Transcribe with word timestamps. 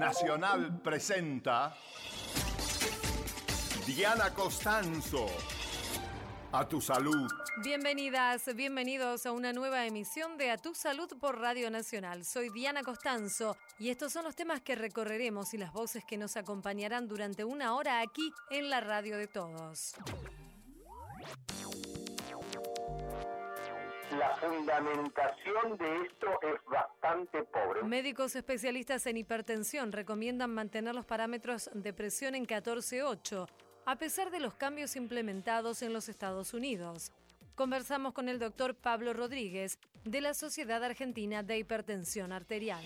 Nacional 0.00 0.80
presenta 0.82 1.76
Diana 3.86 4.32
Costanzo. 4.32 5.26
A 6.52 6.66
tu 6.66 6.80
salud. 6.80 7.30
Bienvenidas, 7.62 8.48
bienvenidos 8.56 9.26
a 9.26 9.32
una 9.32 9.52
nueva 9.52 9.84
emisión 9.84 10.38
de 10.38 10.50
A 10.50 10.56
tu 10.56 10.74
salud 10.74 11.06
por 11.20 11.38
Radio 11.38 11.70
Nacional. 11.70 12.24
Soy 12.24 12.48
Diana 12.48 12.82
Costanzo 12.82 13.58
y 13.78 13.90
estos 13.90 14.14
son 14.14 14.24
los 14.24 14.34
temas 14.34 14.62
que 14.62 14.74
recorreremos 14.74 15.52
y 15.52 15.58
las 15.58 15.70
voces 15.70 16.02
que 16.02 16.16
nos 16.16 16.38
acompañarán 16.38 17.06
durante 17.06 17.44
una 17.44 17.74
hora 17.74 18.00
aquí 18.00 18.32
en 18.50 18.70
la 18.70 18.80
radio 18.80 19.18
de 19.18 19.26
todos. 19.26 19.94
La 24.12 24.36
fundamentación 24.36 25.76
de 25.78 26.02
esto 26.02 26.26
es 26.42 26.64
bastante 26.70 27.42
pobre. 27.44 27.82
Médicos 27.82 28.34
especialistas 28.34 29.06
en 29.06 29.16
hipertensión 29.16 29.92
recomiendan 29.92 30.52
mantener 30.52 30.94
los 30.94 31.04
parámetros 31.04 31.70
de 31.74 31.92
presión 31.92 32.34
en 32.34 32.46
14.8, 32.46 33.48
a 33.86 33.96
pesar 33.96 34.30
de 34.30 34.40
los 34.40 34.54
cambios 34.54 34.96
implementados 34.96 35.82
en 35.82 35.92
los 35.92 36.08
Estados 36.08 36.54
Unidos. 36.54 37.12
Conversamos 37.54 38.12
con 38.12 38.28
el 38.28 38.38
doctor 38.38 38.74
Pablo 38.74 39.12
Rodríguez 39.12 39.78
de 40.04 40.20
la 40.20 40.34
Sociedad 40.34 40.82
Argentina 40.82 41.42
de 41.42 41.58
Hipertensión 41.58 42.32
Arterial. 42.32 42.84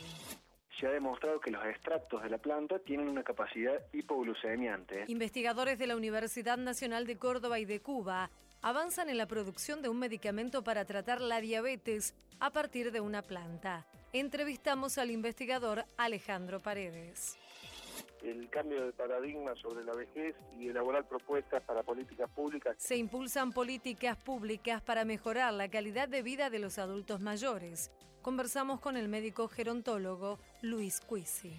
Se 0.78 0.88
ha 0.88 0.90
demostrado 0.90 1.40
que 1.40 1.52
los 1.52 1.64
extractos 1.64 2.22
de 2.24 2.30
la 2.30 2.38
planta 2.38 2.80
tienen 2.80 3.08
una 3.08 3.22
capacidad 3.22 3.80
hipoglucemiante. 3.92 5.04
Investigadores 5.06 5.78
de 5.78 5.86
la 5.86 5.96
Universidad 5.96 6.58
Nacional 6.58 7.06
de 7.06 7.16
Córdoba 7.16 7.60
y 7.60 7.64
de 7.64 7.80
Cuba 7.80 8.30
avanzan 8.64 9.10
en 9.10 9.18
la 9.18 9.26
producción 9.26 9.82
de 9.82 9.90
un 9.90 9.98
medicamento 9.98 10.64
para 10.64 10.86
tratar 10.86 11.20
la 11.20 11.42
diabetes 11.42 12.14
a 12.40 12.50
partir 12.50 12.92
de 12.92 13.00
una 13.00 13.20
planta. 13.20 13.86
Entrevistamos 14.14 14.96
al 14.96 15.10
investigador 15.10 15.84
Alejandro 15.98 16.62
Paredes. 16.62 17.36
El 18.22 18.48
cambio 18.48 18.86
de 18.86 18.92
paradigma 18.92 19.54
sobre 19.56 19.84
la 19.84 19.92
vejez 19.92 20.34
y 20.58 20.68
elaborar 20.68 21.06
propuestas 21.06 21.62
para 21.64 21.82
políticas 21.82 22.30
públicas. 22.30 22.74
Se 22.78 22.96
impulsan 22.96 23.52
políticas 23.52 24.16
públicas 24.16 24.80
para 24.80 25.04
mejorar 25.04 25.52
la 25.52 25.68
calidad 25.68 26.08
de 26.08 26.22
vida 26.22 26.48
de 26.48 26.58
los 26.58 26.78
adultos 26.78 27.20
mayores. 27.20 27.90
Conversamos 28.22 28.80
con 28.80 28.96
el 28.96 29.08
médico 29.08 29.46
gerontólogo 29.46 30.38
Luis 30.62 31.02
Cuisi. 31.02 31.52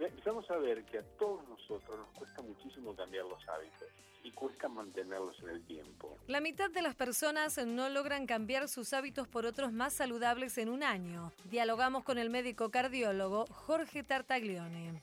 Empezamos 0.00 0.50
a 0.50 0.56
ver 0.56 0.82
que 0.86 0.96
a 0.96 1.02
todos 1.18 1.46
nosotros 1.46 1.98
nos 1.98 2.08
cuesta 2.18 2.40
muchísimo 2.40 2.96
cambiar 2.96 3.26
los 3.26 3.46
hábitos 3.50 3.88
y 4.24 4.30
cuesta 4.32 4.68
mantenerlos 4.68 5.38
en 5.42 5.48
el 5.48 5.64
tiempo. 5.64 6.18
La 6.26 6.40
mitad 6.40 6.70
de 6.70 6.82
las 6.82 6.94
personas 6.94 7.58
no 7.66 7.88
logran 7.88 8.26
cambiar 8.26 8.68
sus 8.68 8.92
hábitos 8.92 9.28
por 9.28 9.46
otros 9.46 9.72
más 9.72 9.92
saludables 9.92 10.58
en 10.58 10.68
un 10.68 10.82
año. 10.82 11.32
Dialogamos 11.50 12.04
con 12.04 12.18
el 12.18 12.30
médico 12.30 12.70
cardiólogo 12.70 13.46
Jorge 13.46 14.02
Tartaglione. 14.02 15.00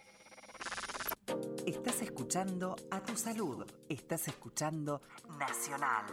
Estás 1.66 2.02
escuchando 2.02 2.76
a 2.90 3.02
tu 3.02 3.16
salud. 3.16 3.66
Estás 3.90 4.28
escuchando 4.28 5.02
Nacional. 5.38 6.06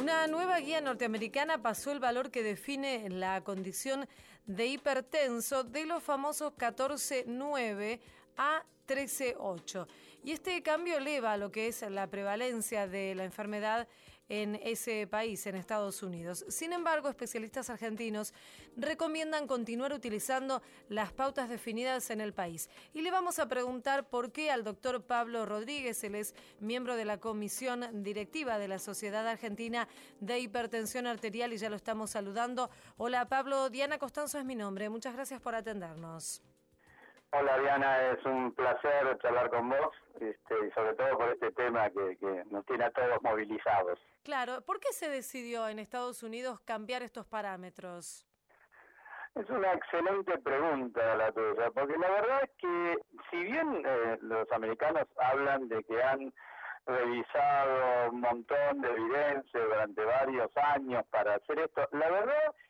Una 0.00 0.26
nueva 0.26 0.58
guía 0.60 0.80
norteamericana 0.80 1.60
pasó 1.60 1.92
el 1.92 2.00
valor 2.00 2.30
que 2.30 2.42
define 2.42 3.08
la 3.10 3.42
condición 3.42 4.08
de 4.46 4.66
hipertenso 4.66 5.64
de 5.64 5.84
los 5.86 6.02
famosos 6.02 6.52
14.9 6.54 8.00
a 8.38 8.64
13.8. 8.86 9.86
Y 10.24 10.32
este 10.32 10.62
cambio 10.62 10.96
eleva 10.96 11.36
lo 11.36 11.52
que 11.52 11.68
es 11.68 11.82
la 11.82 12.06
prevalencia 12.06 12.86
de 12.88 13.14
la 13.14 13.24
enfermedad 13.24 13.86
en 14.28 14.56
ese 14.56 15.06
país, 15.06 15.46
en 15.46 15.54
Estados 15.54 16.02
Unidos. 16.02 16.44
Sin 16.48 16.72
embargo, 16.72 17.08
especialistas 17.08 17.70
argentinos 17.70 18.34
recomiendan 18.76 19.46
continuar 19.46 19.92
utilizando 19.92 20.62
las 20.88 21.12
pautas 21.12 21.48
definidas 21.48 22.10
en 22.10 22.20
el 22.20 22.34
país. 22.34 22.68
Y 22.92 23.00
le 23.00 23.10
vamos 23.10 23.38
a 23.38 23.48
preguntar 23.48 24.08
por 24.08 24.30
qué 24.30 24.50
al 24.50 24.64
doctor 24.64 25.02
Pablo 25.02 25.46
Rodríguez, 25.46 26.04
él 26.04 26.14
es 26.14 26.34
miembro 26.60 26.96
de 26.96 27.06
la 27.06 27.18
comisión 27.18 28.02
directiva 28.02 28.58
de 28.58 28.68
la 28.68 28.78
Sociedad 28.78 29.26
Argentina 29.26 29.88
de 30.20 30.40
Hipertensión 30.40 31.06
Arterial 31.06 31.52
y 31.52 31.56
ya 31.56 31.70
lo 31.70 31.76
estamos 31.76 32.10
saludando. 32.10 32.70
Hola 32.98 33.28
Pablo, 33.28 33.70
Diana 33.70 33.98
Costanzo 33.98 34.38
es 34.38 34.44
mi 34.44 34.54
nombre. 34.54 34.90
Muchas 34.90 35.14
gracias 35.14 35.40
por 35.40 35.54
atendernos. 35.54 36.42
Hola 37.30 37.58
Diana, 37.58 38.12
es 38.12 38.24
un 38.24 38.54
placer 38.54 39.18
charlar 39.20 39.50
con 39.50 39.68
vos 39.68 39.94
este, 40.14 40.66
y 40.66 40.70
sobre 40.70 40.94
todo 40.94 41.18
por 41.18 41.28
este 41.30 41.52
tema 41.52 41.90
que, 41.90 42.16
que, 42.16 42.44
nos 42.50 42.64
tiene 42.64 42.84
a 42.84 42.90
todos 42.90 43.22
movilizados. 43.22 43.98
Claro, 44.24 44.62
¿por 44.62 44.80
qué 44.80 44.92
se 44.92 45.10
decidió 45.10 45.68
en 45.68 45.78
Estados 45.78 46.22
Unidos 46.22 46.58
cambiar 46.60 47.02
estos 47.02 47.26
parámetros? 47.26 48.26
Es 49.34 49.48
una 49.50 49.74
excelente 49.74 50.38
pregunta 50.38 51.16
la 51.16 51.30
tuya, 51.30 51.70
porque 51.72 51.98
la 51.98 52.10
verdad 52.10 52.42
es 52.44 52.50
que 52.58 52.98
si 53.30 53.44
bien 53.44 53.82
eh, 53.84 54.18
los 54.22 54.50
americanos 54.50 55.04
hablan 55.18 55.68
de 55.68 55.84
que 55.84 56.02
han 56.02 56.32
revisado 56.86 58.10
un 58.10 58.20
montón 58.20 58.80
de 58.80 58.88
evidencia 58.88 59.60
durante 59.60 60.02
varios 60.02 60.50
años 60.56 61.04
para 61.10 61.34
hacer 61.34 61.58
esto, 61.58 61.86
la 61.92 62.10
verdad 62.10 62.36
es 62.48 62.67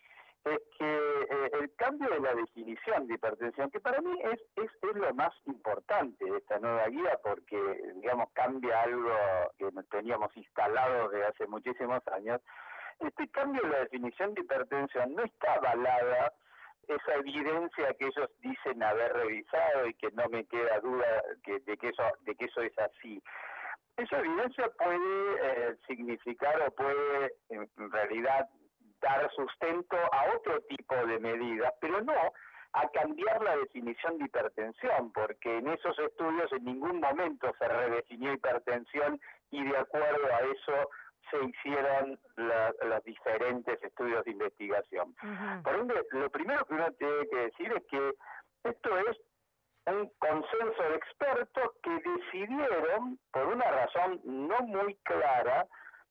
que 0.78 0.84
eh, 0.86 1.50
el 1.60 1.74
cambio 1.76 2.08
de 2.08 2.20
la 2.20 2.34
definición 2.34 3.06
de 3.06 3.14
hipertensión, 3.14 3.70
que 3.70 3.80
para 3.80 4.00
mí 4.00 4.18
es, 4.22 4.40
es, 4.56 4.70
es, 4.82 4.94
lo 4.94 5.12
más 5.14 5.34
importante 5.46 6.24
de 6.24 6.38
esta 6.38 6.58
nueva 6.58 6.86
guía, 6.88 7.18
porque, 7.22 7.58
digamos, 7.96 8.30
cambia 8.32 8.82
algo 8.82 9.10
que 9.58 9.70
teníamos 9.90 10.36
instalado 10.36 11.08
desde 11.08 11.26
hace 11.26 11.46
muchísimos 11.46 12.06
años, 12.08 12.40
este 13.00 13.28
cambio 13.28 13.62
de 13.62 13.68
la 13.68 13.78
definición 13.80 14.34
de 14.34 14.42
hipertensión 14.42 15.14
no 15.14 15.22
está 15.22 15.54
avalada 15.54 16.32
esa 16.88 17.14
evidencia 17.16 17.94
que 17.94 18.06
ellos 18.06 18.30
dicen 18.40 18.82
haber 18.82 19.12
revisado 19.12 19.86
y 19.86 19.94
que 19.94 20.10
no 20.12 20.28
me 20.28 20.44
queda 20.46 20.80
duda 20.80 21.22
que, 21.44 21.60
de 21.60 21.76
que 21.76 21.88
eso 21.88 22.02
de 22.22 22.34
que 22.34 22.46
eso 22.46 22.62
es 22.62 22.76
así. 22.78 23.22
Esa 23.96 24.18
evidencia 24.18 24.70
puede 24.78 25.34
eh, 25.42 25.76
significar 25.86 26.60
o 26.62 26.70
puede 26.70 27.34
en 27.50 27.90
realidad 27.90 28.48
dar 29.00 29.30
sustento 29.34 29.96
a 29.96 30.36
otro 30.36 30.60
tipo 30.62 30.94
de 30.94 31.18
medidas, 31.18 31.72
pero 31.80 32.00
no 32.02 32.32
a 32.72 32.88
cambiar 32.90 33.42
la 33.42 33.56
definición 33.56 34.18
de 34.18 34.26
hipertensión, 34.26 35.12
porque 35.12 35.58
en 35.58 35.68
esos 35.68 35.98
estudios 35.98 36.52
en 36.52 36.64
ningún 36.64 37.00
momento 37.00 37.50
se 37.58 37.66
redefinió 37.68 38.32
hipertensión 38.32 39.20
y 39.50 39.64
de 39.64 39.76
acuerdo 39.76 40.26
a 40.26 40.40
eso 40.40 40.90
se 41.30 41.44
hicieron 41.44 42.18
los 42.36 43.04
diferentes 43.04 43.82
estudios 43.82 44.24
de 44.24 44.30
investigación. 44.32 45.14
Por 45.62 45.74
ende, 45.76 45.94
lo 46.12 46.30
primero 46.30 46.64
que 46.66 46.74
uno 46.74 46.92
tiene 46.92 47.28
que 47.28 47.36
decir 47.36 47.72
es 47.72 47.84
que 47.90 48.14
esto 48.64 48.98
es 48.98 49.18
un 49.86 50.10
consenso 50.18 50.82
de 50.82 50.96
expertos 50.96 51.70
que 51.82 51.90
decidieron, 51.90 53.18
por 53.32 53.46
una 53.46 53.70
razón 53.70 54.20
no 54.24 54.58
muy 54.60 54.94
clara, 55.04 55.66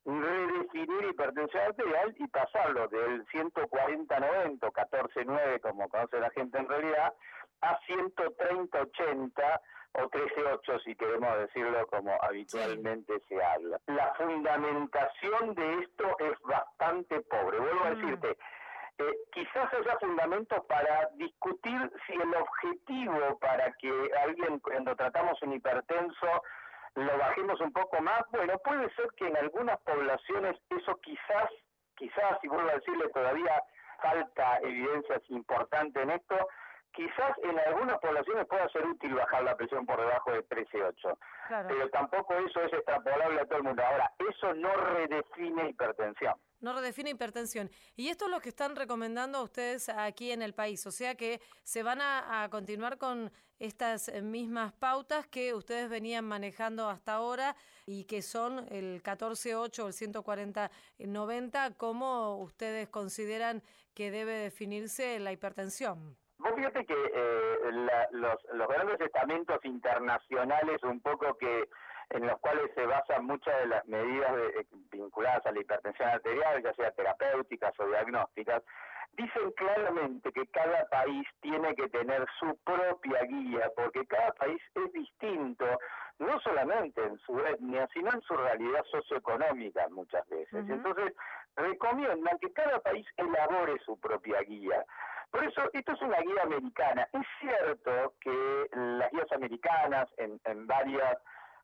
redefinir 0.07 1.09
hipertensión 1.09 1.63
arterial 1.63 2.16
y 2.18 2.28
pasarlo 2.28 2.88
del 2.88 3.25
140-90 3.28 4.63
o 4.63 4.72
14-9 4.72 5.59
como 5.62 5.90
conoce 5.90 6.19
la 6.19 6.29
gente 6.29 6.57
en 6.57 6.69
realidad 6.69 7.13
a 7.62 7.79
130-80 7.81 9.59
o 9.94 10.09
13-8 10.09 10.84
si 10.84 10.96
queremos 10.96 11.38
decirlo 11.40 11.85
como 11.88 12.13
habitualmente 12.22 13.19
se 13.28 13.44
habla. 13.44 13.79
La 13.88 14.13
fundamentación 14.13 15.56
de 15.56 15.79
esto 15.79 16.16
es 16.19 16.40
bastante 16.41 17.19
pobre. 17.22 17.59
Vuelvo 17.59 17.84
a 17.84 17.90
mm. 17.90 18.00
decirte, 18.00 18.38
eh, 19.00 19.13
quizás 19.34 19.73
haya 19.73 20.00
fundamentos 20.00 20.66
para 20.67 21.09
discutir 21.16 21.91
si 22.06 22.13
el 22.13 22.34
objetivo 22.34 23.38
para 23.40 23.73
que 23.73 23.91
alguien 24.23 24.59
cuando 24.59 24.96
tratamos 24.96 25.41
un 25.41 25.53
hipertenso 25.53 26.44
lo 26.97 27.18
bajemos 27.18 27.59
un 27.62 27.72
poco 27.72 28.02
más, 28.02 28.24
bueno, 28.31 28.58
puede 28.63 28.90
ser 28.96 29.08
que 29.18 29.28
en 29.28 29.38
algunas 29.38 29.80
poblaciones 29.81 30.58
eso 30.69 30.96
quizás, 31.02 31.50
quizás, 31.96 32.40
y 32.41 32.47
vuelvo 32.47 32.69
a 32.69 32.75
decirle, 32.75 33.09
todavía 33.09 33.63
falta 34.02 34.58
evidencias 34.59 35.22
importantes 35.30 36.02
en 36.02 36.09
esto, 36.09 36.35
quizás 36.91 37.38
en 37.44 37.59
algunas 37.59 37.99
poblaciones 37.99 38.47
pueda 38.47 38.67
ser 38.70 38.85
útil 38.88 39.14
bajar 39.14 39.44
la 39.44 39.55
presión 39.55 39.85
por 39.85 39.99
debajo 39.99 40.32
de 40.32 40.44
13,8, 40.47 41.17
pero 41.67 41.90
tampoco 41.90 42.34
eso 42.34 42.61
es 42.61 42.73
extrapolable 42.73 43.41
a 43.41 43.46
todo 43.46 43.58
el 43.58 43.64
mundo. 43.64 43.84
Ahora, 43.84 44.11
eso 44.29 44.53
no 44.55 44.73
redefine 44.73 45.70
hipertensión 45.70 46.34
no 46.59 46.74
redefine 46.74 47.12
hipertensión. 47.12 47.70
Y 47.96 48.09
esto 48.09 48.26
es 48.26 48.32
lo 48.32 48.40
que 48.40 48.50
están 48.50 48.76
recomendando 48.76 49.40
a 49.40 49.44
ustedes 49.44 49.90
aquí 49.90 50.32
en 50.32 50.42
el 50.42 50.54
país. 50.54 50.86
O 50.88 50.92
sea 50.92 51.16
que 51.16 51.42
se 51.64 51.84
van 51.84 52.02
a, 52.02 52.48
continuar 52.50 52.98
con 52.98 53.32
estas 53.59 54.12
mismas 54.22 54.74
pautas 54.74 55.28
que 55.28 55.54
ustedes 55.54 55.90
venían 55.90 56.26
manejando 56.26 56.90
hasta 56.90 57.14
ahora 57.14 57.56
y 57.86 58.06
que 58.06 58.22
son 58.22 58.68
el 58.70 59.02
14.8 59.02 59.80
o 59.80 59.88
el 59.88 59.94
140.90. 59.94 61.76
¿Cómo 61.78 62.38
ustedes 62.38 62.88
consideran 62.90 63.64
que 63.94 64.12
debe 64.12 64.34
definirse 64.34 65.20
la 65.20 65.32
hipertensión? 65.32 66.16
Vos 66.38 66.52
fíjate 66.56 66.86
que 66.86 66.94
eh, 66.94 67.58
los, 68.12 68.38
los 68.54 68.68
grandes 68.68 69.02
estamentos 69.02 69.58
internacionales 69.66 70.84
un 70.84 71.00
poco 71.02 71.36
que 71.38 71.68
en 72.09 72.26
los 72.26 72.40
cuales 72.40 72.72
se 72.74 72.86
basan 72.86 73.26
muchas 73.26 73.58
de 73.59 73.68
las 73.68 73.86
medidas 73.86 74.32
eh, 74.38 74.66
vinculadas 74.92 75.46
a 75.46 75.52
la 75.52 75.59
hipertensión 75.59 76.09
arterial, 76.09 76.64
ya 76.64 76.74
sea 76.74 76.92
terapéuticas 76.92 77.78
o 77.80 77.88
diagnósticas, 77.88 78.64
dicen 79.14 79.52
claramente 79.52 80.32
que 80.32 80.46
cada 80.48 80.86
país 80.90 81.28
tiene 81.42 81.76
que 81.76 81.90
tener 81.90 82.26
su 82.40 82.56
propia 82.64 83.24
guía, 83.24 83.72
porque 83.76 84.06
cada 84.06 84.32
país 84.34 84.62
es 84.76 84.94
distinto, 84.94 85.66
no 86.20 86.40
solamente 86.42 87.04
en 87.04 87.18
su 87.20 87.40
etnia, 87.40 87.88
sino 87.94 88.12
en 88.14 88.22
su 88.22 88.36
realidad 88.36 88.84
socioeconómica 88.92 89.88
muchas 89.90 90.28
veces. 90.30 90.70
Entonces, 90.70 91.14
recomiendan 91.56 92.38
que 92.40 92.54
cada 92.54 92.80
país 92.80 93.06
elabore 93.18 93.80
su 93.86 94.00
propia 94.00 94.42
guía. 94.42 94.86
Por 95.32 95.44
eso, 95.44 95.70
esto 95.74 95.92
es 95.92 96.02
una 96.02 96.20
guía 96.20 96.44
americana. 96.44 97.08
Es 97.12 97.26
cierto 97.40 98.14
que 98.22 98.70
las 98.72 99.12
guías 99.12 99.32
americanas 99.32 100.08
en, 100.18 100.40
en 100.46 100.68
varias 100.68 101.18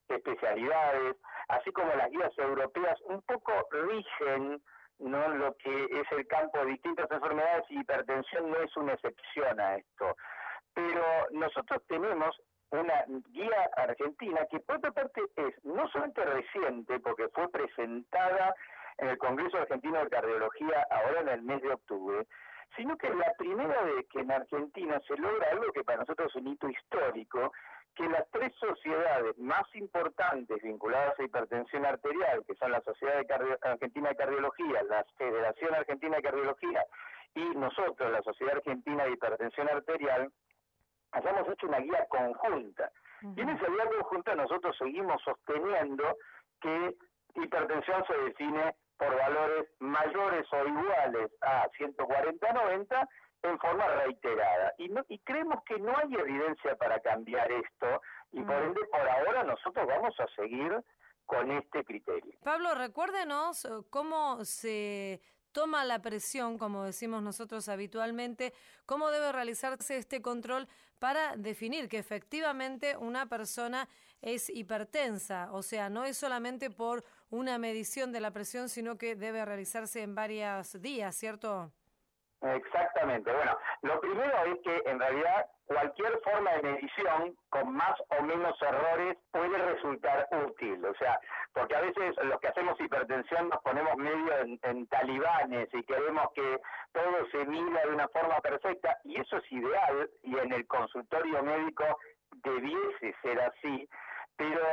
especialidades, 0.10 1.16
así 1.48 1.72
como 1.72 1.94
las 1.96 2.10
guías 2.10 2.38
europeas, 2.38 3.00
un 3.06 3.22
poco 3.22 3.52
rigen 3.72 4.62
no 5.00 5.28
lo 5.28 5.56
que 5.58 5.86
es 5.86 6.12
el 6.12 6.26
campo 6.28 6.60
de 6.60 6.72
distintas 6.72 7.10
enfermedades 7.12 7.66
y 7.70 7.80
hipertensión 7.80 8.52
no 8.52 8.58
es 8.58 8.76
una 8.78 8.94
excepción 8.94 9.60
a 9.60 9.76
esto. 9.76 10.16
Pero 10.74 11.04
nosotros 11.32 11.82
tenemos 11.88 12.40
una 12.72 13.06
guía 13.30 13.70
argentina 13.76 14.46
que 14.50 14.60
por 14.62 14.78
otra 14.78 14.92
parte 14.92 15.22
es 15.36 15.54
no 15.64 15.88
solamente 15.90 16.24
reciente, 16.24 17.00
porque 17.00 17.28
fue 17.30 17.50
presentada 17.50 18.56
en 18.98 19.10
el 19.10 19.18
Congreso 19.18 19.58
Argentino 19.58 20.00
de 20.00 20.10
Cardiología 20.10 20.88
ahora 20.90 21.22
en 21.22 21.30
el 21.30 21.42
mes 21.44 21.62
de 21.62 21.74
octubre, 21.74 22.26
sino 22.76 22.98
que 22.98 23.08
es 23.08 23.16
la 23.16 23.32
primera 23.38 23.82
vez 23.84 24.08
que 24.12 24.22
en 24.22 24.32
Argentina 24.32 25.00
se 25.08 25.16
logra 25.18 25.52
algo 25.52 25.72
que 25.72 25.84
para 25.84 26.00
nosotros 26.00 26.30
es 26.30 26.36
un 26.42 26.48
hito 26.48 26.68
histórico, 26.68 27.52
que 27.96 28.08
las 28.10 28.30
tres 28.32 28.52
sociedades 28.60 29.38
más 29.38 29.64
importantes 29.76 30.62
vinculadas 30.64 31.20
a 31.20 31.24
hipertensión 31.24 31.86
arterial, 31.86 32.44
que 32.46 32.56
son 32.56 32.72
la 32.72 32.82
Sociedad 32.82 33.24
Argentina 33.62 34.10
de 34.10 34.16
Cardiología, 34.16 34.84
la 34.84 35.06
Federación 35.18 35.76
Argentina 35.76 36.16
de 36.18 36.24
Cardiología 36.24 36.86
y 37.36 37.44
nosotros, 37.56 38.12
la 38.12 38.22
Sociedad 38.24 38.58
Argentina 38.58 39.06
de 39.06 39.12
Hipertensión 39.12 39.70
Arterial, 39.70 40.32
hayamos 41.12 41.48
hecho 41.50 41.68
una 41.68 41.80
guía 41.80 42.06
conjunta. 42.10 42.92
Y 43.22 43.42
en 43.42 43.50
esa 43.50 43.68
guía 43.68 43.86
conjunta 44.00 44.36
nosotros 44.36 44.76
seguimos 44.78 45.22
sosteniendo 45.24 46.18
que 46.62 46.96
hipertensión 47.36 48.04
se 48.06 48.18
define 48.18 48.76
por 48.98 49.16
valores 49.16 49.68
mayores 49.80 50.48
o 50.52 50.68
iguales 50.68 51.32
a 51.42 51.68
140-90 51.78 53.08
en 53.44 53.60
forma 53.60 53.88
reiterada. 53.88 54.74
Y, 54.78 54.90
no, 54.90 55.04
y 55.10 55.20
creemos 55.20 55.64
que 55.66 55.78
no 55.80 55.96
hay 55.98 56.14
evidencia 56.16 56.76
para 56.76 57.00
cambiar 57.00 57.52
esto 57.52 58.02
y 58.32 58.42
por 58.42 58.62
mm. 58.62 58.68
ende 58.68 58.82
por 58.86 59.08
ahora 59.08 59.44
nosotros 59.44 59.86
vamos 59.88 60.20
a 60.20 60.28
seguir 60.36 60.84
con 61.26 61.52
este 61.52 61.84
criterio. 61.84 62.34
Pablo, 62.44 62.74
recuérdenos 62.76 63.66
eh, 63.66 63.70
cómo 63.90 64.44
se 64.46 65.22
toma 65.52 65.86
la 65.86 66.02
presión, 66.02 66.58
como 66.58 66.84
decimos 66.84 67.22
nosotros 67.22 67.70
habitualmente, 67.70 68.54
cómo 68.86 69.12
debe 69.12 69.32
realizarse 69.32 69.98
este 69.98 70.22
control 70.22 70.68
para 71.00 71.36
definir 71.38 71.88
que 71.90 72.00
efectivamente 72.00 72.98
una 72.98 73.28
persona 73.28 73.88
es 74.22 74.50
hipertensa, 74.50 75.52
o 75.52 75.62
sea, 75.62 75.90
no 75.90 76.06
es 76.06 76.18
solamente 76.18 76.70
por 76.70 77.04
una 77.30 77.58
medición 77.58 78.12
de 78.12 78.22
la 78.22 78.32
presión, 78.32 78.70
sino 78.70 78.98
que 78.98 79.16
debe 79.16 79.44
realizarse 79.44 80.02
en 80.02 80.16
varios 80.16 80.82
días, 80.82 81.16
¿cierto? 81.16 81.72
Exactamente. 82.44 83.32
Bueno, 83.32 83.58
lo 83.84 84.02
primero 84.02 84.38
es 84.46 84.60
que 84.64 84.90
en 84.90 85.00
realidad 85.00 85.46
cualquier 85.66 86.20
forma 86.20 86.52
de 86.52 86.64
medición 86.64 87.36
con 87.50 87.74
más 87.74 87.98
o 88.20 88.22
menos 88.22 88.62
errores 88.62 89.18
puede 89.32 89.58
resultar 89.58 90.28
útil. 90.46 90.84
O 90.86 90.94
sea, 90.96 91.20
porque 91.54 91.76
a 91.76 91.82
veces 91.82 92.16
los 92.24 92.40
que 92.42 92.50
hacemos 92.50 92.80
hipertensión 92.82 93.48
nos 93.48 93.62
ponemos 93.62 93.96
medio 93.96 94.34
en, 94.64 94.88
talibanes 94.88 95.70
y 95.74 95.84
queremos 95.84 96.28
que 96.36 96.60
todo 96.92 97.26
se 97.32 97.46
mida 97.46 97.82
de 97.86 97.94
una 97.94 98.10
forma 98.10 98.40
perfecta 98.42 98.98
y 99.06 99.20
eso 99.22 99.38
es 99.38 99.52
ideal 99.52 100.10
y 100.24 100.38
en 100.38 100.52
el 100.52 100.68
consultorio 100.68 101.42
médico 101.44 101.86
debiese 102.44 103.16
ser 103.22 103.40
así. 103.40 103.88
Pero 104.36 104.66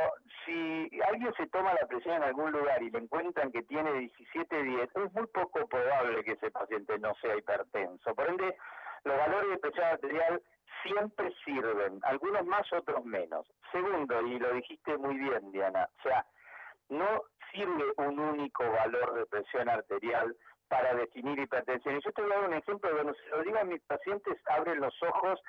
si 0.45 0.89
alguien 1.07 1.33
se 1.35 1.47
toma 1.47 1.73
la 1.73 1.87
presión 1.87 2.15
en 2.15 2.23
algún 2.23 2.51
lugar 2.51 2.81
y 2.81 2.89
le 2.89 2.99
encuentran 2.99 3.51
que 3.51 3.61
tiene 3.63 3.91
17-10, 3.91 5.05
es 5.05 5.13
muy 5.13 5.27
poco 5.27 5.67
probable 5.67 6.23
que 6.23 6.31
ese 6.31 6.49
paciente 6.49 6.97
no 6.99 7.13
sea 7.21 7.37
hipertenso. 7.37 8.15
Por 8.15 8.27
ende, 8.27 8.55
los 9.03 9.17
valores 9.17 9.51
de 9.51 9.57
presión 9.57 9.85
arterial 9.85 10.41
siempre 10.83 11.33
sirven, 11.45 11.99
algunos 12.03 12.45
más, 12.45 12.71
otros 12.73 13.05
menos. 13.05 13.47
Segundo, 13.71 14.21
y 14.21 14.39
lo 14.39 14.53
dijiste 14.53 14.97
muy 14.97 15.15
bien, 15.17 15.51
Diana, 15.51 15.87
o 15.99 16.01
sea, 16.01 16.25
no 16.89 17.23
sirve 17.51 17.85
un 17.97 18.19
único 18.19 18.63
valor 18.63 19.13
de 19.13 19.25
presión 19.27 19.69
arterial 19.69 20.35
para 20.67 20.93
definir 20.95 21.37
hipertensión. 21.39 21.97
Y 21.97 22.01
yo 22.01 22.11
te 22.11 22.21
voy 22.21 22.31
a 22.31 22.35
dar 22.35 22.47
un 22.47 22.53
ejemplo, 22.53 22.89
cuando 22.91 23.13
se 23.13 23.29
lo 23.29 23.43
digo 23.43 23.59
a 23.59 23.63
mis 23.63 23.81
pacientes, 23.83 24.37
abren 24.47 24.79
los 24.79 25.03
ojos 25.03 25.39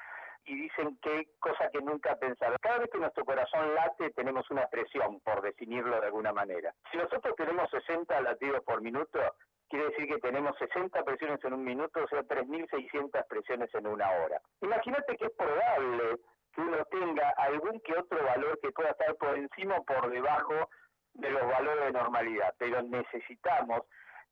y 0.44 0.54
dicen 0.54 0.98
que 1.02 1.28
cosa 1.38 1.70
que 1.70 1.80
nunca 1.80 2.16
pensaron. 2.16 2.56
Cada 2.60 2.78
vez 2.78 2.90
que 2.90 2.98
nuestro 2.98 3.24
corazón 3.24 3.74
late 3.74 4.10
tenemos 4.10 4.50
una 4.50 4.66
presión, 4.66 5.20
por 5.20 5.42
definirlo 5.42 6.00
de 6.00 6.06
alguna 6.06 6.32
manera. 6.32 6.74
Si 6.90 6.96
nosotros 6.96 7.34
tenemos 7.36 7.70
60 7.70 8.20
latidos 8.20 8.62
por 8.64 8.80
minuto, 8.80 9.20
quiere 9.68 9.86
decir 9.86 10.06
que 10.06 10.18
tenemos 10.18 10.56
60 10.58 11.02
presiones 11.04 11.44
en 11.44 11.54
un 11.54 11.64
minuto, 11.64 12.02
o 12.02 12.08
sea, 12.08 12.22
3.600 12.22 13.26
presiones 13.26 13.74
en 13.74 13.86
una 13.86 14.10
hora. 14.10 14.40
Imagínate 14.60 15.16
que 15.16 15.26
es 15.26 15.32
probable 15.32 16.18
que 16.52 16.60
uno 16.60 16.84
tenga 16.90 17.30
algún 17.30 17.80
que 17.80 17.94
otro 17.96 18.22
valor 18.24 18.58
que 18.60 18.72
pueda 18.72 18.90
estar 18.90 19.14
por 19.16 19.36
encima 19.36 19.76
o 19.76 19.84
por 19.84 20.10
debajo 20.10 20.68
de 21.14 21.30
los 21.30 21.42
valores 21.42 21.86
de 21.86 21.92
normalidad, 21.92 22.54
pero 22.58 22.82
necesitamos 22.82 23.82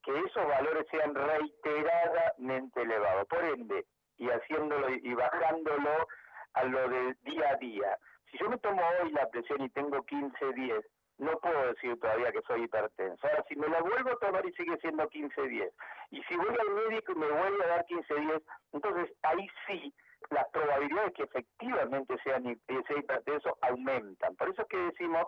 que 0.03 0.19
esos 0.19 0.47
valores 0.47 0.87
sean 0.91 1.15
reiteradamente 1.15 2.83
elevados. 2.83 3.27
Por 3.29 3.45
ende, 3.45 3.85
y 4.20 4.28
haciéndolo 4.28 4.90
y 4.90 5.14
bajándolo 5.14 6.06
a 6.52 6.64
lo 6.64 6.88
del 6.88 7.17
día 7.22 7.50
a 7.50 7.56
día. 7.56 7.99
Si 8.31 8.38
yo 8.38 8.49
me 8.49 8.58
tomo 8.58 8.82
hoy 9.00 9.11
la 9.12 9.28
presión 9.31 9.62
y 9.62 9.70
tengo 9.70 9.96
15-10, 10.05 10.84
no 11.19 11.38
puedo 11.38 11.67
decir 11.72 11.99
todavía 11.99 12.31
que 12.31 12.43
soy 12.43 12.64
hipertenso. 12.64 13.26
Ahora, 13.26 13.44
si 13.49 13.56
me 13.56 13.69
la 13.69 13.81
vuelvo 13.81 14.11
a 14.11 14.19
tomar 14.19 14.44
y 14.46 14.52
sigue 14.52 14.76
siendo 14.78 15.08
15-10, 15.08 15.70
y 16.11 16.22
si 16.22 16.37
voy 16.37 16.49
al 16.49 16.70
médico 16.75 17.12
y 17.12 17.14
me 17.17 17.31
vuelve 17.31 17.64
a 17.64 17.69
dar 17.69 17.87
15-10, 17.87 18.43
entonces 18.72 19.12
ahí 19.22 19.49
sí 19.67 19.94
las 20.28 20.46
probabilidades 20.50 21.14
que 21.14 21.22
efectivamente 21.22 22.14
sean 22.22 22.43
sea 22.44 22.99
hipertenso 22.99 23.56
aumentan. 23.62 24.37
Por 24.37 24.50
eso 24.50 24.62
es 24.62 24.69
que 24.69 24.76
decimos 24.76 25.25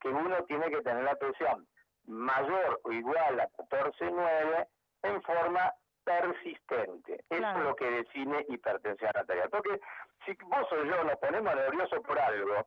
que 0.00 0.08
uno 0.08 0.44
tiene 0.44 0.70
que 0.70 0.80
tener 0.82 1.02
la 1.02 1.16
presión 1.16 1.66
mayor 2.06 2.80
o 2.84 2.92
igual 2.92 3.40
a 3.40 3.48
14-9 3.50 4.66
en 5.02 5.22
forma 5.22 5.72
persistente. 6.08 7.24
Eso 7.28 7.50
es 7.50 7.58
lo 7.58 7.76
que 7.76 7.90
define 7.90 8.46
hipertensión 8.48 9.10
arterial. 9.14 9.50
Porque 9.50 9.80
si 10.24 10.32
vos 10.44 10.66
o 10.72 10.84
yo 10.84 11.04
nos 11.04 11.16
ponemos 11.16 11.54
nerviosos 11.54 12.00
por 12.00 12.18
algo, 12.18 12.66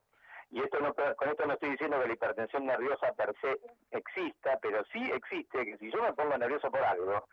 y 0.51 0.61
esto 0.61 0.79
no, 0.79 0.93
con 0.93 1.29
esto 1.29 1.45
no 1.45 1.53
estoy 1.53 1.71
diciendo 1.71 1.99
que 1.99 2.07
la 2.07 2.13
hipertensión 2.13 2.65
nerviosa 2.65 3.13
per 3.13 3.33
se 3.41 3.59
exista, 3.91 4.59
pero 4.61 4.83
sí 4.91 5.11
existe 5.11 5.65
que 5.65 5.77
si 5.77 5.91
yo 5.91 6.01
me 6.03 6.13
pongo 6.13 6.37
nervioso 6.37 6.69
por 6.69 6.83
algo, 6.83 7.25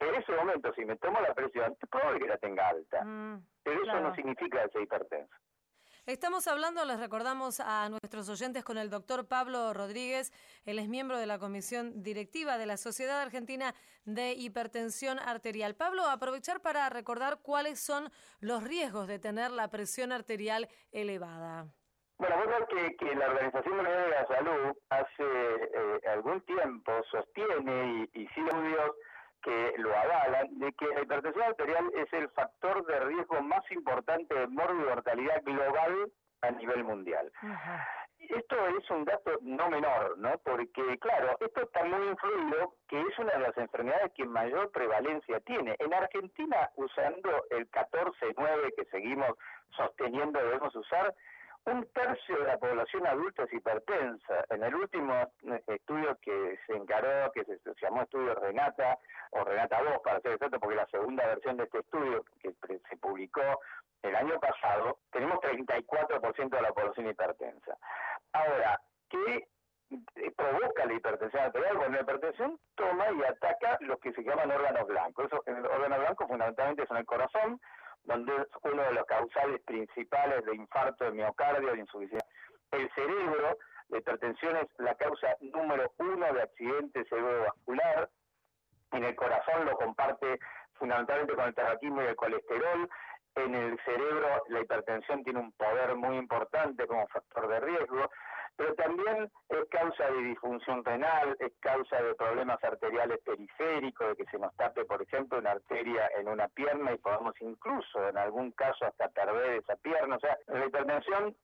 en 0.00 0.14
ese 0.14 0.32
momento 0.32 0.72
si 0.74 0.84
me 0.84 0.96
tomo 0.96 1.20
la 1.20 1.32
presión, 1.32 1.76
es 1.80 1.88
probable 1.88 2.20
que 2.20 2.28
la 2.28 2.38
tenga 2.38 2.68
alta. 2.68 3.04
Mm, 3.04 3.42
pero 3.62 3.82
eso 3.82 4.00
no 4.00 4.14
significa 4.14 4.62
que 4.64 4.70
sea 4.70 4.82
hipertenso. 4.82 5.34
Estamos 6.06 6.46
hablando, 6.46 6.84
les 6.84 7.00
recordamos 7.00 7.58
a 7.58 7.88
nuestros 7.88 8.28
oyentes, 8.28 8.62
con 8.62 8.78
el 8.78 8.90
doctor 8.90 9.26
Pablo 9.26 9.74
Rodríguez. 9.74 10.32
Él 10.64 10.78
es 10.78 10.88
miembro 10.88 11.18
de 11.18 11.26
la 11.26 11.40
comisión 11.40 12.00
directiva 12.04 12.58
de 12.58 12.66
la 12.66 12.76
Sociedad 12.76 13.20
Argentina 13.20 13.74
de 14.04 14.30
Hipertensión 14.34 15.18
Arterial. 15.18 15.74
Pablo, 15.74 16.04
aprovechar 16.04 16.60
para 16.60 16.88
recordar 16.90 17.40
cuáles 17.42 17.80
son 17.80 18.08
los 18.38 18.62
riesgos 18.62 19.08
de 19.08 19.18
tener 19.18 19.50
la 19.50 19.68
presión 19.68 20.12
arterial 20.12 20.68
elevada. 20.92 21.66
Bueno, 22.18 22.36
bueno 22.36 22.66
que, 22.68 22.96
que 22.96 23.12
la 23.16 23.26
Organización 23.26 23.74
Mundial 23.74 24.04
de 24.04 24.10
la 24.10 24.26
Salud 24.28 24.76
hace 24.90 25.24
eh, 25.24 26.00
algún 26.12 26.40
tiempo 26.42 26.92
sostiene 27.10 28.08
y, 28.14 28.20
y 28.20 28.26
estudios 28.26 28.92
que 29.46 29.74
lo 29.78 29.96
avalan, 29.96 30.58
de 30.58 30.72
que 30.72 30.86
la 30.88 31.02
hipertensión 31.02 31.44
arterial 31.44 31.92
es 31.94 32.12
el 32.12 32.28
factor 32.30 32.84
de 32.84 32.98
riesgo 32.98 33.40
más 33.42 33.62
importante 33.70 34.34
de 34.34 34.48
mortalidad 34.48 35.40
global 35.44 36.10
a 36.42 36.50
nivel 36.50 36.82
mundial. 36.82 37.30
Esto 38.18 38.56
es 38.66 38.90
un 38.90 39.04
dato 39.04 39.38
no 39.42 39.70
menor, 39.70 40.18
¿no? 40.18 40.36
Porque, 40.38 40.98
claro, 40.98 41.36
esto 41.38 41.62
está 41.62 41.84
muy 41.84 42.08
influido 42.08 42.74
que 42.88 43.00
es 43.00 43.18
una 43.20 43.34
de 43.34 43.38
las 43.38 43.56
enfermedades 43.56 44.10
que 44.16 44.24
mayor 44.24 44.72
prevalencia 44.72 45.38
tiene. 45.40 45.76
En 45.78 45.94
Argentina, 45.94 46.68
usando 46.74 47.30
el 47.50 47.70
14-9 47.70 48.74
que 48.74 48.84
seguimos 48.86 49.30
sosteniendo 49.76 50.40
debemos 50.40 50.74
usar, 50.74 51.14
un 51.66 51.86
tercio 51.92 52.38
de 52.38 52.44
la 52.44 52.58
población 52.58 53.06
adulta 53.06 53.44
es 53.44 53.52
hipertensa. 53.52 54.44
En 54.50 54.62
el 54.62 54.74
último 54.74 55.14
eh, 55.14 55.62
estudio 55.66 56.16
que 56.22 56.58
se 56.66 56.74
encaró, 56.74 57.30
que 57.32 57.44
se, 57.44 57.58
llamó 57.82 58.02
estudio 58.02 58.34
Renata, 58.34 58.98
o 59.30 59.44
Renata 59.44 59.82
2 59.82 59.98
para 60.04 60.20
ser 60.20 60.32
exacto, 60.32 60.60
porque 60.60 60.76
la 60.76 60.86
segunda 60.86 61.26
versión 61.26 61.56
de 61.56 61.64
este 61.64 61.78
estudio 61.78 62.24
que 62.40 62.54
se 62.88 62.96
publicó 62.98 63.42
el 64.02 64.14
año 64.14 64.38
pasado, 64.38 64.98
tenemos 65.10 65.38
34% 65.40 66.48
de 66.50 66.62
la 66.62 66.72
población 66.72 67.08
hipertensa. 67.08 67.76
Ahora, 68.32 68.80
¿qué 69.08 69.48
eh, 69.90 70.32
provoca 70.36 70.84
la 70.84 70.94
hipertensión 70.94 71.42
arterial. 71.44 71.76
Bueno, 71.76 71.94
la 71.94 72.02
hipertensión 72.02 72.58
toma 72.74 73.04
y 73.12 73.22
ataca 73.22 73.78
los 73.80 74.00
que 74.00 74.12
se 74.12 74.22
llaman 74.22 74.50
órganos 74.50 74.86
blancos. 74.86 75.26
Eso, 75.26 75.42
el 75.46 75.64
órgano 75.64 75.98
blanco 75.98 76.26
fundamentalmente 76.26 76.86
son 76.86 76.96
el 76.96 77.06
corazón, 77.06 77.60
donde 78.06 78.34
es 78.34 78.48
uno 78.62 78.82
de 78.82 78.92
los 78.94 79.04
causales 79.04 79.60
principales 79.62 80.44
de 80.44 80.54
infarto 80.54 81.04
de 81.04 81.12
miocardio, 81.12 81.72
de 81.72 81.80
insuficiencia. 81.80 82.28
El 82.70 82.90
cerebro, 82.94 83.58
la 83.88 83.98
hipertensión 83.98 84.56
es 84.56 84.66
la 84.78 84.94
causa 84.94 85.36
número 85.40 85.92
uno 85.98 86.32
de 86.32 86.42
accidente 86.42 87.04
cerebrovascular. 87.08 88.10
En 88.92 89.04
el 89.04 89.14
corazón 89.14 89.64
lo 89.66 89.76
comparte 89.76 90.38
fundamentalmente 90.74 91.34
con 91.34 91.46
el 91.46 91.54
tabaquismo 91.54 92.02
y 92.02 92.06
el 92.06 92.16
colesterol. 92.16 92.88
En 93.34 93.54
el 93.54 93.78
cerebro 93.84 94.44
la 94.48 94.60
hipertensión 94.60 95.22
tiene 95.24 95.40
un 95.40 95.52
poder 95.52 95.94
muy 95.96 96.16
importante 96.16 96.86
como 96.86 97.06
factor 97.08 97.48
de 97.48 97.60
riesgo 97.60 98.10
pero 98.56 98.74
también 98.74 99.30
es 99.48 99.68
causa 99.70 100.10
de 100.10 100.22
disfunción 100.22 100.84
renal, 100.84 101.36
es 101.40 101.52
causa 101.60 102.02
de 102.02 102.14
problemas 102.14 102.62
arteriales 102.64 103.18
periféricos, 103.24 104.08
de 104.08 104.16
que 104.16 104.30
se 104.30 104.38
nos 104.38 104.54
tape, 104.56 104.84
por 104.84 105.02
ejemplo, 105.02 105.38
una 105.38 105.52
arteria 105.52 106.10
en 106.16 106.28
una 106.28 106.48
pierna 106.48 106.92
y 106.92 106.98
podamos 106.98 107.34
incluso, 107.40 108.08
en 108.08 108.16
algún 108.16 108.52
caso, 108.52 108.86
hasta 108.86 109.08
perder 109.08 109.60
esa 109.60 109.76
pierna. 109.76 110.16
O 110.16 110.20
sea, 110.20 110.38
la 110.46 110.66
hipertensión 110.66 111.36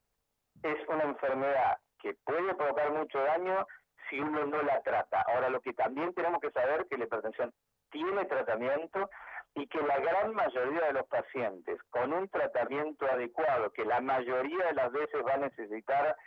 es 0.63 0.87
una 0.87 1.03
enfermedad 1.03 1.77
que 2.01 2.15
puede 2.25 2.55
provocar 2.55 2.91
mucho 2.91 3.19
daño 3.19 3.65
si 4.09 4.19
uno 4.19 4.45
no 4.45 4.61
la 4.63 4.81
trata. 4.81 5.21
Ahora, 5.21 5.49
lo 5.49 5.61
que 5.61 5.73
también 5.73 6.13
tenemos 6.13 6.41
que 6.41 6.51
saber 6.51 6.81
es 6.81 6.87
que 6.87 6.97
la 6.97 7.05
hipertensión 7.05 7.53
tiene 7.91 8.25
tratamiento 8.25 9.09
y 9.55 9.67
que 9.67 9.81
la 9.81 9.99
gran 9.99 10.33
mayoría 10.33 10.87
de 10.87 10.93
los 10.93 11.07
pacientes 11.07 11.79
con 11.91 12.11
un 12.11 12.27
tratamiento 12.27 13.05
adecuado, 13.05 13.71
que 13.71 13.85
la 13.85 14.01
mayoría 14.01 14.65
de 14.65 14.73
las 14.73 14.91
veces 14.91 15.23
va 15.25 15.35
a 15.35 15.37
necesitar 15.37 16.17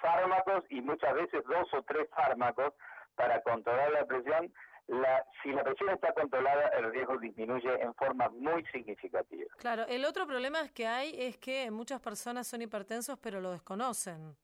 fármacos 0.00 0.64
y 0.70 0.80
muchas 0.80 1.14
veces 1.14 1.42
dos 1.44 1.72
o 1.72 1.82
tres 1.82 2.08
fármacos 2.10 2.72
para 3.14 3.40
controlar 3.42 3.90
la 3.92 4.04
presión, 4.04 4.52
la, 4.88 5.24
si 5.42 5.50
la 5.52 5.64
presión 5.64 5.90
está 5.90 6.12
controlada, 6.12 6.68
el 6.68 6.92
riesgo 6.92 7.18
disminuye 7.18 7.82
en 7.82 7.94
forma 7.94 8.28
muy 8.28 8.64
significativa. 8.66 9.46
Claro, 9.58 9.84
el 9.88 10.04
otro 10.04 10.26
problema 10.26 10.60
es 10.60 10.70
que 10.70 10.86
hay 10.86 11.14
es 11.18 11.38
que 11.38 11.70
muchas 11.70 12.00
personas 12.00 12.46
son 12.46 12.62
hipertensos 12.62 13.18
pero 13.18 13.40
lo 13.40 13.52
desconocen. 13.52 14.36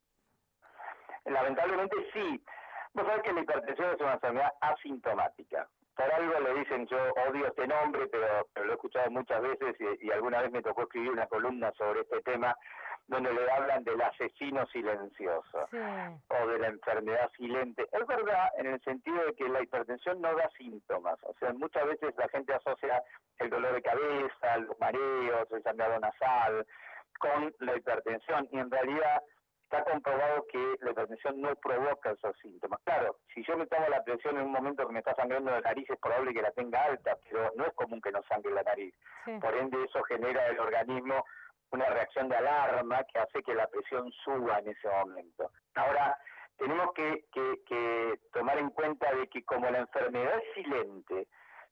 Lamentablemente 1.24 1.96
sí. 2.12 2.42
Vos 2.94 3.06
sabés 3.06 3.22
que 3.22 3.32
la 3.32 3.40
hipertensión 3.40 3.94
es 3.94 4.00
una 4.00 4.14
enfermedad 4.14 4.52
asintomática. 4.60 5.68
Por 5.94 6.10
algo 6.10 6.40
le 6.40 6.54
dicen, 6.60 6.86
yo 6.86 6.98
odio 7.28 7.46
este 7.46 7.66
nombre, 7.66 8.06
pero, 8.06 8.46
lo 8.64 8.72
he 8.72 8.74
escuchado 8.74 9.10
muchas 9.10 9.42
veces 9.42 9.76
y, 9.78 10.06
y 10.06 10.10
alguna 10.10 10.42
vez 10.42 10.50
me 10.50 10.62
tocó 10.62 10.82
escribir 10.82 11.10
una 11.10 11.26
columna 11.26 11.72
sobre 11.76 12.00
este 12.00 12.20
tema 12.22 12.56
donde 13.08 13.32
le 13.32 13.50
hablan 13.50 13.84
del 13.84 14.00
asesino 14.00 14.66
silencioso 14.68 15.68
o 15.72 16.46
de 16.46 16.58
la 16.58 16.68
enfermedad 16.68 17.30
silente. 17.36 17.86
Es 17.92 18.06
verdad 18.06 18.48
en 18.58 18.66
el 18.66 18.80
sentido 18.82 19.24
de 19.26 19.34
que 19.34 19.48
la 19.48 19.62
hipertensión 19.62 20.20
no 20.20 20.34
da 20.34 20.48
síntomas, 20.56 21.18
o 21.24 21.34
sea, 21.38 21.52
muchas 21.52 21.86
veces 21.86 22.14
la 22.16 22.28
gente 22.28 22.54
asocia 22.54 23.02
el 23.38 23.50
dolor 23.50 23.74
de 23.74 23.82
cabeza, 23.82 24.56
los 24.58 24.78
mareos, 24.78 25.50
el 25.50 25.62
sangrado 25.62 25.98
nasal 26.00 26.66
con 27.18 27.54
la 27.60 27.76
hipertensión 27.76 28.48
y 28.50 28.58
en 28.58 28.70
realidad 28.70 29.22
está 29.72 29.90
comprobado 29.90 30.44
que 30.52 30.76
la 30.80 30.90
hipertensión 30.90 31.40
no 31.40 31.54
provoca 31.56 32.10
esos 32.10 32.36
síntomas. 32.42 32.78
Claro, 32.84 33.16
si 33.34 33.42
yo 33.42 33.56
me 33.56 33.66
tomo 33.66 33.88
la 33.88 34.04
presión 34.04 34.36
en 34.36 34.44
un 34.44 34.52
momento 34.52 34.86
que 34.86 34.92
me 34.92 34.98
está 34.98 35.14
sangrando 35.14 35.50
la 35.50 35.62
nariz, 35.62 35.88
es 35.88 35.98
probable 35.98 36.34
que 36.34 36.42
la 36.42 36.50
tenga 36.50 36.84
alta, 36.84 37.16
pero 37.24 37.50
no 37.56 37.64
es 37.64 37.72
común 37.72 38.02
que 38.02 38.12
no 38.12 38.22
sangre 38.24 38.52
la 38.52 38.62
nariz. 38.62 38.94
Por 39.40 39.54
ende, 39.54 39.82
eso 39.84 40.02
genera 40.04 40.46
el 40.48 40.60
organismo 40.60 41.24
una 41.70 41.86
reacción 41.86 42.28
de 42.28 42.36
alarma 42.36 43.02
que 43.04 43.18
hace 43.18 43.42
que 43.42 43.54
la 43.54 43.66
presión 43.66 44.12
suba 44.24 44.58
en 44.58 44.68
ese 44.68 44.88
momento. 44.88 45.50
Ahora, 45.74 46.18
tenemos 46.58 46.92
que, 46.92 47.24
que, 47.32 48.20
tomar 48.30 48.58
en 48.58 48.68
cuenta 48.70 49.10
de 49.14 49.26
que 49.28 49.42
como 49.42 49.70
la 49.70 49.78
enfermedad 49.78 50.36
es 50.36 50.54
silente, 50.54 51.28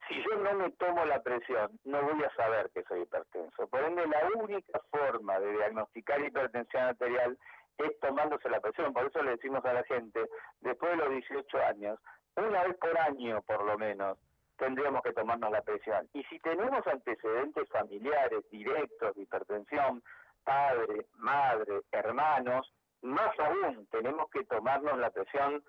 si 0.09 0.15
yo 0.23 0.39
no 0.39 0.55
me 0.55 0.71
tomo 0.71 1.05
la 1.05 1.23
presión, 1.23 1.79
no 1.85 2.03
voy 2.03 2.25
a 2.25 2.35
saber 2.35 2.71
que 2.73 2.83
soy 2.85 3.03
hipertenso. 3.03 3.69
Por 3.69 3.83
ende, 3.83 4.07
la 4.07 4.27
única 4.43 4.81
forma 4.91 5.39
de 5.39 5.53
diagnosticar 5.53 6.19
hipertensión 6.23 6.83
arterial 6.85 7.37
es 7.85 7.99
tomándose 8.01 8.49
la 8.49 8.61
presión. 8.61 8.93
Por 8.93 9.07
eso 9.07 9.23
le 9.23 9.33
decimos 9.33 9.65
a 9.65 9.73
la 9.73 9.85
gente, 9.85 10.29
después 10.61 10.93
de 10.93 10.97
los 10.99 11.11
18 11.11 11.59
años, 11.65 11.99
una 12.37 12.65
vez 12.65 12.77
por 12.77 12.99
año 12.99 13.43
por 13.43 13.65
lo 13.65 13.79
menos, 13.79 14.19
tendríamos 14.57 15.03
que 15.03 15.13
tomarnos 15.13 15.51
la 15.51 15.63
presión. 15.63 16.09
Y 16.13 16.23
si 16.25 16.39
tenemos 16.41 16.87
antecedentes 16.87 17.69
familiares 17.71 18.45
directos 18.51 19.17
de 19.17 19.23
hipertensión, 19.23 20.03
padre, 20.45 21.07
madre, 21.17 21.81
hermanos, 21.93 22.73
más 23.03 23.39
aún 23.39 23.87
tenemos 23.91 24.31
que 24.31 24.45
tomarnos 24.45 24.99
la 24.99 25.11
presión 25.11 25.63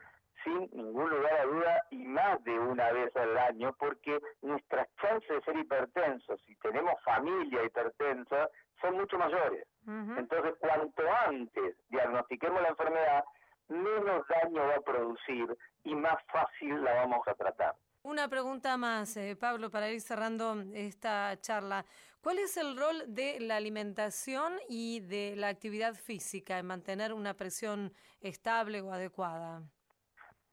sin 0.44 0.70
ningún 0.74 1.10
lugar 1.10 1.34
a 1.34 1.46
duda 1.46 1.86
y 1.92 2.04
más 2.04 2.44
de 2.44 2.58
una 2.58 2.92
vez 2.92 3.16
al 3.16 3.38
año 3.38 3.74
porque 3.78 4.20
nuestras 4.42 4.88
chances 5.02 5.30
de 5.30 5.42
ser 5.42 5.58
hipertensos, 5.58 6.42
si 6.46 6.56
tenemos 6.58 6.94
familia 7.04 7.64
hipertensa, 7.64 8.50
son 8.82 8.96
mucho 8.98 9.18
mayores. 9.18 9.66
Entonces, 9.88 10.54
cuanto 10.60 11.04
antes 11.28 11.76
diagnostiquemos 11.90 12.62
la 12.62 12.70
enfermedad, 12.70 13.24
menos 13.68 14.28
daño 14.28 14.62
va 14.68 14.76
a 14.76 14.82
producir 14.82 15.58
y 15.84 15.96
más 15.96 16.18
fácil 16.32 16.84
la 16.84 16.94
vamos 16.96 17.28
a 17.28 17.34
tratar. 17.34 17.76
Una 18.04 18.28
pregunta 18.28 18.78
más, 18.78 19.16
eh, 19.18 19.36
Pablo, 19.40 19.70
para 19.70 19.90
ir 19.90 20.02
cerrando 20.02 20.64
esta 20.74 21.40
charla. 21.40 21.86
¿Cuál 22.22 22.40
es 22.40 22.58
el 22.58 22.78
rol 22.78 23.04
de 23.08 23.40
la 23.40 23.58
alimentación 23.58 24.54
y 24.68 25.00
de 25.02 25.36
la 25.36 25.50
actividad 25.50 25.94
física 25.94 26.60
en 26.60 26.68
mantener 26.68 27.14
una 27.14 27.36
presión 27.36 27.94
estable 28.20 28.82
o 28.82 28.92
adecuada? 28.92 29.62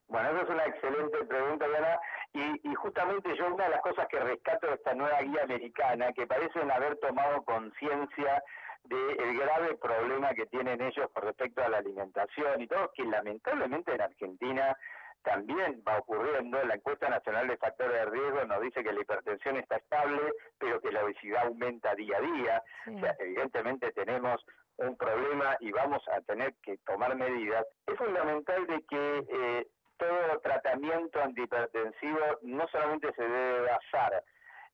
Bueno, 0.09 0.31
esa 0.31 0.43
es 0.43 0.49
una 0.49 0.65
excelente 0.65 1.25
pregunta, 1.25 1.69
Diana. 1.69 2.01
Y, 2.33 2.71
y, 2.71 2.75
justamente 2.75 3.35
yo 3.37 3.55
una 3.55 3.65
de 3.65 3.71
las 3.71 3.81
cosas 3.81 4.07
que 4.09 4.21
rescato 4.21 4.67
de 4.67 4.75
esta 4.75 4.95
nueva 4.95 5.21
guía 5.23 5.43
americana, 5.45 6.13
que 6.13 6.27
parecen 6.27 6.71
haber 6.71 6.97
tomado 6.99 7.43
conciencia 7.43 8.43
del 8.85 9.39
grave 9.39 9.77
problema 9.77 10.35
que 10.35 10.47
tienen 10.47 10.81
ellos 10.81 11.09
con 11.13 11.25
respecto 11.25 11.63
a 11.63 11.69
la 11.69 11.79
alimentación 11.79 12.61
y 12.61 12.67
todo, 12.67 12.91
que 12.95 13.05
lamentablemente 13.05 13.95
en 13.95 14.01
Argentina 14.01 14.77
también 15.23 15.83
va 15.87 15.99
ocurriendo. 15.99 16.63
La 16.65 16.75
encuesta 16.75 17.09
nacional 17.09 17.49
de 17.49 17.57
factores 17.57 17.93
de 17.93 18.07
riesgo 18.07 18.45
nos 18.45 18.63
dice 18.63 18.83
que 18.83 18.93
la 18.93 19.01
hipertensión 19.01 19.57
está 19.57 19.77
estable, 19.77 20.21
pero 20.59 20.81
que 20.81 20.93
la 20.93 21.05
obesidad 21.05 21.47
aumenta 21.47 21.95
día 21.95 22.17
a 22.17 22.21
día. 22.21 22.63
O 22.87 23.01
sea, 23.01 23.17
evidentemente 23.19 23.93
tenemos 23.93 24.45
un 24.77 24.97
problema 24.97 25.57
y 25.61 25.73
vamos 25.73 26.03
a 26.09 26.21
tener 26.23 26.55
que 26.63 26.79
tomar 26.87 27.17
medidas. 27.17 27.67
Es 27.87 27.97
fundamental 27.97 28.67
de 28.67 28.83
que 28.89 29.25
eh, 29.29 29.67
todo 29.99 30.41
tratamiento 30.41 31.21
antihipertensivo 31.23 32.19
no 32.43 32.67
solamente 32.69 33.13
se 33.15 33.23
debe 33.23 33.61
basar 33.63 34.25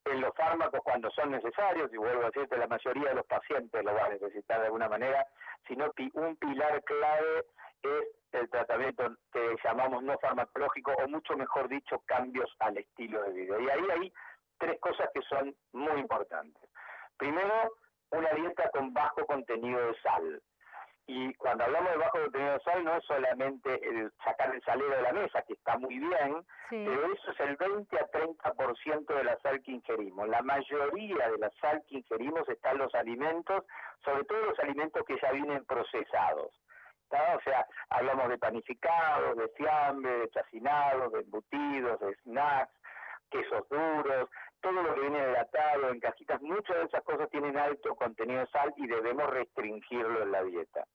en 0.05 0.21
los 0.21 0.33
fármacos 0.35 0.81
cuando 0.83 1.09
son 1.11 1.31
necesarios, 1.31 1.91
y 1.91 1.97
vuelvo 1.97 2.23
a 2.23 2.25
decirte, 2.27 2.57
la 2.57 2.67
mayoría 2.67 3.09
de 3.09 3.15
los 3.15 3.25
pacientes 3.25 3.83
lo 3.83 3.93
va 3.93 4.05
a 4.05 4.09
necesitar 4.09 4.59
de 4.59 4.67
alguna 4.67 4.87
manera, 4.87 5.25
sino 5.67 5.91
que 5.93 6.09
un 6.13 6.35
pilar 6.37 6.83
clave 6.83 7.45
es 7.81 8.03
el 8.31 8.49
tratamiento 8.49 9.15
que 9.31 9.55
llamamos 9.63 10.03
no 10.03 10.17
farmacológico 10.19 10.91
o 10.93 11.07
mucho 11.07 11.35
mejor 11.35 11.67
dicho 11.69 11.99
cambios 12.05 12.49
al 12.59 12.77
estilo 12.77 13.23
de 13.23 13.31
vida. 13.31 13.59
Y 13.59 13.69
ahí 13.69 13.87
hay 13.89 14.13
tres 14.59 14.79
cosas 14.79 15.09
que 15.13 15.21
son 15.23 15.55
muy 15.73 15.99
importantes. 15.99 16.69
Primero, 17.17 17.71
una 18.11 18.29
dieta 18.29 18.69
con 18.71 18.93
bajo 18.93 19.25
contenido 19.25 19.87
de 19.87 20.01
sal. 20.01 20.41
Y 21.07 21.33
cuando 21.35 21.63
hablamos 21.63 21.91
de 21.91 21.97
bajo 21.97 22.19
contenido 22.19 22.53
de 22.53 22.59
sal 22.61 22.83
no 22.83 22.95
es 22.95 23.05
solamente 23.05 23.87
el 23.87 24.11
sacar 24.23 24.53
el 24.55 24.61
salero 24.63 24.89
de 24.95 25.01
la 25.03 25.13
mesa, 25.13 25.43
que 25.43 25.53
está 25.53 25.77
muy 25.77 25.99
bien, 25.99 26.43
pero 26.69 27.13
eso 27.13 27.31
es 27.31 27.39
el 27.41 27.55
20 27.57 27.95
a 27.99 28.09
30% 28.11 29.05
de 29.05 29.23
la 29.23 29.37
sal 29.39 29.61
que 29.61 29.71
ingerimos. 29.71 30.27
La 30.27 30.41
mayoría 30.41 31.29
de 31.29 31.37
la 31.37 31.51
sal 31.61 31.83
que 31.87 31.97
ingerimos 31.97 32.49
está 32.49 32.71
en 32.71 32.79
los 32.79 32.95
alimentos, 32.95 33.65
sobre 34.03 34.23
todo 34.23 34.45
los 34.45 34.59
alimentos 34.59 35.03
que 35.05 35.19
ya 35.21 35.31
vienen 35.31 35.63
procesados. 35.65 36.51
O 37.11 37.41
sea, 37.43 37.65
hablamos 37.89 38.27
de 38.29 38.37
panificados, 38.39 39.37
de 39.37 39.47
fiambre, 39.49 40.11
de 40.11 40.29
chacinados, 40.31 41.13
de 41.13 41.19
embutidos, 41.19 41.99
de 41.99 42.15
snacks, 42.23 42.73
quesos 43.29 43.67
duros, 43.69 44.29
todo 44.65 44.81
lo 44.81 44.95
que 44.95 45.01
viene 45.01 45.23
delatado 45.23 45.89
en 45.91 45.99
cajitas, 45.99 46.41
muchas 46.41 46.75
de 46.75 46.83
esas 46.85 47.03
cosas 47.03 47.29
tienen 47.29 47.55
alto 47.55 47.95
contenido 47.95 48.39
de 48.39 48.47
sal 48.47 48.73
y 48.77 48.87
debemos 48.87 49.29
restringirlo 49.29 50.23
en 50.23 50.31
la 50.31 50.41
dieta. 50.43 50.87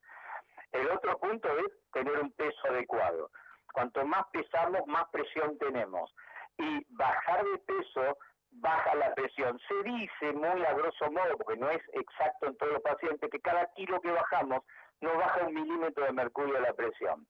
El 0.72 0.90
otro 0.90 1.16
punto 1.18 1.48
es 1.56 1.72
tener 1.92 2.18
un 2.18 2.32
peso 2.32 2.58
adecuado. 2.68 3.30
Cuanto 3.72 4.04
más 4.04 4.26
pesamos, 4.32 4.84
más 4.88 5.04
presión 5.12 5.56
tenemos. 5.58 6.12
Y 6.58 6.84
bajar 6.88 7.44
de 7.44 7.58
peso 7.58 8.18
baja 8.50 8.96
la 8.96 9.14
presión. 9.14 9.56
Se 9.68 9.82
dice 9.84 10.32
muy 10.32 10.64
a 10.64 10.74
grosso 10.74 11.08
modo, 11.12 11.36
porque 11.36 11.60
no 11.60 11.70
es 11.70 11.82
exacto 11.92 12.48
en 12.48 12.56
todos 12.56 12.72
los 12.72 12.82
pacientes, 12.82 13.30
que 13.30 13.40
cada 13.40 13.66
kilo 13.74 14.00
que 14.00 14.10
bajamos 14.10 14.64
no 15.00 15.16
baja 15.16 15.46
un 15.46 15.54
milímetro 15.54 16.06
de 16.06 16.12
mercurio 16.12 16.58
la 16.58 16.74
presión. 16.74 17.24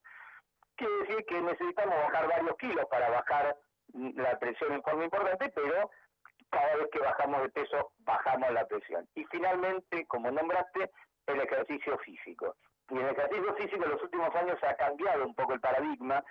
Quiere 0.77 0.95
decir 1.01 1.27
que 1.27 1.39
necesitamos 1.43 1.95
bajar 1.97 2.29
varios 2.29 2.57
kilos 2.57 2.87
para 2.91 3.11
bajar 3.11 3.59
la 3.93 4.39
presión 4.39 4.73
en 4.73 4.83
forma 4.83 5.05
importante, 5.05 5.53
pero 5.55 5.91
cada 6.51 6.77
vez 6.77 6.89
que 6.93 6.99
bajamos 6.99 7.43
de 7.43 7.49
peso, 7.51 7.93
bajamos 8.01 8.51
la 8.53 8.67
presión. 8.67 9.09
Y 9.15 9.25
finalmente, 9.25 10.07
como 10.07 10.31
nombraste, 10.31 10.91
el 11.27 11.41
ejercicio 11.41 11.99
físico. 11.99 12.57
Y 12.91 12.99
el 12.99 13.09
ejercicio 13.09 13.55
físico 13.55 13.85
en 13.85 13.91
los 13.91 14.03
últimos 14.03 14.35
años 14.35 14.59
ha 14.63 14.75
cambiado 14.75 15.25
un 15.25 15.35
poco 15.35 15.55
el 15.55 15.61
paradigma, 15.61 16.25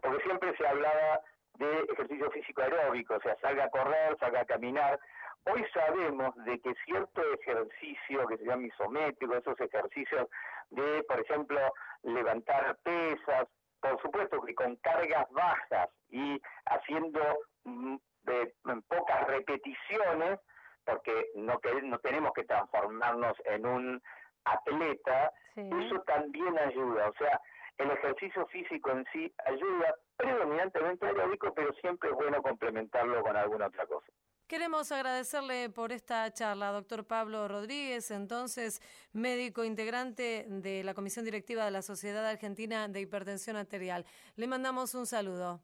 porque 0.00 0.24
siempre 0.24 0.56
se 0.56 0.66
hablaba 0.66 1.20
de 1.58 1.80
ejercicio 1.92 2.30
físico 2.30 2.62
aeróbico, 2.62 3.14
o 3.14 3.20
sea, 3.20 3.36
salga 3.40 3.64
a 3.64 3.70
correr, 3.70 4.16
salga 4.18 4.40
a 4.40 4.46
caminar. 4.46 4.98
Hoy 5.44 5.64
sabemos 5.72 6.34
de 6.44 6.58
que 6.60 6.74
cierto 6.84 7.22
ejercicio 7.34 8.26
que 8.26 8.36
se 8.38 8.44
llama 8.44 8.66
isométrico, 8.66 9.36
esos 9.36 9.60
ejercicios 9.60 10.28
de, 10.70 11.04
por 11.04 11.20
ejemplo, 11.20 11.60
levantar 12.02 12.76
pesas, 12.82 13.46
por 13.80 14.00
supuesto 14.02 14.40
que 14.42 14.54
con 14.54 14.76
cargas 14.76 15.26
bajas 15.30 15.88
y 16.10 16.40
haciendo 16.66 17.20
mm, 17.64 17.96
de, 18.26 18.52
pocas 18.88 19.26
repeticiones, 19.26 20.38
porque 20.84 21.30
no, 21.36 21.58
que, 21.60 21.82
no 21.82 21.98
tenemos 21.98 22.32
que 22.32 22.44
transformarnos 22.44 23.36
en 23.46 23.66
un 23.66 24.02
atleta, 24.44 25.32
eso 25.56 26.00
también 26.06 26.58
ayuda. 26.58 27.08
O 27.08 27.14
sea, 27.14 27.40
el 27.78 27.90
ejercicio 27.90 28.46
físico 28.46 28.90
en 28.90 29.04
sí 29.12 29.32
ayuda 29.44 29.94
predominantemente 30.16 31.06
aeróbico, 31.06 31.52
pero 31.54 31.72
siempre 31.74 32.10
es 32.10 32.16
bueno 32.16 32.42
complementarlo 32.42 33.22
con 33.22 33.36
alguna 33.36 33.66
otra 33.66 33.86
cosa. 33.86 34.06
Queremos 34.46 34.92
agradecerle 34.92 35.70
por 35.70 35.90
esta 35.90 36.32
charla, 36.32 36.70
doctor 36.70 37.04
Pablo 37.04 37.48
Rodríguez, 37.48 38.12
entonces 38.12 38.80
médico 39.12 39.64
integrante 39.64 40.46
de 40.48 40.84
la 40.84 40.94
Comisión 40.94 41.24
Directiva 41.24 41.64
de 41.64 41.72
la 41.72 41.82
Sociedad 41.82 42.24
Argentina 42.24 42.86
de 42.86 43.00
Hipertensión 43.00 43.56
Arterial. 43.56 44.06
Le 44.36 44.46
mandamos 44.46 44.94
un 44.94 45.04
saludo. 45.04 45.60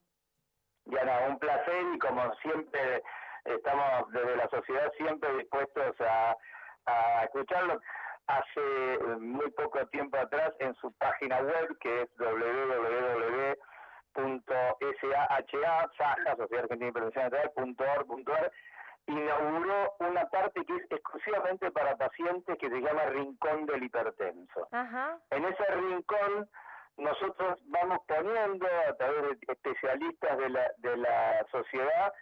Diana, 0.84 1.26
un 1.28 1.38
placer 1.38 1.84
y 1.94 1.98
como 1.98 2.34
siempre 2.36 3.02
estamos 3.44 4.12
desde 4.12 4.36
la 4.36 4.48
sociedad 4.48 4.92
siempre 4.96 5.36
dispuestos 5.38 6.00
a, 6.00 6.36
a 6.86 7.24
escucharlo. 7.24 7.80
Hace 8.26 8.98
muy 9.18 9.50
poco 9.50 9.84
tiempo 9.88 10.16
atrás 10.16 10.54
en 10.60 10.74
su 10.76 10.92
página 10.92 11.40
web 11.40 11.76
que 11.80 12.02
es 12.02 12.16
www 12.16 13.56
.saha, 14.14 16.36
Sociedad 16.36 16.64
Argentina 16.64 16.92
de 16.92 17.10
inauguró 19.06 19.94
una 19.98 20.24
parte 20.26 20.64
que 20.64 20.76
es 20.76 20.82
exclusivamente 20.90 21.70
para 21.70 21.96
pacientes 21.96 22.58
que 22.58 22.68
se 22.68 22.80
llama 22.80 23.06
Rincón 23.06 23.66
del 23.66 23.84
Hipertenso. 23.84 24.68
En 25.30 25.44
ese 25.44 25.64
rincón 25.74 26.48
nosotros 26.96 27.58
vamos 27.66 27.98
poniendo 28.06 28.66
a 28.88 28.96
través 28.96 29.40
de 29.40 29.52
especialistas 29.52 30.38
de 30.38 30.48
la, 30.50 30.70
de 30.78 30.96
la 30.96 31.46
sociedad 31.50 32.12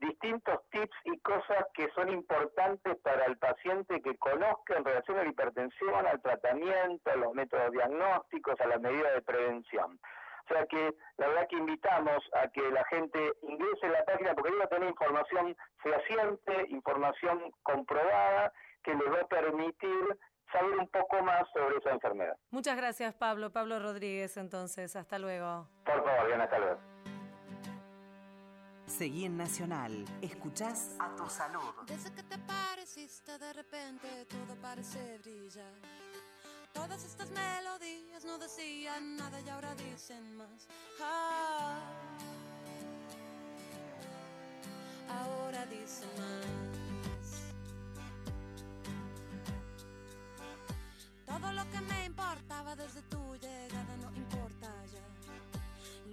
distintos 0.00 0.60
tips 0.70 0.96
y 1.04 1.18
cosas 1.20 1.66
que 1.74 1.88
son 1.90 2.08
importantes 2.08 2.96
para 3.02 3.24
el 3.24 3.36
paciente 3.38 4.00
que 4.00 4.16
conozca 4.18 4.76
en 4.76 4.84
relación 4.84 5.18
a 5.18 5.24
la 5.24 5.30
hipertensión, 5.30 6.06
al 6.06 6.22
tratamiento, 6.22 7.10
a 7.10 7.16
los 7.16 7.34
métodos 7.34 7.72
diagnósticos, 7.72 8.60
a 8.60 8.66
las 8.68 8.80
medidas 8.80 9.14
de 9.14 9.22
prevención. 9.22 9.98
O 10.44 10.54
sea 10.54 10.66
que 10.66 10.94
la 11.18 11.28
verdad 11.28 11.48
que 11.48 11.56
invitamos 11.56 12.18
a 12.32 12.48
que 12.48 12.70
la 12.70 12.84
gente 12.86 13.32
ingrese 13.42 13.86
en 13.86 13.92
la 13.92 14.04
página 14.04 14.34
porque 14.34 14.50
ahí 14.50 14.58
va 14.58 14.64
a 14.64 14.68
tener 14.68 14.88
información 14.88 15.56
fehaciente, 15.78 16.66
información 16.68 17.52
comprobada 17.62 18.52
que 18.82 18.94
le 18.94 19.10
va 19.10 19.20
a 19.20 19.26
permitir 19.26 20.18
saber 20.52 20.78
un 20.78 20.88
poco 20.88 21.22
más 21.22 21.46
sobre 21.52 21.78
esa 21.78 21.90
enfermedad. 21.90 22.36
Muchas 22.50 22.76
gracias 22.76 23.14
Pablo, 23.14 23.50
Pablo 23.50 23.78
Rodríguez 23.78 24.36
entonces, 24.36 24.94
hasta 24.96 25.18
luego. 25.18 25.68
Por 25.84 26.04
favor, 26.04 26.26
bien, 26.26 26.40
hasta 26.40 26.58
luego. 26.58 26.78
Seguí 28.86 29.26
en 29.26 29.36
Nacional, 29.36 30.04
escuchás 30.22 30.96
a 30.98 31.14
tu 31.14 31.28
salud. 31.28 31.74
Desde 31.86 32.10
que 32.12 32.22
te 32.22 32.38
pareciste 32.38 33.38
de 33.38 33.52
repente 33.52 34.26
todo 34.26 34.56
parece 34.62 35.18
brillar. 35.18 35.74
Todas 36.72 37.04
estas 37.04 37.30
melodías 37.30 38.24
no 38.24 38.38
decían 38.38 39.16
nada 39.16 39.40
y 39.40 39.48
ahora 39.48 39.74
dicen 39.74 40.36
más. 40.36 40.68
Ah, 41.02 41.78
ahora 45.08 45.66
dicen 45.66 46.08
más. 46.18 46.87
Todo 51.28 51.52
lo 51.52 51.70
que 51.70 51.80
me 51.82 52.06
importaba 52.06 52.74
desde 52.74 53.02
tu 53.02 53.36
llegada 53.36 53.96
no 54.02 54.10
importa 54.16 54.68
ya. 54.92 55.04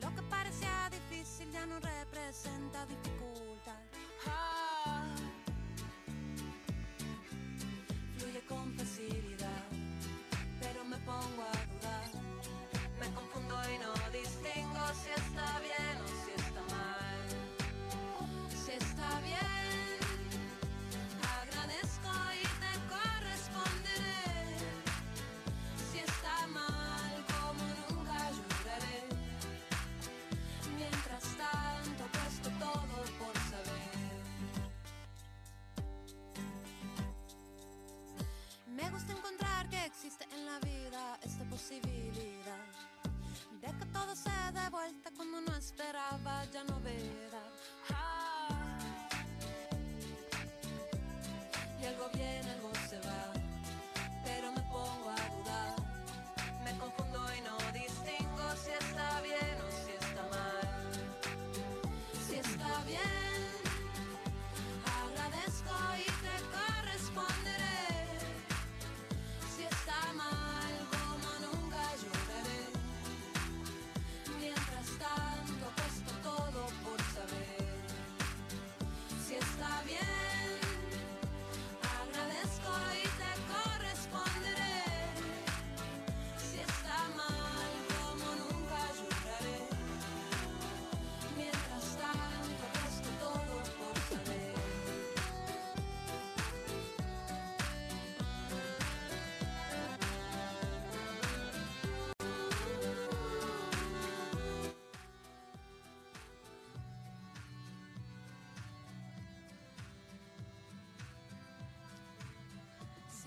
Lo 0.02 0.14
que 0.16 0.22
parecía 0.24 0.90
difícil 0.92 1.50
ya 1.52 1.66
no 1.66 1.80
representa 1.80 2.86
dificultad. 2.86 3.80
Ah, 4.28 4.75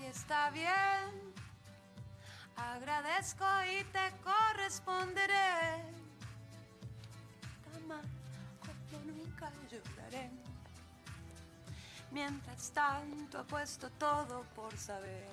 está 0.05 0.49
bien. 0.51 1.33
Agradezco 2.55 3.45
y 3.65 3.83
te 3.85 4.11
corresponderé. 4.23 5.75
Está 7.65 8.73
como 8.91 9.11
nunca 9.11 9.51
lloraré. 9.69 10.29
Mientras 12.11 12.71
tanto, 12.71 13.45
puesto 13.47 13.89
todo 13.91 14.43
por 14.55 14.75
saber. 14.77 15.29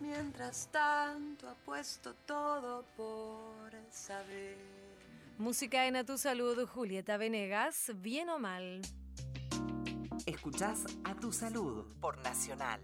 Mientras 0.00 0.68
tanto, 0.70 1.56
puesto 1.64 2.14
todo 2.26 2.84
por 2.96 3.72
saber. 3.90 4.75
Música 5.38 5.86
en 5.86 5.96
A 5.96 6.04
Tu 6.04 6.16
Salud, 6.16 6.66
Julieta 6.66 7.18
Venegas, 7.18 7.92
bien 7.96 8.30
o 8.30 8.38
mal. 8.38 8.80
Escuchás 10.24 10.86
A 11.04 11.14
Tu 11.14 11.30
Salud 11.30 11.84
por 12.00 12.16
Nacional. 12.22 12.80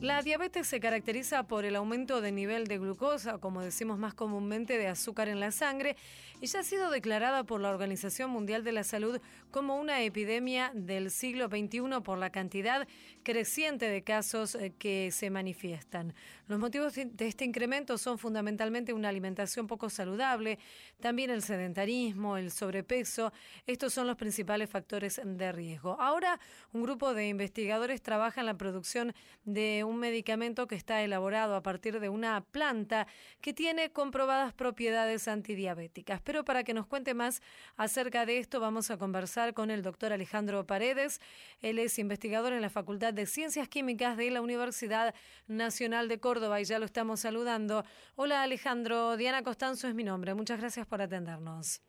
La 0.00 0.22
diabetes 0.22 0.68
se 0.68 0.78
caracteriza 0.78 1.42
por 1.42 1.64
el 1.64 1.74
aumento 1.74 2.20
de 2.20 2.30
nivel 2.30 2.68
de 2.68 2.78
glucosa, 2.78 3.38
como 3.38 3.62
decimos 3.62 3.98
más 3.98 4.14
comúnmente, 4.14 4.78
de 4.78 4.86
azúcar 4.86 5.28
en 5.28 5.40
la 5.40 5.50
sangre, 5.50 5.96
y 6.40 6.46
ya 6.46 6.60
ha 6.60 6.62
sido 6.62 6.88
declarada 6.90 7.42
por 7.42 7.60
la 7.60 7.70
Organización 7.70 8.30
Mundial 8.30 8.62
de 8.62 8.70
la 8.70 8.84
Salud 8.84 9.20
como 9.50 9.76
una 9.76 10.00
epidemia 10.02 10.70
del 10.72 11.10
siglo 11.10 11.48
XXI 11.48 12.00
por 12.04 12.16
la 12.16 12.30
cantidad 12.30 12.86
creciente 13.24 13.88
de 13.88 14.04
casos 14.04 14.54
eh, 14.54 14.72
que 14.78 15.10
se 15.10 15.30
manifiestan. 15.30 16.14
Los 16.48 16.58
motivos 16.58 16.94
de 16.94 17.28
este 17.28 17.44
incremento 17.44 17.98
son 17.98 18.18
fundamentalmente 18.18 18.94
una 18.94 19.10
alimentación 19.10 19.66
poco 19.66 19.90
saludable, 19.90 20.58
también 20.98 21.28
el 21.28 21.42
sedentarismo, 21.42 22.38
el 22.38 22.50
sobrepeso. 22.50 23.34
Estos 23.66 23.92
son 23.92 24.06
los 24.06 24.16
principales 24.16 24.70
factores 24.70 25.20
de 25.22 25.52
riesgo. 25.52 26.00
Ahora, 26.00 26.40
un 26.72 26.84
grupo 26.84 27.12
de 27.12 27.28
investigadores 27.28 28.00
trabaja 28.00 28.40
en 28.40 28.46
la 28.46 28.56
producción 28.56 29.12
de 29.44 29.84
un 29.84 29.98
medicamento 29.98 30.66
que 30.66 30.74
está 30.74 31.02
elaborado 31.02 31.54
a 31.54 31.62
partir 31.62 32.00
de 32.00 32.08
una 32.08 32.40
planta 32.40 33.06
que 33.42 33.52
tiene 33.52 33.90
comprobadas 33.90 34.54
propiedades 34.54 35.28
antidiabéticas. 35.28 36.22
Pero 36.22 36.46
para 36.46 36.64
que 36.64 36.72
nos 36.72 36.86
cuente 36.86 37.12
más 37.12 37.42
acerca 37.76 38.24
de 38.24 38.38
esto, 38.38 38.58
vamos 38.58 38.90
a 38.90 38.96
conversar 38.96 39.52
con 39.52 39.70
el 39.70 39.82
doctor 39.82 40.14
Alejandro 40.14 40.66
Paredes. 40.66 41.20
Él 41.60 41.78
es 41.78 41.98
investigador 41.98 42.54
en 42.54 42.62
la 42.62 42.70
Facultad 42.70 43.12
de 43.12 43.26
Ciencias 43.26 43.68
Químicas 43.68 44.16
de 44.16 44.30
la 44.30 44.40
Universidad 44.40 45.14
Nacional 45.46 46.08
de 46.08 46.18
Córdoba 46.18 46.37
y 46.60 46.64
ya 46.64 46.78
lo 46.78 46.84
estamos 46.84 47.20
saludando. 47.20 47.84
Hola 48.14 48.42
Alejandro, 48.42 49.16
Diana 49.16 49.42
Costanzo 49.42 49.88
es 49.88 49.94
mi 49.94 50.04
nombre. 50.04 50.34
Muchas 50.34 50.60
gracias 50.60 50.86
por 50.86 51.02
atendernos. 51.02 51.82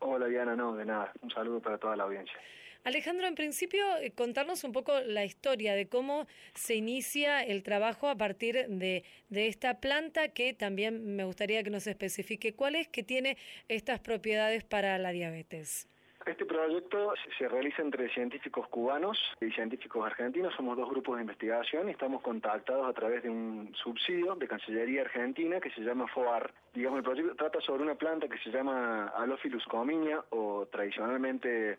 Hola 0.00 0.26
Diana, 0.26 0.54
no, 0.54 0.76
de 0.76 0.84
nada. 0.84 1.12
Un 1.22 1.30
saludo 1.30 1.60
para 1.60 1.78
toda 1.78 1.96
la 1.96 2.04
audiencia. 2.04 2.38
Alejandro, 2.84 3.26
en 3.26 3.34
principio, 3.34 3.84
eh, 3.96 4.12
contarnos 4.12 4.64
un 4.64 4.72
poco 4.72 5.00
la 5.00 5.24
historia 5.24 5.74
de 5.74 5.88
cómo 5.88 6.26
se 6.54 6.74
inicia 6.74 7.42
el 7.42 7.62
trabajo 7.62 8.08
a 8.08 8.16
partir 8.16 8.68
de, 8.68 9.02
de 9.30 9.46
esta 9.48 9.80
planta 9.80 10.28
que 10.28 10.52
también 10.52 11.16
me 11.16 11.24
gustaría 11.24 11.62
que 11.62 11.70
nos 11.70 11.86
especifique 11.86 12.54
cuál 12.54 12.74
es 12.74 12.88
que 12.88 13.02
tiene 13.02 13.38
estas 13.68 13.98
propiedades 14.00 14.62
para 14.62 14.98
la 14.98 15.10
diabetes. 15.10 15.88
Este 16.26 16.44
proyecto 16.44 17.14
se 17.38 17.48
realiza 17.48 17.82
entre 17.82 18.08
científicos 18.10 18.66
cubanos 18.68 19.16
y 19.40 19.50
científicos 19.52 20.04
argentinos. 20.04 20.52
Somos 20.54 20.76
dos 20.76 20.90
grupos 20.90 21.16
de 21.16 21.22
investigación 21.22 21.88
y 21.88 21.92
estamos 21.92 22.20
contactados 22.20 22.88
a 22.88 22.92
través 22.92 23.22
de 23.22 23.30
un 23.30 23.72
subsidio 23.76 24.34
de 24.34 24.48
Cancillería 24.48 25.02
Argentina 25.02 25.60
que 25.60 25.70
se 25.70 25.82
llama 25.82 26.08
FOAR. 26.08 26.52
Digamos, 26.74 26.98
el 26.98 27.04
proyecto 27.04 27.36
trata 27.36 27.60
sobre 27.60 27.84
una 27.84 27.94
planta 27.94 28.28
que 28.28 28.38
se 28.38 28.50
llama 28.50 29.06
Alophilus 29.16 29.64
cominia 29.66 30.24
o 30.30 30.66
tradicionalmente 30.66 31.78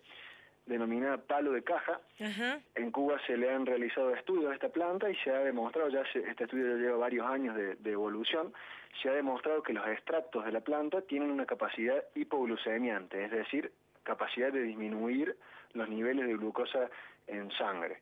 denominada 0.65 1.17
palo 1.17 1.51
de 1.51 1.63
caja. 1.63 1.99
Ajá. 2.19 2.59
En 2.75 2.91
Cuba 2.91 3.17
se 3.27 3.35
le 3.35 3.49
han 3.53 3.65
realizado 3.65 4.13
estudios 4.15 4.51
a 4.51 4.53
esta 4.55 4.69
planta 4.69 5.09
y 5.09 5.15
se 5.17 5.29
ha 5.29 5.39
demostrado, 5.39 5.89
ya 5.89 6.03
se- 6.13 6.19
este 6.19 6.45
estudio 6.45 6.67
ya 6.69 6.75
lleva 6.83 6.97
varios 6.97 7.25
años 7.27 7.53
de, 7.55 7.75
de 7.75 7.91
evolución, 7.91 8.53
se 9.01 9.09
ha 9.09 9.13
demostrado 9.13 9.61
que 9.61 9.73
los 9.73 9.85
extractos 9.87 10.45
de 10.45 10.51
la 10.53 10.61
planta 10.61 11.01
tienen 11.01 11.31
una 11.31 11.45
capacidad 11.45 12.01
hipoglucemiante, 12.15 13.25
es 13.25 13.31
decir, 13.31 13.71
capacidad 14.07 14.51
de 14.51 14.63
disminuir 14.63 15.35
los 15.73 15.87
niveles 15.89 16.25
de 16.25 16.33
glucosa 16.37 16.89
en 17.27 17.51
sangre. 17.51 18.01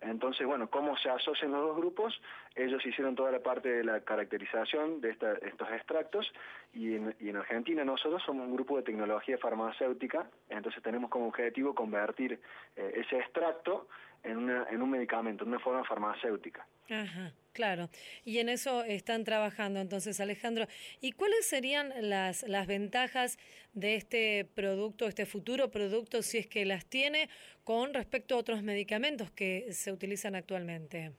Entonces, 0.00 0.46
bueno, 0.46 0.68
¿cómo 0.68 0.96
se 0.98 1.08
asocian 1.08 1.52
los 1.52 1.62
dos 1.62 1.76
grupos? 1.76 2.20
Ellos 2.54 2.84
hicieron 2.84 3.14
toda 3.14 3.30
la 3.30 3.38
parte 3.38 3.68
de 3.70 3.84
la 3.84 4.00
caracterización 4.00 5.00
de 5.00 5.10
esta- 5.10 5.38
estos 5.40 5.68
extractos 5.70 6.30
y 6.74 6.96
en, 6.96 7.36
Argentina 7.36 7.84
nosotros 7.84 8.22
somos 8.26 8.46
un 8.46 8.54
grupo 8.54 8.76
de 8.76 8.82
tecnología 8.82 9.38
farmacéutica, 9.38 10.26
entonces 10.50 10.82
tenemos 10.82 11.08
como 11.10 11.28
objetivo 11.28 11.74
convertir 11.74 12.38
eh, 12.76 12.92
ese 12.96 13.16
extracto 13.18 13.88
en, 14.22 14.50
en 14.50 14.82
un 14.82 14.90
medicamento, 14.90 15.44
en 15.44 15.50
una 15.50 15.60
forma 15.60 15.84
farmacéutica. 15.84 16.66
Ajá, 16.90 17.32
claro. 17.54 17.88
Y 18.24 18.40
en 18.40 18.50
eso 18.50 18.84
están 18.84 19.24
trabajando 19.24 19.80
entonces, 19.80 20.20
Alejandro. 20.20 20.66
¿Y 21.00 21.12
cuáles 21.12 21.46
serían 21.46 21.92
las, 22.00 22.42
las 22.42 22.66
ventajas 22.66 23.38
de 23.72 23.94
este 23.94 24.46
producto, 24.54 25.08
este 25.08 25.24
futuro 25.24 25.70
producto, 25.70 26.20
si 26.20 26.36
es 26.36 26.46
que 26.46 26.66
las 26.66 26.84
tiene, 26.84 27.30
con 27.64 27.94
respecto 27.94 28.34
a 28.34 28.38
otros 28.38 28.62
medicamentos 28.62 29.30
que 29.30 29.72
se 29.72 29.90
utilizan 29.90 30.34
actualmente? 30.34 31.12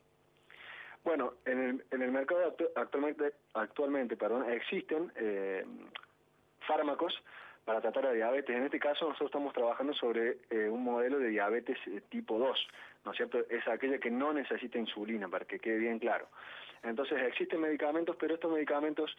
Bueno, 1.03 1.33
en 1.45 1.59
el, 1.59 1.85
en 1.91 2.01
el 2.01 2.11
mercado 2.11 2.55
actu- 2.55 2.71
actualmente, 2.75 3.33
actualmente 3.53 4.17
perdón, 4.17 4.51
existen 4.51 5.11
eh, 5.15 5.63
fármacos 6.67 7.13
para 7.65 7.81
tratar 7.81 8.03
la 8.05 8.13
diabetes. 8.13 8.55
En 8.55 8.63
este 8.63 8.79
caso 8.79 9.05
nosotros 9.05 9.29
estamos 9.29 9.53
trabajando 9.53 9.93
sobre 9.93 10.37
eh, 10.51 10.69
un 10.69 10.83
modelo 10.83 11.17
de 11.19 11.29
diabetes 11.29 11.77
eh, 11.87 12.01
tipo 12.09 12.37
2, 12.37 12.67
¿no 13.03 13.11
es 13.11 13.17
cierto? 13.17 13.39
Es 13.49 13.67
aquella 13.67 13.97
que 13.97 14.11
no 14.11 14.31
necesita 14.33 14.77
insulina, 14.77 15.27
para 15.27 15.45
que 15.45 15.59
quede 15.59 15.79
bien 15.79 15.99
claro. 15.99 16.27
Entonces 16.83 17.19
existen 17.23 17.59
medicamentos, 17.61 18.15
pero 18.19 18.35
estos 18.35 18.51
medicamentos 18.51 19.17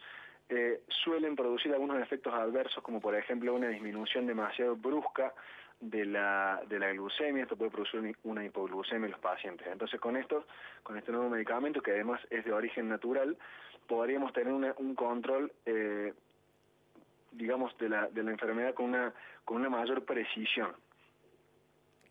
eh, 0.49 0.81
suelen 0.87 1.35
producir 1.35 1.73
algunos 1.73 2.01
efectos 2.01 2.33
adversos, 2.33 2.81
como 2.81 3.01
por 3.01 3.13
ejemplo 3.15 3.53
una 3.53 3.67
disminución 3.67 4.25
demasiado 4.25 4.77
brusca 4.77 5.33
de 5.81 6.05
la, 6.05 6.61
de 6.69 6.79
la 6.79 6.91
glucemia, 6.93 7.43
esto 7.43 7.57
puede 7.57 7.69
producir 7.69 8.15
una- 8.23 8.45
hipoglucemia 8.45 9.05
en 9.05 9.11
los 9.11 9.19
pacientes. 9.19 9.67
Entonces 9.67 9.99
con 9.99 10.15
estos, 10.15 10.45
con 10.83 10.97
este 10.97 11.11
nuevo 11.11 11.29
medicamento, 11.29 11.81
que 11.81 11.91
además 11.91 12.21
es 12.29 12.45
de 12.45 12.53
origen 12.53 12.87
natural, 12.87 13.37
podríamos 13.87 14.31
tener 14.33 14.53
un 14.53 14.95
control, 14.95 15.51
eh, 15.65 16.13
digamos, 17.37 17.77
de 17.77 17.89
la, 17.89 18.07
de 18.07 18.23
la 18.23 18.31
enfermedad 18.31 18.73
con 18.73 18.85
una, 18.87 19.13
con 19.45 19.57
una 19.57 19.69
mayor 19.69 20.03
precisión. 20.05 20.75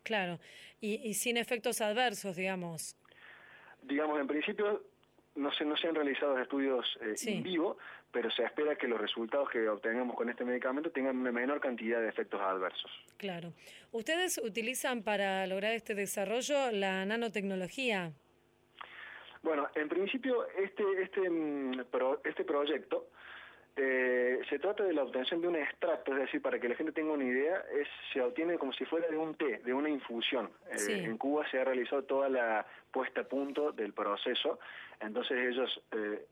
Claro. 0.03 0.39
Y, 0.79 0.95
y 1.07 1.13
sin 1.13 1.37
efectos 1.37 1.81
adversos, 1.81 2.35
digamos. 2.35 2.95
Digamos, 3.83 4.19
en 4.19 4.27
principio 4.27 4.83
no 5.35 5.51
se, 5.51 5.65
no 5.65 5.75
se 5.77 5.87
han 5.87 5.95
realizado 5.95 6.37
estudios 6.39 6.85
eh, 7.01 7.15
Sí. 7.17 7.31
in 7.31 7.43
vivo, 7.43 7.77
pero 8.11 8.31
se 8.31 8.43
espera 8.43 8.75
que 8.75 8.87
los 8.87 8.99
resultados 8.99 9.49
que 9.49 9.67
obtengamos 9.69 10.15
con 10.15 10.29
este 10.29 10.45
medicamento 10.45 10.91
tengan 10.91 11.17
una 11.17 11.31
menor 11.31 11.59
cantidad 11.59 11.99
de 12.01 12.09
efectos 12.09 12.41
adversos. 12.41 12.89
Claro. 13.17 13.53
¿Ustedes 13.91 14.39
utilizan 14.43 15.03
para 15.03 15.45
lograr 15.45 15.73
este 15.73 15.93
desarrollo 15.93 16.71
la 16.71 17.05
nanotecnología? 17.05 18.13
Bueno, 19.43 19.67
en 19.75 19.87
principio 19.87 20.47
este 20.57 20.83
este 21.03 21.29
mm, 21.29 21.81
este 22.23 22.43
proyecto 22.43 23.09
eh, 23.77 24.41
se 24.49 24.57
trata 24.57 24.83
de 24.83 24.93
la 24.93 25.03
obtención 25.03 25.39
de 25.39 25.47
un 25.47 25.55
extracto, 25.55 26.11
es 26.13 26.19
decir, 26.19 26.41
para 26.41 26.59
que 26.59 26.67
la 26.67 26.75
gente 26.75 26.91
tenga 26.91 27.13
una 27.13 27.23
idea, 27.23 27.63
es 27.79 27.87
se 28.11 28.21
obtiene 28.21 28.57
como 28.57 28.73
si 28.73 28.85
fuera 28.85 29.07
de 29.07 29.17
un 29.17 29.35
té, 29.35 29.59
de 29.63 29.73
una 29.73 29.89
infusión. 29.89 30.49
Eh, 30.71 30.77
Sí. 30.79 30.93
En 30.93 31.17
Cuba 31.17 31.47
se 31.49 31.59
ha 31.59 31.63
realizado 31.63 32.03
toda 32.03 32.27
la 32.27 32.65
puesta 32.91 33.21
a 33.21 33.23
punto 33.25 33.71
del 33.71 33.93
proceso, 33.93 34.59
entonces 34.99 35.37
ellos 35.37 35.81
eh, 35.91 36.25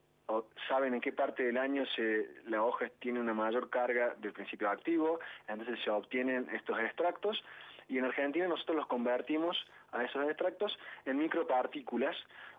saben 0.68 0.96
en 0.96 1.02
qué 1.02 1.12
parte 1.12 1.44
del 1.44 1.58
año 1.58 1.86
se, 1.96 2.28
la 2.48 2.64
hoja 2.64 2.90
tiene 3.00 3.20
una 3.20 3.34
mayor 3.34 3.70
carga 3.70 4.16
del 4.18 4.34
principio 4.34 4.70
activo, 4.70 5.20
entonces 5.48 5.80
se 5.84 5.92
obtienen 5.92 6.48
estos 6.52 6.80
extractos 6.80 7.44
y 7.88 8.00
en 8.00 8.06
Argentina 8.06 8.48
nosotros 8.48 8.78
los 8.78 8.88
convertimos 8.88 9.56
a 9.92 10.04
esos 10.04 10.26
extractos 10.28 10.78
en 11.06 11.18
micropartículas 11.18 12.16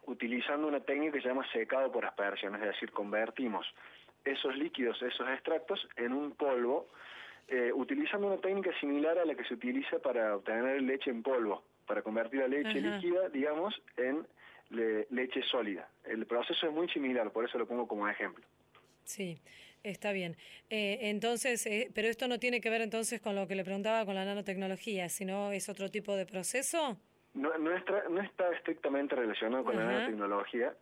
utilizando 0.07 0.68
una 0.68 0.81
técnica 0.81 1.14
que 1.14 1.22
se 1.22 1.29
llama 1.29 1.44
secado 1.53 1.90
por 1.90 2.05
aspersión, 2.05 2.55
es 2.55 2.61
decir, 2.61 2.92
convertimos 2.92 3.66
esos 4.27 4.57
líquidos, 4.57 5.01
esos 5.03 5.29
extractos 5.31 5.89
en 5.97 6.12
un 6.12 6.33
polvo, 6.33 6.89
eh, 7.49 7.71
utilizando 7.73 8.27
una 8.27 8.39
técnica 8.39 8.71
similar 8.81 9.19
a 9.19 9.25
la 9.25 9.35
que 9.35 9.45
se 9.45 9.55
utiliza 9.55 9.99
para 10.01 10.37
obtener 10.37 10.83
leche 10.83 11.11
en 11.11 11.23
polvo, 11.23 11.65
para 11.87 12.03
convertir 12.03 12.41
la 12.41 12.49
leche 12.49 12.79
Ajá. 12.79 12.97
líquida, 12.97 13.29
digamos, 13.29 13.81
en 13.97 14.27
le- 14.71 15.07
leche 15.11 15.43
sólida. 15.45 15.89
El 16.05 16.27
proceso 16.27 16.67
es 16.67 16.73
muy 16.73 16.89
similar, 16.89 17.31
por 17.31 17.45
eso 17.45 17.57
lo 17.59 17.67
pongo 17.67 17.87
como 17.87 18.09
ejemplo. 18.09 18.45
Sí, 19.05 19.41
está 19.85 20.11
bien. 20.11 20.37
Eh, 20.71 20.99
entonces, 21.03 21.65
eh, 21.67 21.89
pero 21.95 22.09
esto 22.09 22.27
no 22.27 22.41
tiene 22.41 22.61
que 22.61 22.69
ver 22.71 22.81
entonces 22.81 23.21
con 23.21 23.37
lo 23.37 23.47
que 23.47 23.55
le 23.55 23.62
preguntaba 23.62 24.05
con 24.05 24.17
la 24.17 24.25
nanotecnología, 24.25 25.09
sino 25.09 25.53
es 25.53 25.69
otro 25.69 25.89
tipo 25.89 26.17
de 26.17 26.27
proceso. 26.27 26.97
No, 27.35 27.57
no, 27.59 27.77
está, 27.77 28.09
no 28.09 28.21
está 28.23 28.51
estrictamente 28.57 29.15
relacionado 29.15 29.62
con 29.62 29.77
la 29.77 29.85
nanotecnología. 29.85 30.75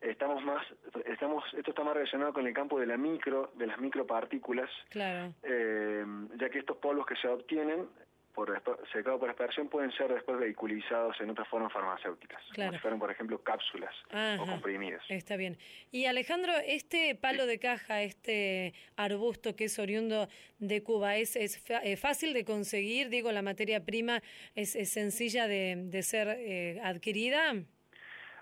Estamos 0.00 0.42
más, 0.44 0.64
estamos, 1.06 1.42
esto 1.56 1.70
está 1.70 1.82
más 1.82 1.94
relacionado 1.94 2.32
con 2.32 2.46
el 2.46 2.54
campo 2.54 2.78
de 2.78 2.86
la 2.86 2.96
micro, 2.96 3.52
de 3.56 3.66
las 3.66 3.78
micropartículas, 3.80 4.70
Claro. 4.90 5.34
eh, 5.42 6.04
ya 6.38 6.48
que 6.50 6.60
estos 6.60 6.76
polvos 6.76 7.04
que 7.06 7.16
se 7.16 7.26
obtienen 7.26 7.88
por 8.32 8.62
secado 8.92 9.18
por 9.18 9.28
aspersión 9.28 9.68
pueden 9.68 9.90
ser 9.90 10.14
después 10.14 10.38
vehiculizados 10.38 11.20
en 11.20 11.30
otras 11.30 11.48
formas 11.48 11.72
farmacéuticas, 11.72 12.40
Claro. 12.52 12.68
como 12.70 12.78
si 12.78 12.82
fueran, 12.82 13.00
por 13.00 13.10
ejemplo, 13.10 13.42
cápsulas 13.42 13.92
o 14.38 14.46
comprimidos. 14.46 15.02
Está 15.08 15.34
bien. 15.36 15.58
Y 15.90 16.04
Alejandro, 16.04 16.52
este 16.64 17.16
palo 17.16 17.46
de 17.46 17.58
caja, 17.58 18.02
este 18.02 18.74
arbusto 18.94 19.56
que 19.56 19.64
es 19.64 19.76
oriundo 19.80 20.28
de 20.60 20.84
Cuba, 20.84 21.16
¿es, 21.16 21.34
es 21.34 21.60
eh, 21.82 21.96
fácil 21.96 22.32
de 22.32 22.44
conseguir? 22.44 23.08
Digo, 23.08 23.32
la 23.32 23.42
materia 23.42 23.84
prima 23.84 24.22
es, 24.54 24.76
es 24.76 24.90
sencilla 24.90 25.48
de, 25.48 25.74
de 25.86 26.02
ser 26.04 26.28
eh, 26.38 26.80
adquirida. 26.84 27.54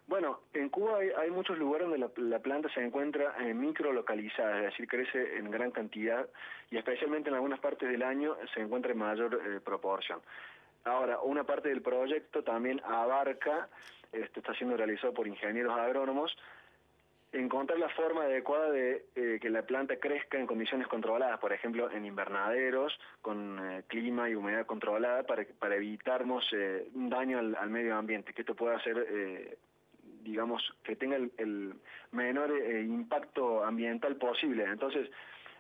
Bueno, 0.07 0.41
en 0.55 0.69
Cuba 0.69 0.99
hay, 0.99 1.11
hay 1.19 1.31
muchos 1.31 1.59
lugares 1.59 1.89
donde 1.89 1.99
la, 1.99 2.11
la 2.29 2.39
planta 2.39 2.69
se 2.73 2.81
encuentra 2.81 3.35
eh, 3.41 3.53
microlocalizada, 3.53 4.59
es 4.59 4.65
decir, 4.67 4.87
crece 4.87 5.37
en 5.37 5.51
gran 5.51 5.73
cantidad 5.73 6.29
y 6.71 6.77
especialmente 6.77 7.29
en 7.29 7.35
algunas 7.35 7.59
partes 7.59 7.89
del 7.89 8.03
año 8.03 8.37
se 8.55 8.61
encuentra 8.61 8.93
en 8.93 8.99
mayor 8.99 9.35
eh, 9.35 9.61
proporción. 9.61 10.21
Ahora, 10.85 11.21
una 11.21 11.43
parte 11.43 11.69
del 11.71 11.83
proyecto 11.83 12.45
también 12.45 12.81
abarca, 12.85 13.69
esto 14.13 14.39
está 14.39 14.55
siendo 14.55 14.77
realizado 14.77 15.13
por 15.13 15.27
ingenieros 15.27 15.77
agrónomos, 15.77 16.37
encontrar 17.33 17.79
la 17.81 17.89
forma 17.89 18.23
adecuada 18.23 18.71
de 18.71 19.07
eh, 19.17 19.39
que 19.43 19.51
la 19.51 19.63
planta 19.63 19.97
crezca 19.97 20.39
en 20.39 20.47
condiciones 20.47 20.87
controladas, 20.87 21.41
por 21.41 21.53
ejemplo, 21.53 21.91
en 21.91 22.05
invernaderos, 22.05 22.97
con 23.21 23.59
eh, 23.61 23.83
clima 23.89 24.31
y 24.31 24.37
humedad 24.37 24.65
controlada, 24.67 25.25
para, 25.25 25.45
para 25.59 25.75
evitarnos 25.75 26.49
eh, 26.53 26.89
un 26.95 27.11
daño 27.11 27.41
al, 27.41 27.57
al 27.57 27.71
medio 27.71 27.97
ambiente, 27.97 28.33
que 28.33 28.43
esto 28.43 28.55
pueda 28.55 28.81
ser, 28.81 29.05
eh, 29.11 29.59
digamos, 30.27 30.63
que 30.83 30.97
tenga 30.97 31.17
el, 31.17 31.75
menor 32.13 32.51
eh, 32.51 32.83
impacto 32.83 33.65
ambiental 33.65 34.17
posible. 34.17 34.65
Entonces, 34.65 35.09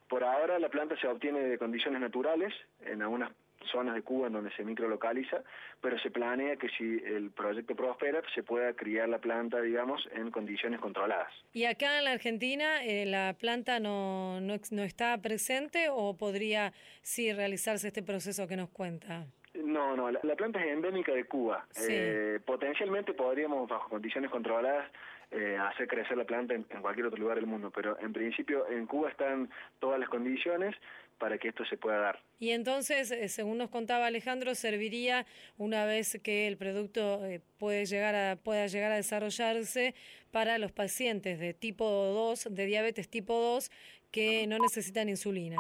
por 0.08 0.24
ahora 0.24 0.58
la 0.58 0.68
planta 0.68 0.96
se 1.00 1.08
obtiene 1.08 1.40
de 1.40 1.58
condiciones 1.58 2.00
naturales, 2.00 2.52
en 2.80 3.02
algunas 3.02 3.32
zonas 3.72 3.94
de 3.94 4.02
Cuba 4.02 4.28
en 4.28 4.34
donde 4.34 4.52
se 4.52 4.64
microlocaliza, 4.64 5.42
pero 5.80 5.98
se 5.98 6.10
planea 6.10 6.56
que 6.56 6.68
si 6.70 6.84
el 7.04 7.30
proyecto 7.30 7.74
prospera 7.74 8.22
se 8.34 8.42
pueda 8.42 8.72
criar 8.74 9.08
la 9.08 9.18
planta, 9.18 9.60
digamos, 9.60 10.08
en 10.12 10.30
condiciones 10.30 10.80
controladas. 10.80 11.32
¿Y 11.52 11.64
acá 11.64 11.98
en 11.98 12.04
la 12.04 12.12
Argentina 12.12 12.84
eh, 12.84 13.06
la 13.06 13.34
planta 13.38 13.80
no, 13.80 14.40
no, 14.40 14.54
no 14.70 14.82
está 14.82 15.18
presente 15.18 15.88
o 15.90 16.16
podría 16.16 16.72
sí 17.02 17.32
realizarse 17.32 17.88
este 17.88 18.02
proceso 18.02 18.46
que 18.46 18.56
nos 18.56 18.70
cuenta? 18.70 19.26
No, 19.64 19.96
no, 19.96 20.10
la, 20.10 20.20
la 20.22 20.36
planta 20.36 20.60
es 20.60 20.72
endémica 20.72 21.12
de 21.12 21.24
Cuba. 21.24 21.66
Sí. 21.70 21.86
Eh, 21.90 22.40
potencialmente 22.44 23.14
podríamos, 23.14 23.68
bajo 23.68 23.88
condiciones 23.88 24.30
controladas, 24.30 24.90
eh, 25.30 25.56
hacer 25.58 25.88
crecer 25.88 26.16
la 26.16 26.24
planta 26.24 26.54
en, 26.54 26.64
en 26.70 26.82
cualquier 26.82 27.06
otro 27.06 27.18
lugar 27.18 27.36
del 27.36 27.46
mundo, 27.46 27.72
pero 27.74 27.98
en 28.00 28.12
principio 28.12 28.68
en 28.68 28.86
Cuba 28.86 29.10
están 29.10 29.50
todas 29.80 29.98
las 29.98 30.08
condiciones 30.08 30.76
para 31.18 31.38
que 31.38 31.48
esto 31.48 31.64
se 31.64 31.76
pueda 31.76 31.98
dar. 31.98 32.22
Y 32.38 32.50
entonces, 32.50 33.10
eh, 33.10 33.28
según 33.28 33.58
nos 33.58 33.70
contaba 33.70 34.06
Alejandro, 34.06 34.54
serviría 34.54 35.26
una 35.56 35.84
vez 35.84 36.20
que 36.22 36.46
el 36.46 36.56
producto 36.56 37.24
eh, 37.24 37.40
puede 37.58 37.86
llegar 37.86 38.14
a, 38.14 38.36
pueda 38.36 38.66
llegar 38.66 38.92
a 38.92 38.96
desarrollarse 38.96 39.94
para 40.30 40.58
los 40.58 40.72
pacientes 40.72 41.38
de 41.38 41.54
tipo 41.54 41.84
2, 41.84 42.48
de 42.50 42.66
diabetes 42.66 43.08
tipo 43.08 43.34
2, 43.40 43.70
que 44.10 44.46
no 44.46 44.58
necesitan 44.58 45.08
insulina. 45.08 45.56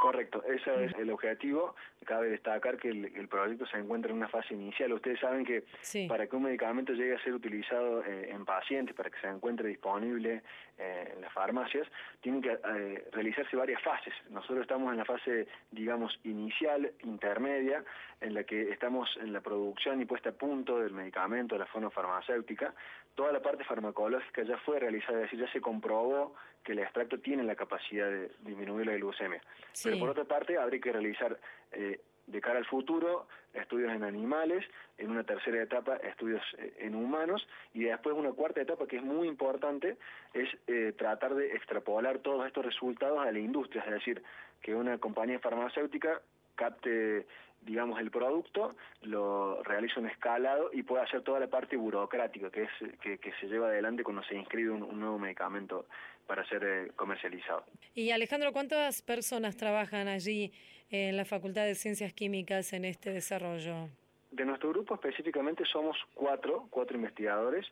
Correcto, 0.00 0.42
ese 0.44 0.84
es 0.84 0.94
el 0.94 1.10
objetivo. 1.10 1.74
Cabe 2.04 2.30
destacar 2.30 2.76
que 2.76 2.88
el, 2.88 3.06
el 3.16 3.26
proyecto 3.28 3.66
se 3.66 3.78
encuentra 3.78 4.10
en 4.12 4.18
una 4.18 4.28
fase 4.28 4.54
inicial. 4.54 4.92
Ustedes 4.92 5.18
saben 5.18 5.44
que 5.44 5.64
Sí. 5.80 6.06
para 6.08 6.26
que 6.28 6.36
un 6.36 6.44
medicamento 6.44 6.92
llegue 6.92 7.16
a 7.16 7.22
ser 7.24 7.34
utilizado 7.34 8.04
eh, 8.04 8.30
en 8.30 8.44
pacientes, 8.44 8.94
para 8.94 9.10
que 9.10 9.18
se 9.20 9.26
encuentre 9.26 9.68
disponible 9.68 10.42
eh, 10.78 11.12
en 11.14 11.20
las 11.20 11.32
farmacias, 11.32 11.86
tienen 12.20 12.40
que 12.40 12.52
eh, 12.52 13.08
realizarse 13.12 13.56
varias 13.56 13.82
fases. 13.82 14.14
Nosotros 14.30 14.60
estamos 14.60 14.92
en 14.92 14.98
la 14.98 15.04
fase, 15.04 15.48
digamos, 15.70 16.18
inicial, 16.24 16.92
intermedia, 17.02 17.84
en 18.20 18.34
la 18.34 18.44
que 18.44 18.70
estamos 18.70 19.08
en 19.20 19.32
la 19.32 19.40
producción 19.40 20.00
y 20.00 20.04
puesta 20.04 20.30
a 20.30 20.32
punto 20.32 20.78
del 20.78 20.92
medicamento, 20.92 21.54
de 21.54 21.60
la 21.60 21.66
forma 21.66 21.90
farmacéutica. 21.90 22.74
Toda 23.14 23.32
la 23.32 23.42
parte 23.42 23.64
farmacológica 23.64 24.42
ya 24.42 24.56
fue 24.58 24.78
realizada, 24.78 25.18
es 25.18 25.22
decir, 25.22 25.40
ya 25.40 25.52
se 25.52 25.60
comprobó 25.60 26.34
que 26.62 26.72
el 26.72 26.78
extracto 26.80 27.18
tiene 27.18 27.42
la 27.42 27.56
capacidad 27.56 28.08
de 28.08 28.30
disminuir 28.40 28.86
la 28.86 28.94
glucemia. 28.94 29.40
Sí. 29.72 29.88
Pero 29.88 29.98
por 29.98 30.10
otra 30.10 30.24
parte, 30.24 30.58
habría 30.58 30.80
que 30.80 30.92
realizar 30.92 31.38
eh, 31.72 32.00
de 32.28 32.40
cara 32.40 32.58
al 32.58 32.66
futuro 32.66 33.26
estudios 33.54 33.92
en 33.92 34.04
animales, 34.04 34.64
en 34.98 35.10
una 35.10 35.24
tercera 35.24 35.62
etapa 35.62 35.96
estudios 35.96 36.42
eh, 36.58 36.74
en 36.78 36.94
humanos 36.94 37.46
y 37.74 37.84
después 37.84 38.14
una 38.16 38.32
cuarta 38.32 38.60
etapa 38.60 38.86
que 38.86 38.96
es 38.96 39.02
muy 39.02 39.26
importante 39.26 39.96
es 40.34 40.48
eh, 40.66 40.92
tratar 40.96 41.34
de 41.34 41.52
extrapolar 41.54 42.18
todos 42.18 42.46
estos 42.46 42.64
resultados 42.64 43.26
a 43.26 43.32
la 43.32 43.38
industria, 43.38 43.82
es 43.86 43.92
decir, 43.92 44.22
que 44.62 44.74
una 44.74 44.98
compañía 44.98 45.38
farmacéutica 45.38 46.20
capte 46.54 47.26
digamos 47.62 47.98
el 48.00 48.10
producto, 48.12 48.76
lo 49.02 49.62
realiza 49.64 49.98
un 49.98 50.06
escalado 50.06 50.70
y 50.72 50.84
pueda 50.84 51.02
hacer 51.02 51.22
toda 51.22 51.40
la 51.40 51.48
parte 51.48 51.76
burocrática 51.76 52.50
que 52.50 52.62
es 52.62 52.70
que, 53.00 53.32
se 53.40 53.46
lleva 53.46 53.66
adelante 53.66 54.04
cuando 54.04 54.22
se 54.22 54.36
inscribe 54.36 54.70
un, 54.70 54.84
un 54.84 55.00
nuevo 55.00 55.18
medicamento 55.18 55.86
para 56.26 56.46
ser 56.46 56.62
eh, 56.62 56.92
comercializado. 56.94 57.64
Y 57.94 58.10
Alejandro, 58.10 58.52
¿cuántas 58.52 59.02
personas 59.02 59.56
trabajan 59.56 60.08
allí 60.08 60.52
en 60.90 61.16
la 61.16 61.24
Facultad 61.24 61.64
de 61.64 61.74
Ciencias 61.74 62.12
Químicas 62.12 62.72
en 62.72 62.84
este 62.84 63.10
desarrollo? 63.12 63.88
De 64.30 64.44
nuestro 64.44 64.70
grupo 64.70 64.94
específicamente 64.94 65.64
somos 65.64 65.96
cuatro, 66.14 66.66
cuatro 66.70 66.96
investigadores, 66.96 67.66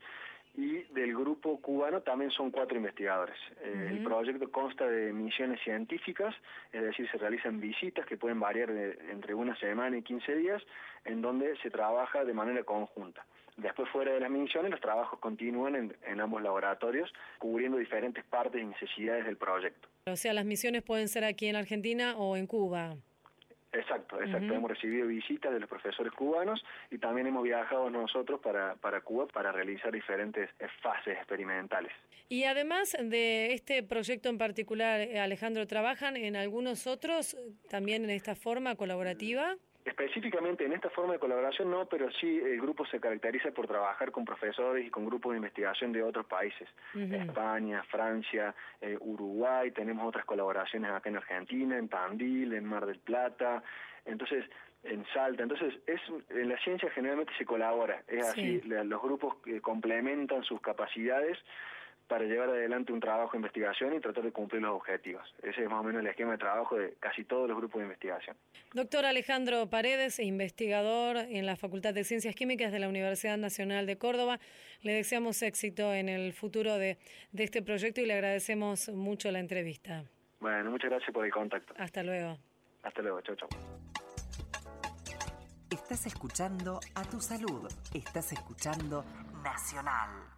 y 0.59 0.85
del 0.95 1.15
grupo 1.15 1.61
cubano 1.61 2.01
también 2.01 2.31
son 2.31 2.51
cuatro 2.51 2.79
investigadores. 2.79 3.37
Eh, 3.63 3.89
El 3.91 4.03
proyecto 4.03 4.51
consta 4.51 4.87
de 4.89 5.13
misiones 5.13 5.61
científicas, 5.63 6.35
es 6.73 6.83
decir, 6.83 7.07
se 7.11 7.19
realizan 7.19 7.61
visitas 7.61 8.07
que 8.07 8.17
pueden 8.17 8.41
variar 8.41 8.73
de- 8.73 8.99
entre 9.11 9.35
una 9.35 9.55
semana 9.57 9.99
y 9.99 10.03
15 10.03 10.35
días, 10.35 10.63
en 11.05 11.21
donde 11.21 11.55
se 11.59 11.71
trabaja 11.71 12.25
de 12.25 12.33
manera 12.33 12.65
conjunta. 12.65 13.27
Después, 13.57 13.89
fuera 13.91 14.13
de 14.13 14.21
las 14.21 14.31
misiones, 14.31 14.71
los 14.71 14.81
trabajos 14.81 15.19
continúan 15.19 15.77
en, 15.77 15.97
en 16.07 16.21
ambos 16.21 16.43
laboratorios, 16.43 17.13
cubriendo 17.39 17.79
diferentes 17.79 18.25
partes 18.25 18.61
y 18.61 18.65
necesidades 18.67 19.25
del 19.25 19.37
proyecto. 19.37 19.89
O 20.07 20.17
sea, 20.17 20.35
las 20.35 20.45
misiones 20.45 20.83
pueden 20.83 21.09
ser 21.09 21.25
aquí 21.25 21.47
en 21.47 21.57
Argentina 21.57 22.17
o 22.17 22.37
en 22.37 22.47
Cuba. 22.47 22.97
Exacto, 23.73 24.21
exacto. 24.23 24.55
Hemos 24.55 24.71
recibido 24.71 25.07
visitas 25.07 25.53
de 25.53 25.61
los 25.61 25.69
profesores 25.69 26.13
cubanos 26.13 26.65
y 26.91 26.99
también 26.99 27.27
hemos 27.27 27.43
viajado 27.43 27.91
nosotros 27.91 28.41
para, 28.41 28.75
para 28.77 29.01
Cuba 29.03 29.27
para 29.27 29.53
realizar 29.53 29.93
diferentes 29.93 30.49
fases 30.83 31.17
experimentales. 31.17 31.93
Y 32.29 32.45
además 32.45 32.97
de 32.99 33.53
este 33.53 33.83
proyecto 33.83 34.29
en 34.29 34.39
particular, 34.39 35.01
eh, 35.01 35.21
Alejandro, 35.21 35.67
¿trabajan 35.67 36.17
en 36.17 36.37
algunos 36.37 36.87
otros 36.87 37.35
eh, 37.35 37.39
también 37.69 38.05
en 38.05 38.11
esta 38.11 38.35
forma 38.35 38.77
colaborativa? 38.77 39.57
Específicamente 39.87 40.65
en 40.65 40.73
esta 40.73 40.91
forma 40.91 41.13
de 41.13 41.21
colaboración 41.21 41.71
no, 41.71 41.87
pero 41.87 42.11
sí 42.11 42.41
el 42.45 42.61
grupo 42.61 42.85
se 42.87 42.99
caracteriza 42.99 43.53
por 43.53 43.69
trabajar 43.69 44.11
con 44.11 44.25
profesores 44.25 44.85
y 44.85 44.91
con 44.91 45.07
grupos 45.07 45.31
de 45.33 45.37
investigación 45.39 45.93
de 45.93 46.03
otros 46.03 46.27
países. 46.27 46.69
España, 46.95 47.83
Francia, 47.85 48.53
eh, 48.81 48.99
Uruguay, 49.01 49.71
tenemos 49.71 50.05
otras 50.09 50.25
colaboraciones 50.25 50.91
acá 50.91 51.09
en 51.09 51.17
Argentina, 51.19 51.79
en 51.79 51.89
Tandil, 51.89 52.53
en 52.55 52.65
Mar 52.65 52.85
del 52.85 52.99
Plata, 52.99 53.63
entonces 54.05 54.45
en 54.83 55.05
Salta. 55.15 55.45
Entonces, 55.45 55.75
es 55.87 56.01
en 56.31 56.49
la 56.49 56.59
ciencia 56.59 56.91
generalmente 56.91 57.33
se 57.39 57.45
colabora, 57.45 58.03
es 58.09 58.27
Sí. 58.35 58.59
así, 58.59 58.69
la- 58.69 58.83
los 58.83 59.01
grupos 59.01 59.37
que 59.37 59.61
complementan 59.61 60.43
sus 60.43 60.61
capacidades 60.61 61.39
para 62.09 62.25
llevar 62.25 62.51
adelante 62.51 62.93
un 62.93 63.01
trabajo 63.01 63.33
de 63.33 63.39
investigación 63.39 63.95
y 63.95 64.01
tratar 64.01 64.25
de 64.25 64.33
cumplir 64.33 64.63
los 64.63 64.77
objetivos. 64.77 65.23
Ese 65.43 65.63
es 65.63 65.69
más 65.69 65.81
o 65.81 65.83
menos 65.83 66.03
el 66.03 66.07
esquema 66.07 66.33
de 66.33 66.39
trabajo 66.39 66.77
de 66.77 66.95
casi 67.01 67.25
todos 67.25 67.49
los 67.49 67.57
grupos 67.57 67.81
de 67.81 67.87
investigación. 67.87 68.37
Doctor 68.73 69.05
Alejandro 69.05 69.69
Paredes, 69.69 70.19
investigador 70.21 71.17
en 71.17 71.47
la 71.47 71.57
Facultad 71.57 71.95
de 71.95 72.05
Ciencias 72.05 72.35
Químicas 72.35 72.73
de 72.73 72.79
la 72.79 72.89
Universidad 72.89 73.39
Nacional 73.39 73.87
de 73.87 73.99
Córdoba, 73.99 74.39
le 74.83 74.93
deseamos 74.93 75.43
éxito 75.43 75.95
en 75.95 76.09
el 76.09 76.33
futuro 76.33 76.79
de, 76.79 76.99
de 77.33 77.45
este 77.45 77.63
proyecto 77.63 78.01
y 78.01 78.07
le 78.07 78.15
agradecemos 78.15 78.89
mucho 78.91 79.31
la 79.31 79.41
entrevista. 79.41 80.05
Bueno, 80.41 80.71
muchas 80.71 80.91
gracias 80.91 81.13
por 81.13 81.25
el 81.25 81.33
contacto. 81.33 81.75
Hasta 81.79 82.03
luego. 82.03 82.39
Hasta 82.83 83.03
luego, 83.03 83.21
chao, 83.23 83.37
chao. 83.37 83.49
Estás 85.71 86.07
escuchando 86.07 86.81
a 86.95 87.05
tu 87.05 87.21
salud. 87.21 87.69
Estás 87.93 88.33
escuchando 88.33 89.05
Nacional. 89.43 90.36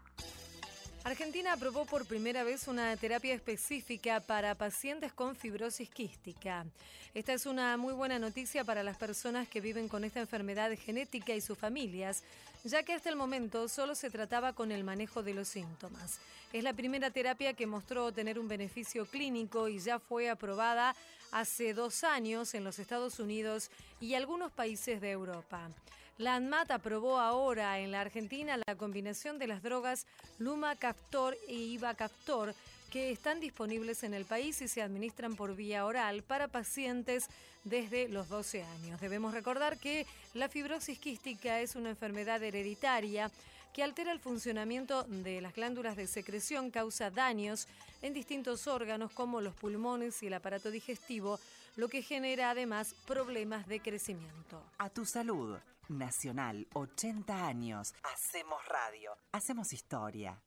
Argentina 1.09 1.55
aprobó 1.55 1.87
por 1.87 2.05
primera 2.05 2.45
vez 2.45 2.69
una 2.69 2.95
terapia 2.99 3.33
específica 3.33 4.21
para 4.21 4.55
pacientes 4.55 5.11
con 5.11 5.37
fibrosis 5.37 5.89
quística. 5.89 6.67
Esta 7.15 7.33
es 7.33 7.47
una 7.47 7.79
muy 7.79 7.95
buena 7.95 8.19
noticia 8.19 8.63
para 8.63 8.83
las 8.83 8.99
personas 8.99 9.49
que 9.49 9.63
viven 9.63 9.89
con 9.89 10.05
esta 10.05 10.21
enfermedad 10.21 10.71
genética 10.77 11.35
y 11.35 11.41
sus 11.41 11.57
familias, 11.57 12.25
ya 12.63 12.83
que 12.83 12.93
hasta 12.93 13.09
el 13.09 13.17
momento 13.17 13.69
solo 13.69 13.95
se 13.95 14.11
trataba 14.11 14.53
con 14.53 14.71
el 14.71 14.85
manejo 14.85 15.23
de 15.23 15.33
los 15.33 15.49
síntomas. 15.49 16.21
Es 16.53 16.63
la 16.63 16.75
primera 16.75 17.11
terapia 17.11 17.55
que 17.55 17.67
mostró 17.67 18.13
tener 18.13 18.39
un 18.39 18.47
beneficio 18.47 19.07
clínico 19.07 19.67
y 19.69 19.79
ya 19.79 19.99
fue 19.99 20.29
aprobada 20.29 20.95
hace 21.33 21.73
dos 21.73 22.05
años 22.05 22.53
en 22.53 22.65
los 22.65 22.79
Estados 22.79 23.19
Unidos 23.19 23.71
y 23.99 24.13
algunos 24.13 24.53
países 24.53 25.01
de 25.01 25.13
Europa. 25.13 25.71
La 26.19 26.35
ANMAT 26.35 26.73
aprobó 26.73 27.21
ahora 27.21 27.79
en 27.79 27.93
la 27.93 28.01
Argentina 28.01 28.59
la 28.67 28.75
combinación 28.75 29.39
de 29.39 29.47
las 29.47 29.63
drogas 29.63 30.05
Lumacaftor 30.41 31.39
e 31.47 31.55
Ibacaftor 31.55 32.57
que 32.91 33.13
están 33.13 33.39
disponibles 33.39 34.03
en 34.03 34.15
el 34.15 34.25
país 34.25 34.61
y 34.61 34.67
se 34.67 34.83
administran 34.83 35.37
por 35.37 35.55
vía 35.55 35.87
oral 35.87 36.25
para 36.25 36.49
pacientes 36.49 37.29
desde 37.63 38.09
los 38.09 38.29
12 38.29 38.65
años. 38.65 39.01
Debemos 39.01 39.33
recordar 39.33 39.79
que 39.79 40.07
la 40.35 40.49
fibrosis 40.49 40.99
quística 40.99 41.61
es 41.61 41.77
una 41.77 41.91
enfermedad 41.91 42.43
hereditaria 42.43 43.31
que 43.73 43.85
altera 43.85 44.11
el 44.11 44.19
funcionamiento 44.19 45.05
de 45.05 45.41
las 45.41 45.55
glándulas 45.55 45.97
de 45.97 46.09
secreción, 46.09 46.73
causa 46.73 47.13
daños 47.13 47.69
en 48.03 48.13
distintos 48.13 48.67
órganos 48.67 49.13
como 49.13 49.41
los 49.41 49.55
pulmones 49.55 50.21
y 50.25 50.27
el 50.27 50.35
aparato 50.35 50.73
digestivo, 50.73 51.39
lo 51.79 51.89
que 51.89 52.03
genera 52.03 52.51
además 52.51 52.95
problemas 53.07 53.67
de 53.69 53.81
crecimiento. 53.81 54.61
A 54.79 54.91
tu 54.91 55.05
salud. 55.05 55.57
Nacional, 55.89 56.67
80 56.75 57.47
años. 57.47 57.95
Hacemos 58.03 58.59
radio. 58.67 59.13
Hacemos 59.31 59.73
historia. 59.73 60.43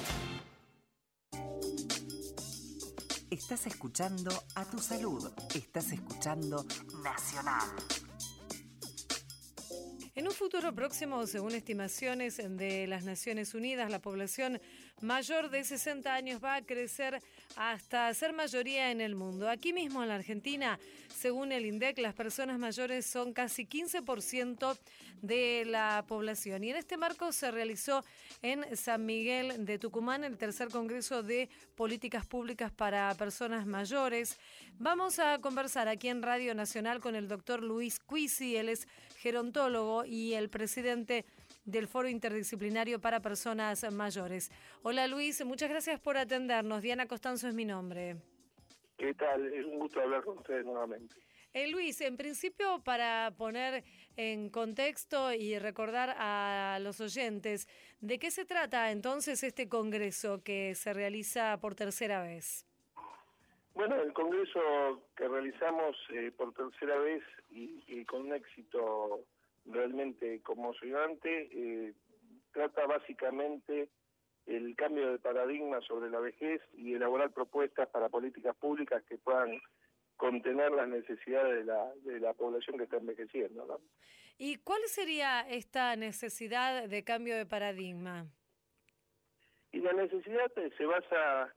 Estás 3.29 3.67
escuchando 3.67 4.31
a 4.55 4.65
tu 4.65 4.79
salud. 4.79 5.31
Estás 5.53 5.91
escuchando 5.91 6.65
Nacional. 7.03 7.69
En 10.13 10.27
un 10.27 10.33
futuro 10.33 10.75
próximo, 10.75 11.25
según 11.25 11.55
estimaciones 11.55 12.35
de 12.35 12.85
las 12.85 13.05
Naciones 13.05 13.53
Unidas, 13.53 13.89
la 13.89 14.01
población 14.01 14.59
mayor 14.99 15.49
de 15.49 15.63
60 15.63 16.13
años 16.13 16.43
va 16.43 16.55
a 16.55 16.65
crecer 16.65 17.21
hasta 17.55 18.13
ser 18.13 18.33
mayoría 18.33 18.91
en 18.91 19.01
el 19.01 19.15
mundo. 19.15 19.49
Aquí 19.49 19.73
mismo 19.73 20.01
en 20.01 20.09
la 20.09 20.15
Argentina, 20.15 20.79
según 21.13 21.51
el 21.51 21.65
INDEC, 21.65 21.99
las 21.99 22.13
personas 22.13 22.59
mayores 22.59 23.05
son 23.05 23.33
casi 23.33 23.65
15% 23.65 24.77
de 25.21 25.63
la 25.65 26.03
población. 26.07 26.63
Y 26.63 26.71
en 26.71 26.77
este 26.77 26.97
marco 26.97 27.31
se 27.31 27.51
realizó 27.51 28.03
en 28.41 28.75
San 28.75 29.05
Miguel 29.05 29.65
de 29.65 29.77
Tucumán 29.79 30.23
el 30.23 30.37
tercer 30.37 30.69
Congreso 30.69 31.23
de 31.23 31.49
Políticas 31.75 32.25
Públicas 32.25 32.71
para 32.71 33.13
Personas 33.15 33.65
Mayores. 33.65 34.39
Vamos 34.79 35.19
a 35.19 35.37
conversar 35.39 35.87
aquí 35.87 36.07
en 36.07 36.21
Radio 36.21 36.55
Nacional 36.55 36.99
con 36.99 37.15
el 37.15 37.27
doctor 37.27 37.61
Luis 37.61 37.99
Cuisi, 37.99 38.55
él 38.55 38.69
es 38.69 38.87
gerontólogo 39.17 40.05
y 40.05 40.33
el 40.33 40.49
presidente 40.49 41.25
del 41.65 41.87
Foro 41.87 42.07
Interdisciplinario 42.07 42.99
para 42.99 43.21
Personas 43.21 43.89
Mayores. 43.91 44.51
Hola 44.83 45.07
Luis, 45.07 45.43
muchas 45.45 45.69
gracias 45.69 45.99
por 45.99 46.17
atendernos. 46.17 46.81
Diana 46.81 47.07
Costanzo 47.07 47.47
es 47.47 47.53
mi 47.53 47.65
nombre. 47.65 48.17
¿Qué 48.97 49.13
tal? 49.13 49.51
Es 49.53 49.65
un 49.65 49.79
gusto 49.79 49.99
hablar 49.99 50.23
con 50.23 50.37
ustedes 50.37 50.65
nuevamente. 50.65 51.15
Eh, 51.53 51.67
Luis, 51.67 51.99
en 51.99 52.15
principio 52.15 52.81
para 52.83 53.33
poner 53.37 53.83
en 54.15 54.49
contexto 54.49 55.33
y 55.33 55.59
recordar 55.59 56.15
a 56.17 56.79
los 56.81 57.01
oyentes, 57.01 57.67
¿de 57.99 58.19
qué 58.19 58.31
se 58.31 58.45
trata 58.45 58.91
entonces 58.91 59.43
este 59.43 59.67
Congreso 59.67 60.41
que 60.43 60.75
se 60.75 60.93
realiza 60.93 61.59
por 61.59 61.75
tercera 61.75 62.21
vez? 62.21 62.65
Bueno, 63.73 64.01
el 64.01 64.13
congreso 64.13 65.01
que 65.15 65.27
realizamos 65.27 65.95
eh, 66.13 66.31
por 66.35 66.53
tercera 66.53 66.97
vez 66.99 67.23
y, 67.49 67.83
y 67.87 68.05
con 68.05 68.21
un 68.27 68.33
éxito 68.33 69.25
realmente 69.65 70.41
conmocionante, 70.41 71.49
eh, 71.51 71.93
trata 72.51 72.85
básicamente 72.85 73.89
el 74.45 74.75
cambio 74.75 75.11
de 75.11 75.19
paradigma 75.19 75.81
sobre 75.81 76.09
la 76.09 76.19
vejez 76.19 76.61
y 76.73 76.93
elaborar 76.93 77.31
propuestas 77.31 77.87
para 77.89 78.09
políticas 78.09 78.55
públicas 78.55 79.03
que 79.03 79.17
puedan 79.17 79.61
contener 80.17 80.71
las 80.71 80.87
necesidades 80.87 81.59
de 81.59 81.65
la, 81.65 81.91
de 82.03 82.19
la 82.19 82.33
población 82.33 82.77
que 82.77 82.83
está 82.83 82.97
envejeciendo. 82.97 83.65
¿no? 83.65 83.79
¿Y 84.37 84.57
cuál 84.57 84.81
sería 84.87 85.41
esta 85.41 85.95
necesidad 85.95 86.87
de 86.87 87.03
cambio 87.03 87.35
de 87.35 87.45
paradigma? 87.45 88.27
Y 89.71 89.79
la 89.79 89.93
necesidad 89.93 90.51
eh, 90.57 90.71
se 90.77 90.85
basa 90.85 91.53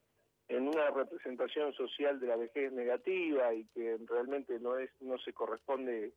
en 0.48 0.68
una 0.68 0.90
representación 0.90 1.72
social 1.72 2.20
de 2.20 2.26
la 2.26 2.36
vejez 2.36 2.72
negativa 2.72 3.54
y 3.54 3.64
que 3.66 3.98
realmente 4.06 4.58
no 4.60 4.76
es 4.76 4.90
no 5.00 5.18
se 5.18 5.32
corresponde 5.32 6.12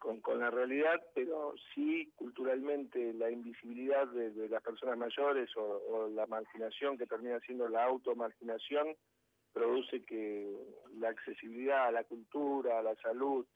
con, 0.00 0.20
con 0.20 0.40
la 0.40 0.50
realidad, 0.50 1.00
pero 1.14 1.54
sí 1.72 2.10
culturalmente 2.16 3.12
la 3.14 3.30
invisibilidad 3.30 4.08
de, 4.08 4.32
de 4.32 4.48
las 4.48 4.62
personas 4.62 4.98
mayores 4.98 5.48
o, 5.56 5.62
o 5.62 6.08
la 6.08 6.26
marginación 6.26 6.98
que 6.98 7.06
termina 7.06 7.38
siendo 7.40 7.68
la 7.68 7.84
automarginación 7.84 8.96
produce 9.52 10.04
que 10.04 10.50
la 10.98 11.10
accesibilidad 11.10 11.86
a 11.86 11.92
la 11.92 12.04
cultura, 12.04 12.78
a 12.78 12.82
la 12.82 12.96
salud, 12.96 13.46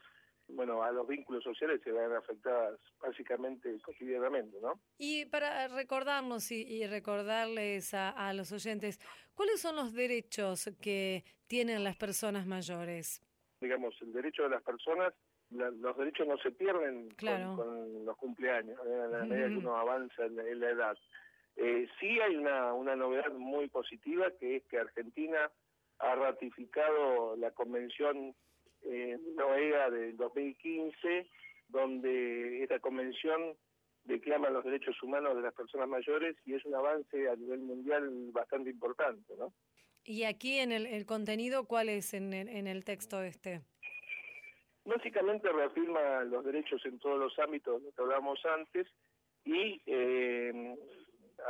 bueno, 0.48 0.82
a 0.82 0.92
los 0.92 1.08
vínculos 1.08 1.42
sociales 1.42 1.80
se 1.82 1.90
vean 1.90 2.12
afectadas 2.12 2.78
básicamente 3.00 3.80
cotidianamente, 3.80 4.58
¿no? 4.60 4.78
Y 4.98 5.24
para 5.26 5.68
recordarnos 5.68 6.50
y, 6.52 6.62
y 6.62 6.86
recordarles 6.86 7.94
a, 7.94 8.10
a 8.10 8.34
los 8.34 8.52
oyentes, 8.52 9.00
¿cuáles 9.34 9.60
son 9.60 9.76
los 9.76 9.94
derechos 9.94 10.70
que 10.82 11.24
tienen 11.46 11.82
las 11.82 11.96
personas 11.96 12.46
mayores? 12.46 13.22
Digamos, 13.60 13.94
el 14.02 14.12
derecho 14.12 14.42
de 14.42 14.50
las 14.50 14.62
personas, 14.62 15.14
la- 15.50 15.70
los 15.70 15.96
derechos 15.96 16.26
no 16.26 16.36
se 16.38 16.50
pierden 16.50 17.08
con- 17.08 17.16
Claro. 17.16 17.56
con, 17.56 18.04
los 18.04 18.16
cumpleaños, 18.16 18.78
¿eh? 18.86 18.94
a 19.04 19.06
la 19.08 19.24
medida 19.24 19.48
que 19.48 19.56
uno 19.56 19.76
avanza 19.76 20.24
en 20.26 20.36
la, 20.36 20.48
en 20.48 20.60
la 20.60 20.70
edad. 20.70 20.98
Eh, 21.56 21.86
sí 22.00 22.18
hay 22.20 22.36
una, 22.36 22.72
una 22.74 22.96
novedad 22.96 23.32
muy 23.32 23.68
positiva, 23.68 24.30
que 24.40 24.56
es 24.56 24.64
que 24.64 24.78
Argentina 24.78 25.50
ha 26.00 26.14
ratificado 26.16 27.36
la 27.36 27.50
Convención 27.52 28.34
eh, 28.82 29.18
Noega 29.36 29.88
del 29.90 30.16
2015, 30.16 31.28
donde 31.68 32.62
esta 32.62 32.78
convención 32.80 33.56
declama 34.04 34.50
los 34.50 34.64
derechos 34.64 35.00
humanos 35.02 35.34
de 35.36 35.42
las 35.42 35.54
personas 35.54 35.88
mayores 35.88 36.36
y 36.44 36.54
es 36.54 36.64
un 36.66 36.74
avance 36.74 37.28
a 37.28 37.36
nivel 37.36 37.60
mundial 37.60 38.10
bastante 38.32 38.70
importante, 38.70 39.34
¿no? 39.38 39.52
Y 40.04 40.24
aquí 40.24 40.58
en 40.58 40.70
el, 40.72 40.84
el 40.86 41.06
contenido, 41.06 41.64
¿cuál 41.64 41.88
es 41.88 42.12
en 42.12 42.34
el, 42.34 42.48
en 42.48 42.66
el 42.66 42.84
texto 42.84 43.22
este? 43.22 43.62
Básicamente 44.84 45.50
reafirma 45.50 46.24
los 46.24 46.44
derechos 46.44 46.84
en 46.84 46.98
todos 46.98 47.18
los 47.18 47.38
ámbitos 47.38 47.80
de 47.80 47.86
lo 47.86 47.92
que 47.92 48.02
hablábamos 48.02 48.44
antes 48.44 48.86
y 49.44 49.80
eh, 49.86 50.76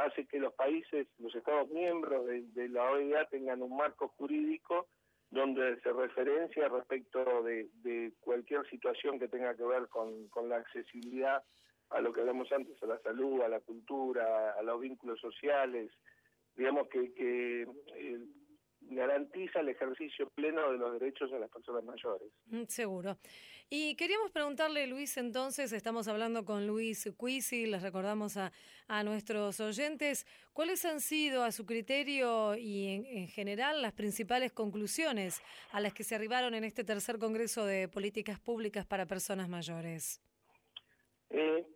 hace 0.06 0.26
que 0.26 0.38
los 0.38 0.54
países, 0.54 1.08
los 1.18 1.34
Estados 1.34 1.68
miembros 1.70 2.26
de, 2.26 2.42
de 2.54 2.68
la 2.68 2.90
OEA 2.90 3.26
tengan 3.26 3.62
un 3.62 3.76
marco 3.76 4.08
jurídico 4.16 4.86
donde 5.34 5.80
se 5.80 5.92
referencia 5.92 6.68
respecto 6.68 7.42
de, 7.42 8.12
cualquier 8.20 8.66
situación 8.70 9.18
que 9.18 9.28
tenga 9.28 9.54
que 9.54 9.64
ver 9.64 9.88
con, 9.88 10.30
la 10.48 10.56
accesibilidad 10.56 11.42
a 11.90 12.00
lo 12.00 12.12
que 12.12 12.20
hablamos 12.20 12.50
antes, 12.52 12.80
a 12.82 12.86
la 12.86 12.98
salud, 13.00 13.42
a 13.42 13.48
la 13.48 13.60
cultura, 13.60 14.52
a 14.52 14.62
los 14.62 14.80
vínculos 14.80 15.20
sociales, 15.20 15.90
digamos 16.56 16.88
que, 16.88 17.12
que 17.14 17.66
garantiza 18.90 19.60
el 19.60 19.68
ejercicio 19.68 20.28
pleno 20.30 20.72
de 20.72 20.78
los 20.78 20.98
derechos 20.98 21.30
de 21.30 21.38
las 21.38 21.50
personas 21.50 21.84
mayores. 21.84 22.28
Mm, 22.46 22.64
Seguro. 22.64 23.18
Y 23.70 23.96
queríamos 23.96 24.30
preguntarle, 24.30 24.86
Luis, 24.86 25.16
entonces, 25.16 25.72
estamos 25.72 26.06
hablando 26.06 26.44
con 26.44 26.66
Luis 26.66 27.10
Cuisi, 27.16 27.66
les 27.66 27.82
recordamos 27.82 28.36
a, 28.36 28.52
a 28.88 29.02
nuestros 29.02 29.58
oyentes, 29.60 30.26
¿cuáles 30.52 30.84
han 30.84 31.00
sido, 31.00 31.44
a 31.44 31.50
su 31.50 31.64
criterio 31.64 32.54
y 32.56 32.88
en, 32.88 33.06
en 33.06 33.28
general, 33.28 33.82
las 33.82 33.92
principales 33.92 34.52
conclusiones 34.52 35.42
a 35.72 35.80
las 35.80 35.94
que 35.94 36.04
se 36.04 36.14
arribaron 36.14 36.54
en 36.54 36.64
este 36.64 36.84
tercer 36.84 37.18
Congreso 37.18 37.64
de 37.64 37.88
Políticas 37.88 38.38
Públicas 38.38 38.84
para 38.86 39.06
Personas 39.06 39.48
Mayores? 39.48 40.20
Eh, 41.30 41.66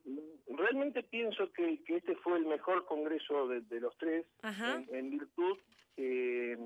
realmente 0.46 1.02
pienso 1.02 1.50
que, 1.52 1.82
que 1.84 1.96
este 1.96 2.14
fue 2.16 2.38
el 2.38 2.46
mejor 2.46 2.84
congreso 2.84 3.48
de, 3.48 3.60
de 3.62 3.80
los 3.80 3.96
tres, 3.98 4.26
en 4.42 5.10
virtud, 5.10 5.58
eh, 5.96 6.56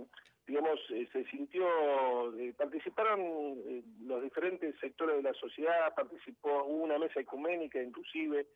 digamos, 0.46 0.80
eh, 0.90 1.08
se 1.12 1.24
sintió, 1.26 1.64
eh, 2.38 2.52
participaron 2.56 3.20
eh, 3.20 3.82
los 4.02 4.22
diferentes 4.22 4.74
sectores 4.80 5.16
de 5.16 5.22
la 5.22 5.34
sociedad, 5.34 5.94
participó, 5.94 6.64
una 6.64 6.98
mesa 6.98 7.20
ecuménica 7.20 7.80
inclusive, 7.80 8.46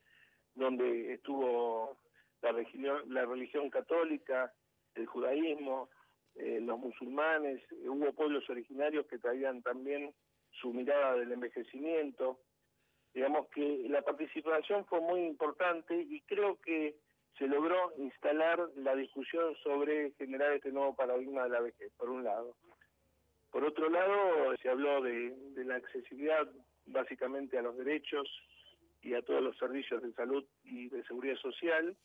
donde 0.55 1.15
estuvo 1.15 1.97
la 2.43 2.53
religión, 2.53 3.03
la 3.09 3.25
religión 3.25 3.71
católica, 3.71 4.53
el 4.95 5.07
judaísmo, 5.07 5.91
los 6.39 6.79
musulmanes, 6.79 7.63
hubo 7.87 8.13
pueblos 8.13 8.49
originarios 8.51 9.07
que 9.07 9.19
traían 9.19 9.63
también 9.63 10.13
su 10.51 10.71
mirada 10.71 11.15
del 11.15 11.33
envejecimiento, 11.33 12.41
digamos 13.15 13.49
que 13.49 13.87
la 13.89 14.03
participación 14.03 14.85
fue 14.85 15.01
muy 15.01 15.25
importante 15.25 15.97
y 15.97 16.21
creo 16.23 16.61
que 16.61 16.97
se 17.39 17.47
logró 17.47 17.93
instalar 17.99 18.69
la 18.77 18.95
discusión 18.95 19.55
sobre 19.63 20.13
generar 20.13 20.53
este 20.53 20.73
nuevo 20.73 20.95
paradigma 20.95 21.45
de 21.45 21.51
la 21.51 21.61
vejez, 21.61 21.93
por 21.97 22.09
un 22.09 22.25
lado. 22.25 22.57
Por 23.51 23.65
otro 23.65 23.91
lado, 23.91 24.57
se 24.63 24.69
habló 24.69 25.03
de, 25.03 25.35
la 25.57 25.77
accesibilidad 25.77 26.49
básicamente 26.87 27.59
a 27.59 27.63
los 27.63 27.77
derechos 27.77 28.29
y 29.03 29.15
a 29.15 29.23
todos 29.23 29.43
los 29.43 29.57
servicios 29.59 30.03
de 30.03 30.13
salud 30.13 30.45
y 30.65 30.89
de 30.89 31.05
seguridad 31.05 31.37
social, 31.37 31.97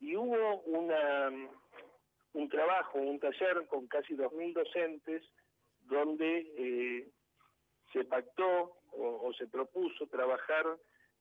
y 0.00 0.16
hubo 0.16 0.60
una, 0.62 1.30
un 2.34 2.48
trabajo, 2.48 2.98
un 2.98 3.18
taller 3.18 3.66
con 3.68 3.86
casi 3.86 4.14
2.000 4.14 4.52
docentes, 4.52 5.22
donde 5.82 6.52
eh, 6.56 7.08
se 7.92 8.04
pactó 8.04 8.76
o, 8.92 9.28
o 9.28 9.32
se 9.34 9.46
propuso 9.46 10.06
trabajar 10.08 10.66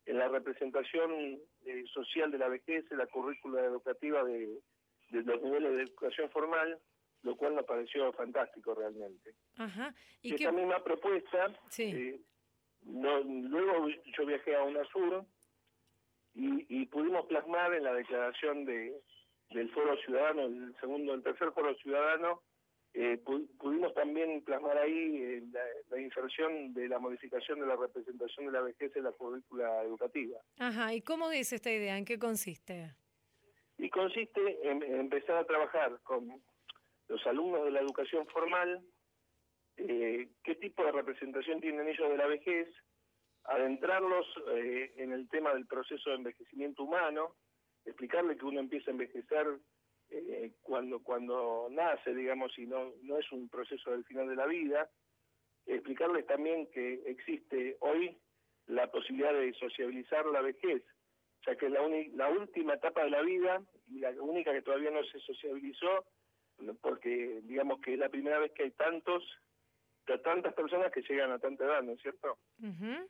en 0.06 0.18
la 0.20 0.28
representación 0.28 1.39
eh, 1.66 1.84
social 1.93 2.32
de 2.32 2.38
la 2.38 2.47
vejez 2.47 2.86
en 2.91 2.97
la 2.99 3.08
currícula 3.08 3.62
educativa 3.64 4.24
de, 4.24 4.60
de 5.10 5.24
los 5.24 5.41
niveles 5.41 5.76
de 5.76 5.84
educación 5.84 6.30
formal, 6.30 6.80
lo 7.24 7.36
cual 7.36 7.53
me 7.56 7.64
pareció 7.64 8.12
fantástico 8.14 8.76
realmente. 8.76 9.34
Ajá. 9.58 9.93
¿Y 10.22 10.36
Esta 10.36 10.51
qué? 10.51 10.56
misma 10.56 10.84
propuesta, 10.84 11.47
Sí. 11.70 11.84
eh, 11.84 12.22
no- 12.84 13.22
luego 13.24 13.88
yo 14.18 14.26
viajé 14.26 14.56
a 14.56 14.64
UNASUR 14.64 15.26
y, 16.36 16.82
y 16.82 16.86
pudimos 16.88 17.26
plasmar 17.26 17.74
en 17.74 17.84
la 17.84 17.93
declaración 17.93 18.66
de, 18.66 18.93
del 19.51 19.72
Foro 19.72 19.95
Ciudadano, 19.97 20.43
el 20.43 20.76
segundo, 20.80 21.14
el 21.14 21.24
tercer 21.24 21.51
Foro 21.51 21.74
Ciudadano, 21.76 22.43
eh, 22.98 23.20
pu- 23.24 23.48
pudimos 23.60 23.93
también 23.93 24.41
plasmar 24.43 24.78
ahí 24.78 25.18
eh, 25.18 25.43
la, 25.52 25.62
la 25.89 26.02
inserción 26.02 26.74
de 26.74 26.88
la 26.88 26.98
modificación 27.00 27.60
de 27.60 27.68
la 27.68 27.76
representación 27.76 28.46
de 28.48 28.52
la 28.54 28.62
vejez 28.62 28.96
en 28.96 29.04
la 29.04 29.12
currícula 29.12 29.84
educativa. 29.84 30.39
Ajá. 30.60 30.93
¿Y 30.93 31.02
cómo 31.02 31.30
es 31.32 31.52
esta 31.54 31.72
idea? 31.72 31.98
¿En 31.98 32.06
qué 32.06 32.18
consiste? 32.18 32.96
Y 33.78 33.89
consiste 33.89 34.39
en, 34.70 34.82
en 34.82 35.00
empezar 35.02 35.36
a 35.36 35.46
trabajar 35.46 36.00
con 36.04 36.41
los 37.10 37.28
alumnos 37.28 37.66
de 37.66 37.72
la 37.72 37.82
educación 37.82 38.26
formal, 38.28 38.82
eh, 39.78 40.30
qué 40.43 40.56
tipo 40.56 40.86
de 40.86 40.93
representación 40.93 41.60
tienen 41.60 41.88
ellos 41.88 42.10
de 42.10 42.18
la 42.18 42.28
vejez, 42.28 42.70
adentrarlos 43.43 44.26
eh, 44.56 44.93
en 44.98 45.12
el 45.12 45.28
tema 45.30 45.54
del 45.54 45.68
proceso 45.68 46.10
de 46.10 46.16
envejecimiento 46.16 46.84
humano, 46.84 47.36
explicarle 47.84 48.38
que 48.38 48.46
uno 48.46 48.60
empieza 48.62 48.89
a 48.89 48.93
envejecer 48.93 49.46
eh, 50.10 50.51
cuando 50.62 51.01
cuando 51.03 51.68
nace, 51.72 52.14
digamos, 52.14 52.58
y 52.58 52.66
no, 52.66 52.93
no 53.03 53.18
es 53.18 53.32
un 53.32 53.49
proceso 53.49 53.91
del 53.91 54.03
final 54.06 54.28
de 54.30 54.36
la 54.36 54.45
vida, 54.45 54.89
explicarles 55.66 56.26
también 56.28 56.68
que 56.72 57.01
existe 57.08 57.78
hoy 57.80 58.18
la 58.68 58.91
posibilidad 58.91 59.34
de 59.34 59.53
sociabilizar 59.53 60.26
la 60.28 60.41
vejez, 60.41 60.84
ya 61.45 61.56
que 61.56 61.66
es 61.68 61.72
la, 61.72 61.82
uni- 61.82 62.10
la 62.16 62.30
última 62.30 62.74
etapa 62.76 63.03
de 63.03 63.10
la 63.12 63.22
vida 63.22 63.62
y 63.88 63.99
la 63.99 64.12
única 64.12 64.51
que 64.53 64.62
todavía 64.62 64.91
no 64.91 65.03
se 65.03 65.20
sociabilizó, 65.20 66.06
porque 66.82 67.41
digamos 67.43 67.82
que 67.82 67.93
es 67.93 67.99
la 67.99 68.10
primera 68.10 68.39
vez 68.39 68.51
que 68.53 68.64
hay 68.64 68.72
tantos, 68.72 69.24
tantas 70.24 70.53
personas 70.53 70.91
que 70.91 71.01
llegan 71.01 71.32
a 71.32 71.39
tanta 71.39 71.66
edad, 71.66 71.84
¿no 71.84 71.93
es 71.93 72.01
cierto? 72.01 72.38
Ujú. 72.62 73.10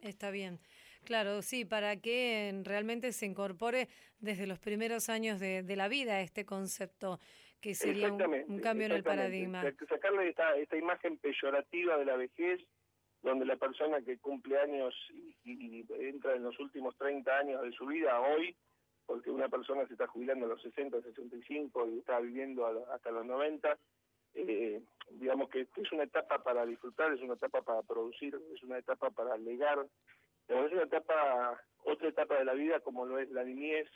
Está 0.00 0.30
bien. 0.30 0.58
Claro, 1.04 1.42
sí, 1.42 1.64
para 1.64 1.96
que 1.96 2.52
realmente 2.64 3.12
se 3.12 3.26
incorpore 3.26 3.88
desde 4.18 4.46
los 4.46 4.58
primeros 4.58 5.08
años 5.08 5.38
de, 5.40 5.62
de 5.62 5.76
la 5.76 5.88
vida 5.88 6.20
este 6.20 6.44
concepto, 6.44 7.20
que 7.60 7.74
sería 7.74 8.08
un, 8.12 8.18
un 8.48 8.60
cambio 8.60 8.86
en 8.86 8.92
el 8.92 9.02
paradigma. 9.04 9.62
Sa- 9.62 9.86
Sacarle 9.86 10.28
esta, 10.28 10.56
esta 10.56 10.76
imagen 10.76 11.18
peyorativa 11.18 11.96
de 11.98 12.04
la 12.04 12.16
vejez, 12.16 12.60
donde 13.22 13.46
la 13.46 13.56
persona 13.56 14.02
que 14.02 14.18
cumple 14.18 14.58
años 14.58 14.94
y, 15.44 15.78
y 15.80 15.86
entra 16.00 16.34
en 16.36 16.42
los 16.42 16.58
últimos 16.60 16.96
30 16.98 17.38
años 17.38 17.62
de 17.62 17.72
su 17.72 17.86
vida 17.86 18.20
hoy, 18.20 18.54
porque 19.06 19.30
una 19.30 19.48
persona 19.48 19.86
se 19.86 19.92
está 19.94 20.06
jubilando 20.06 20.46
a 20.46 20.48
los 20.50 20.62
60, 20.62 21.00
65 21.02 21.88
y 21.90 21.98
está 21.98 22.20
viviendo 22.20 22.66
a 22.66 22.94
hasta 22.94 23.10
los 23.10 23.24
90, 23.24 23.78
eh, 24.34 24.80
digamos 25.10 25.48
que 25.48 25.60
es 25.76 25.92
una 25.92 26.04
etapa 26.04 26.42
para 26.42 26.66
disfrutar, 26.66 27.12
es 27.12 27.20
una 27.20 27.34
etapa 27.34 27.62
para 27.62 27.82
producir, 27.82 28.38
es 28.54 28.62
una 28.62 28.78
etapa 28.78 29.10
para 29.10 29.36
legar, 29.38 29.86
pero 30.46 30.66
es 30.66 30.72
una 30.72 30.82
etapa, 30.84 31.60
otra 31.84 32.08
etapa 32.08 32.38
de 32.38 32.44
la 32.44 32.54
vida 32.54 32.80
como 32.80 33.06
lo 33.06 33.18
es 33.18 33.30
la 33.30 33.44
niñez, 33.44 33.88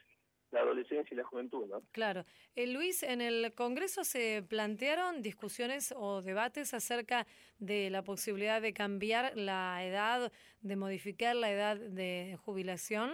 la 0.51 0.61
adolescencia 0.61 1.14
y 1.14 1.16
la 1.16 1.24
juventud, 1.24 1.66
¿no? 1.66 1.82
Claro. 1.92 2.24
Eh, 2.55 2.66
Luis, 2.66 3.03
en 3.03 3.20
el 3.20 3.53
Congreso 3.55 4.05
se 4.05 4.42
plantearon 4.42 5.22
discusiones 5.22 5.92
o 5.96 6.22
debates 6.22 6.72
acerca 6.74 7.26
de 7.59 7.90
la 7.90 8.03
posibilidad 8.03 8.62
de 8.62 8.72
cambiar 8.72 9.36
la 9.36 9.84
edad, 9.84 10.32
de 10.61 10.76
modificar 10.76 11.36
la 11.36 11.51
edad 11.53 11.76
de 11.76 12.38
jubilación. 12.44 13.11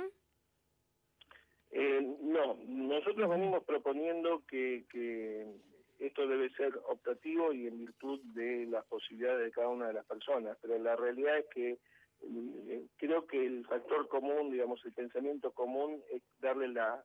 Eh, 1.72 2.00
no, 2.20 2.56
nosotros 2.68 3.28
venimos 3.28 3.64
proponiendo 3.64 4.44
que, 4.46 4.84
que 4.88 5.44
esto 5.98 6.28
debe 6.28 6.50
ser 6.50 6.72
optativo 6.88 7.52
y 7.52 7.66
en 7.66 7.78
virtud 7.78 8.20
de 8.26 8.66
las 8.66 8.84
posibilidades 8.84 9.46
de 9.46 9.50
cada 9.50 9.68
una 9.68 9.88
de 9.88 9.94
las 9.94 10.06
personas, 10.06 10.56
pero 10.62 10.78
la 10.78 10.94
realidad 10.94 11.38
es 11.38 11.46
que 11.52 11.78
creo 12.96 13.26
que 13.26 13.44
el 13.46 13.66
factor 13.66 14.08
común, 14.08 14.50
digamos, 14.50 14.84
el 14.84 14.92
pensamiento 14.92 15.52
común 15.52 16.02
es 16.10 16.22
darle 16.38 16.68
la, 16.68 17.04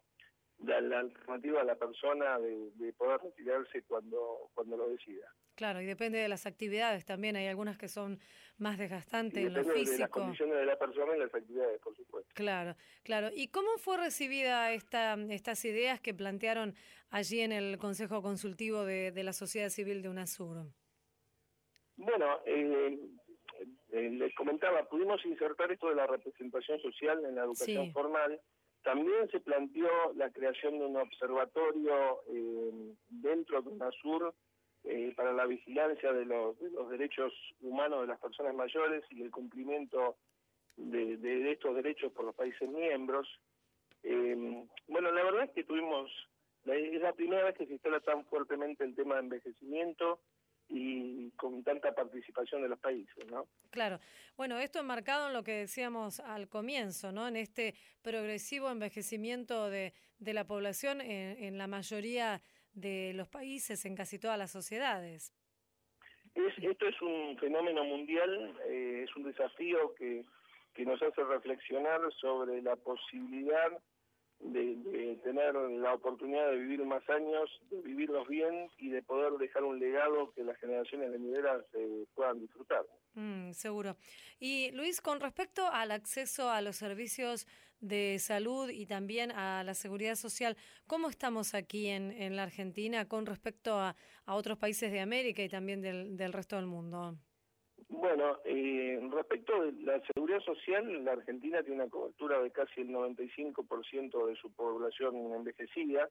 la, 0.60 0.82
la 0.82 1.00
alternativa 1.00 1.62
a 1.62 1.64
la 1.64 1.76
persona 1.76 2.38
de, 2.40 2.72
de 2.76 2.94
poder 2.94 3.20
retirarse 3.22 3.84
cuando, 3.84 4.50
cuando 4.54 4.78
lo 4.78 4.90
decida. 4.90 5.34
Claro, 5.56 5.82
y 5.82 5.86
depende 5.86 6.20
de 6.20 6.30
las 6.30 6.46
actividades 6.46 7.04
también. 7.06 7.36
Hay 7.36 7.48
algunas 7.48 7.78
que 7.78 7.90
son 7.90 8.20
más 8.58 8.78
desgastantes 8.78 9.44
Y 9.44 9.48
en 9.48 9.54
lo 9.54 9.60
depende 9.60 9.80
de 9.80 9.86
las 9.86 9.90
físico. 9.98 10.20
condiciones 10.22 10.56
de 10.58 10.66
la 10.66 10.80
persona 10.80 11.16
y 11.16 11.20
las 11.20 11.36
actividades, 11.36 11.82
por 11.82 11.96
supuesto. 11.98 12.32
Claro, 12.34 12.76
claro. 13.04 13.30
¿Y 13.34 13.50
cómo 13.50 13.68
fue 13.78 13.98
recibida 13.98 14.72
esta, 14.72 15.16
estas 15.30 15.66
ideas 15.66 16.00
que 16.00 16.14
plantearon 16.14 16.76
allí 17.10 17.42
en 17.42 17.52
el 17.52 17.78
Consejo 17.78 18.22
Consultivo 18.22 18.86
de, 18.86 19.12
de 19.12 19.24
la 19.24 19.34
Sociedad 19.34 19.70
Civil 19.70 20.02
de 20.02 20.08
UNASUR? 20.10 20.68
Bueno, 21.98 22.40
eh, 22.46 22.98
eh, 23.92 24.10
les 24.12 24.34
comentaba, 24.36 24.84
pudimos 24.88 25.24
insertar 25.26 25.72
esto 25.72 25.90
de 25.90 25.96
la 25.96 26.08
representación 26.08 26.80
social 26.82 27.24
en 27.26 27.36
la 27.36 27.44
educación 27.44 27.86
Sí. 27.86 27.92
formal. 27.92 28.40
También 28.84 29.30
se 29.30 29.40
planteó 29.42 29.90
la 30.16 30.30
creación 30.32 30.80
de 30.80 30.86
un 30.86 30.96
observatorio 30.98 32.22
eh, 32.30 32.94
dentro 33.10 33.62
de 33.62 33.70
UNASUR 33.70 34.34
eh, 34.86 35.14
para 35.16 35.34
la 35.34 35.46
vigilancia 35.46 36.14
de 36.14 36.26
los, 36.26 36.58
de 36.60 36.72
los 36.72 36.90
derechos 36.90 37.34
humanos 37.62 38.02
de 38.02 38.08
las 38.08 38.20
personas 38.20 38.56
mayores 38.56 39.04
y 39.10 39.22
el 39.22 39.32
cumplimiento 39.32 40.16
de, 40.78 41.18
de 41.18 41.52
estos 41.52 41.76
derechos 41.76 42.12
por 42.14 42.24
los 42.26 42.36
países 42.36 42.70
miembros. 42.70 43.28
Eh, 44.04 44.64
bueno, 44.88 45.12
la 45.12 45.24
verdad 45.24 45.44
es 45.44 45.52
que 45.52 45.66
tuvimos, 45.66 46.10
es 46.66 47.02
la 47.02 47.12
primera 47.14 47.44
vez 47.44 47.58
que 47.58 47.66
se 47.66 47.74
instala 47.74 48.00
tan 48.00 48.24
fuertemente 48.28 48.86
el 48.86 48.96
tema 48.96 49.16
de 49.16 49.22
envejecimiento 49.22 50.22
y 50.70 51.32
con 51.32 51.64
tanta 51.64 51.94
participación 51.94 52.62
de 52.62 52.70
los 52.70 52.80
países, 52.80 53.26
¿no? 53.32 53.48
Claro. 53.72 54.00
Bueno, 54.38 54.60
esto 54.60 54.80
enmarcado 54.80 55.28
en 55.28 55.34
lo 55.34 55.44
que 55.44 55.54
decíamos 55.54 56.20
al 56.20 56.48
comienzo, 56.48 57.12
¿no? 57.12 57.28
En 57.28 57.36
este 57.36 57.74
progresivo 58.02 58.70
envejecimiento 58.70 59.70
de, 59.70 59.94
de 60.20 60.34
la 60.34 60.46
población 60.46 61.02
en, 61.02 61.44
en 61.44 61.58
la 61.58 61.68
mayoría 61.68 62.42
de 62.74 63.14
los 63.16 63.28
países, 63.28 63.84
en 63.86 63.96
casi 63.96 64.20
todas 64.20 64.38
las 64.38 64.52
sociedades. 64.52 65.34
Es, 66.36 66.54
esto 66.64 66.88
es 66.88 67.02
un 67.02 67.38
fenómeno 67.40 67.84
mundial, 67.84 68.56
eh, 68.68 69.06
es 69.08 69.16
un 69.16 69.24
desafío 69.24 69.96
que, 69.96 70.24
que 70.76 70.86
nos 70.86 71.02
hace 71.02 71.24
reflexionar 71.24 72.00
sobre 72.22 72.62
la 72.62 72.76
posibilidad 72.76 73.72
de, 74.40 74.76
de 74.76 75.16
tener 75.24 75.54
la 75.54 75.94
oportunidad 75.94 76.50
de 76.52 76.58
vivir 76.58 76.86
más 76.86 77.08
años, 77.10 77.50
de 77.70 77.82
vivirlos 77.82 78.28
bien 78.28 78.70
y 78.78 78.90
de 78.90 79.02
poder 79.02 79.34
dejar 79.34 79.64
un 79.64 79.80
legado 79.80 80.32
que 80.34 80.44
las 80.44 80.58
generaciones 80.58 81.12
venideras 81.12 81.64
eh, 81.74 82.06
puedan 82.16 82.40
disfrutar. 82.40 82.86
Mm, 83.16 83.52
seguro. 83.52 83.98
Y 84.40 84.72
Luis, 84.72 85.02
con 85.02 85.20
respecto 85.20 85.68
al 85.68 85.92
acceso 85.92 86.50
a 86.50 86.62
los 86.62 86.78
servicios 86.78 87.48
de 87.82 88.18
salud 88.20 88.70
y 88.70 88.86
también 88.86 89.32
a 89.32 89.64
la 89.64 89.74
seguridad 89.74 90.16
social, 90.16 90.58
¿cómo 90.88 91.10
estamos 91.10 91.54
aquí 91.54 91.88
en, 91.88 92.12
en 92.12 92.36
la 92.36 92.44
Argentina 92.44 93.08
con 93.08 93.26
respecto 93.26 93.80
a, 93.80 93.96
a 94.26 94.36
otros 94.36 94.58
países 94.58 94.92
de 94.92 95.00
América 95.00 95.42
y 95.44 95.50
también 95.50 95.82
del, 95.82 96.18
del 96.18 96.34
resto 96.34 96.56
del 96.56 96.66
mundo? 96.66 97.18
Bueno, 97.90 98.38
eh, 98.46 99.00
respecto 99.12 99.64
de 99.64 99.72
la 99.82 100.00
seguridad 100.14 100.40
social, 100.42 101.04
la 101.04 101.14
Argentina 101.14 101.64
tiene 101.64 101.82
una 101.82 101.90
cobertura 101.90 102.40
de 102.40 102.52
casi 102.52 102.82
el 102.82 102.90
95% 102.90 104.28
de 104.28 104.36
su 104.36 104.52
población 104.54 105.16
envejecida. 105.34 106.08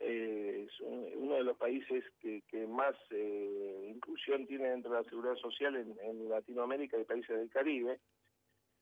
Eh, 0.00 0.66
es 0.68 0.80
un- 0.80 1.08
uno 1.16 1.34
de 1.36 1.44
los 1.44 1.56
países 1.56 2.04
que, 2.20 2.42
que 2.48 2.66
más 2.66 2.94
eh, 3.10 3.90
inclusión 3.94 4.46
tiene 4.46 4.68
dentro 4.68 4.92
de 4.92 4.98
la 5.02 5.08
seguridad 5.08 5.36
social 5.36 5.76
en, 5.76 6.28
Latinoamérica 6.28 6.98
y 6.98 7.04
países 7.04 7.36
del 7.38 7.48
Caribe. 7.48 8.00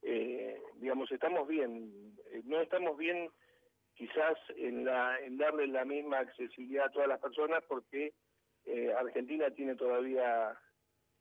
Eh, 0.03 0.61
digamos, 0.76 1.12
estamos 1.12 1.47
bien. 1.47 2.16
Eh, 2.32 2.43
no 2.45 2.61
estamos 2.61 2.99
bien 2.99 3.28
quizás 3.95 4.36
en, 4.57 4.84
la, 4.84 5.16
en 5.20 5.36
darle 5.38 5.68
la 5.68 5.84
misma 5.84 6.18
accesibilidad 6.18 6.86
a 6.86 6.90
todas 6.90 7.09
las 7.09 7.20
personas 7.20 7.62
porque 7.68 8.12
Argentina 8.97 9.51
tiene 9.51 9.74
todavía 9.74 10.57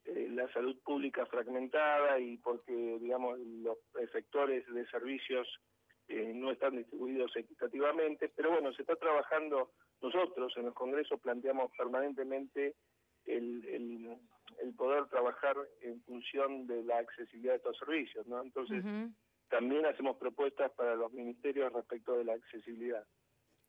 eh, 0.06 0.28
la 0.32 0.52
salud 0.52 0.78
pública 0.84 1.26
fragmentada 1.26 2.20
y 2.20 2.38
porque, 2.38 2.97
digamos, 2.99 3.39
los 3.39 3.78
efectores 3.99 4.66
de 4.74 4.86
servicios 4.88 5.47
eh, 6.08 6.34
no 6.34 6.52
están 6.52 6.76
distribuidos 6.76 7.36
equitativamente, 7.36 8.30
pero 8.36 8.52
bueno, 8.52 8.74
se 8.74 8.82
está 8.82 8.95
trabajando, 8.95 9.72
nosotros 10.02 10.52
en 10.58 10.66
los 10.66 10.74
congresos 10.74 11.20
planteamos 11.22 11.72
permanentemente 11.78 12.76
el, 13.26 13.66
el, 13.66 14.18
el 14.62 14.74
poder 14.74 15.06
trabajar 15.08 15.56
en 15.82 16.02
función 16.02 16.68
de 16.68 16.84
la 16.84 16.97
accesibilidad 16.97 17.54
de 17.54 17.58
estos 17.58 17.78
servicios, 17.78 18.26
¿no? 18.28 18.41
Entonces, 18.41 18.84
también 19.49 19.86
hacemos 19.86 20.18
propuestas 20.18 20.72
para 20.72 20.95
los 20.95 21.12
ministerios 21.14 21.72
respecto 21.72 22.18
de 22.18 22.26
la 22.26 22.34
accesibilidad. 22.34 23.06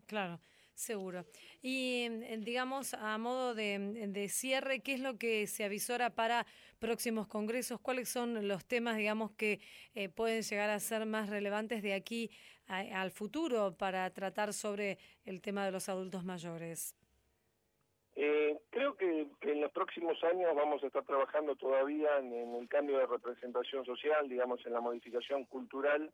Claro, 0.07 0.41
seguro. 0.75 1.25
Y 1.61 2.07
eh, 2.11 2.39
digamos, 2.41 2.95
a 2.95 3.16
modo 3.18 3.55
de, 3.55 3.79
de 4.09 4.29
cierre, 4.29 4.81
¿qué 4.81 4.95
es 4.95 5.01
lo 5.01 5.18
que 5.18 5.47
se 5.47 5.64
avisora 5.64 6.11
para 6.11 6.47
próximos 6.79 7.27
congresos? 7.27 7.81
¿Cuáles 7.81 8.09
son 8.09 8.49
los 8.49 8.64
temas, 8.64 8.97
digamos, 8.97 9.33
que 9.33 9.61
eh, 9.95 10.09
pueden 10.09 10.43
llegar 10.43 10.70
a 10.70 10.81
ser 10.81 11.07
más 11.07 11.29
relevantes 11.29 11.83
de 11.83 11.95
aquí 11.95 12.31
al 12.66 13.11
futuro 13.11 13.77
para 13.77 14.09
tratar 14.11 14.53
sobre 14.53 14.97
el 15.25 15.43
tema 15.43 15.64
de 15.66 15.73
los 15.73 15.89
adultos 15.89 16.25
mayores? 16.25 16.97
Eh, 18.14 18.59
creo 18.70 18.97
que, 18.97 19.27
en 19.41 19.61
los 19.61 19.73
próximos 19.73 20.23
años 20.25 20.55
vamos 20.55 20.83
a 20.83 20.87
estar 20.87 21.05
trabajando 21.05 21.57
todavía 21.57 22.18
en 22.18 22.55
el 22.55 22.68
cambio 22.68 22.99
de 22.99 23.07
representación 23.07 23.85
social, 23.85 24.29
digamos, 24.29 24.64
en 24.66 24.75
la 24.75 24.81
modificación 24.81 25.45
cultural 25.47 26.12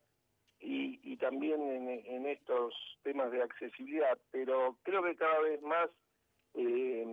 y, 0.60 1.00
y 1.02 1.16
también 1.16 1.60
en, 1.88 2.26
estos 2.26 2.74
temas 3.02 3.30
de 3.30 3.42
accesibilidad, 3.42 4.18
pero 4.30 4.76
creo 4.82 5.02
que 5.02 5.16
cada 5.16 5.40
vez 5.40 5.62
más 5.62 5.88
eh, 6.54 7.06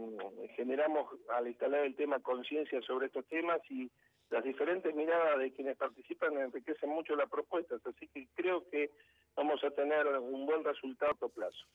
generamos 0.56 1.10
al 1.30 1.48
instalar 1.48 1.86
el 1.86 1.96
tema 1.96 2.20
conciencia 2.20 2.82
sobre 2.82 3.08
estos 3.08 3.26
temas 3.28 3.60
y 3.70 3.90
las 4.30 4.44
diferentes 4.44 4.94
miradas 4.96 5.40
de 5.40 5.52
quienes 5.52 5.78
participan 5.78 6.38
enriquecen 6.38 6.90
mucho 6.90 7.16
las 7.16 7.30
propuestas, 7.30 7.80
así 7.86 8.08
que 8.08 8.28
creo 8.36 8.68
que 8.70 8.90
vamos 9.36 9.64
a 9.64 9.72
tener 9.72 10.08
un 10.08 10.46
buen 10.46 10.64
resultado 10.64 11.16
a 11.22 11.30
plazo. 11.30 11.66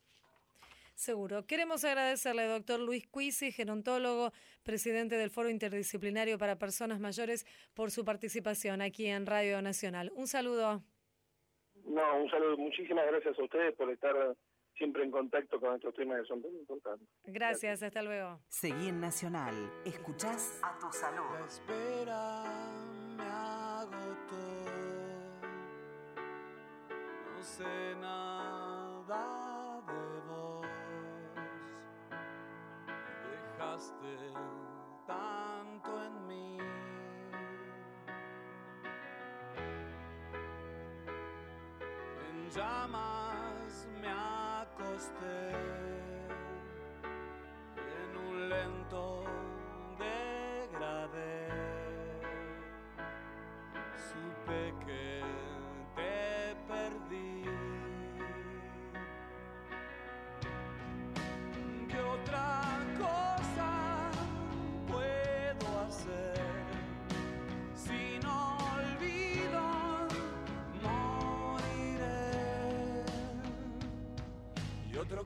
Seguro. 0.94 1.46
Queremos 1.46 1.82
agradecerle 1.84 2.44
doctor 2.44 2.78
Luis 2.78 3.06
Cuisi, 3.06 3.52
gerontólogo, 3.52 4.32
presidente 4.62 5.16
del 5.16 5.30
Foro 5.30 5.48
Interdisciplinario 5.48 6.36
para 6.36 6.58
Personas 6.58 7.00
Mayores, 7.00 7.46
por 7.72 7.90
su 7.90 8.04
participación 8.04 8.82
aquí 8.82 9.06
en 9.06 9.24
Radio 9.24 9.62
Nacional. 9.62 10.12
Un 10.14 10.26
saludo. 10.26 10.82
No, 11.84 12.22
un 12.22 12.30
saludo. 12.30 12.56
Muchísimas 12.56 13.06
gracias 13.06 13.38
a 13.38 13.42
ustedes 13.42 13.74
por 13.74 13.90
estar 13.90 14.14
siempre 14.76 15.04
en 15.04 15.10
contacto 15.10 15.60
con 15.60 15.74
estos 15.74 15.94
temas 15.94 16.20
que 16.22 16.26
son 16.26 16.42
tan 16.42 16.54
importantes. 16.54 17.06
Gracias, 17.24 17.82
hasta 17.82 18.02
luego. 18.02 18.40
Seguí 18.48 18.88
en 18.88 19.00
Nacional. 19.00 19.54
Escuchás 19.84 20.60
a 20.62 20.78
tu 20.78 20.90
salud. 20.92 21.24
La 21.38 21.46
espera 21.46 22.44
me 23.16 23.24
agotó. 23.24 24.36
No 27.34 27.42
sé 27.42 27.94
nada 28.00 29.82
de 29.86 30.20
vos. 30.28 30.66
Dejaste 33.30 34.16
tanto 35.06 36.04
en 36.06 36.26
mí. 36.28 36.29
Llamas 42.54 43.86
me 44.02 44.08
acosté. 44.08 45.52
En 48.02 48.16
un 48.16 48.48
lento 48.48 49.22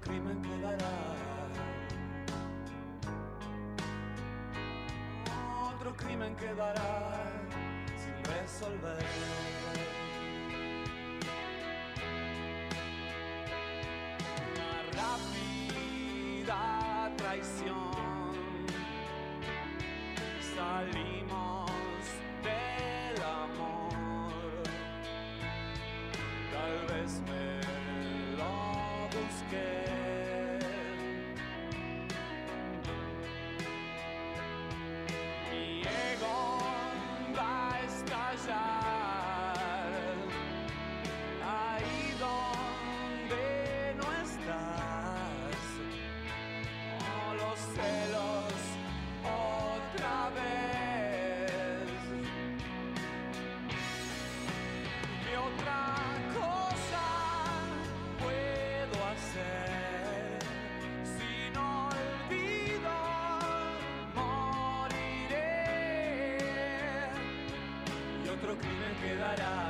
crimen 0.04 0.40
quedará. 0.42 0.94
Otro 5.72 5.96
crimen 5.96 6.36
quedará 6.36 7.22
sin 7.96 8.14
resolver. 8.32 9.04
Rápida 14.98 16.62
traición. 17.16 18.34
Salimos 20.54 21.23
quedará, 69.04 69.63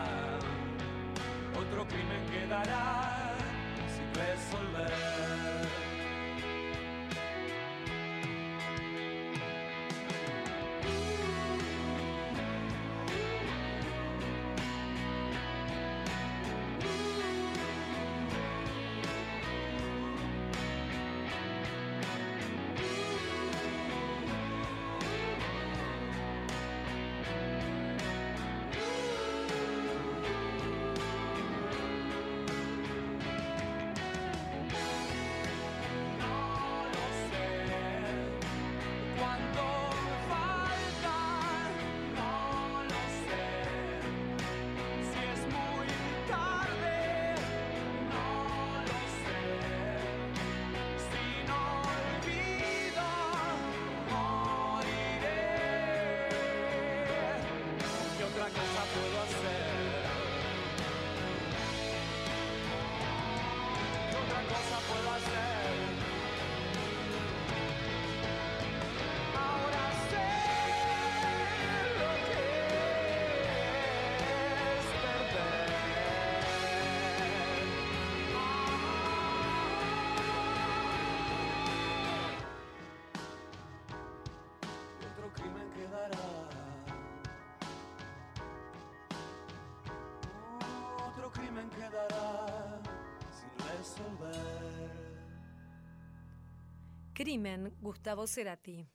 Crimen, 97.25 97.75
Gustavo 97.81 98.27
Cerati. 98.27 98.87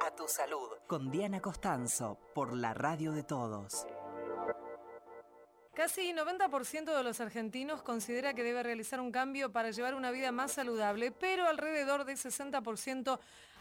A 0.00 0.10
tu 0.16 0.24
salud. 0.26 0.70
Con 0.86 1.10
Diana 1.10 1.38
Costanzo, 1.42 2.18
por 2.34 2.56
la 2.56 2.72
radio 2.72 3.12
de 3.12 3.24
todos. 3.24 3.86
Casi 5.74 6.14
90% 6.14 6.96
de 6.96 7.02
los 7.02 7.20
argentinos 7.20 7.82
considera 7.82 8.32
que 8.32 8.42
debe 8.42 8.62
realizar 8.62 9.00
un 9.00 9.12
cambio 9.12 9.52
para 9.52 9.70
llevar 9.70 9.94
una 9.94 10.12
vida 10.12 10.32
más 10.32 10.52
saludable, 10.52 11.12
pero 11.12 11.46
alrededor 11.46 12.06
del 12.06 12.16
60% 12.16 13.18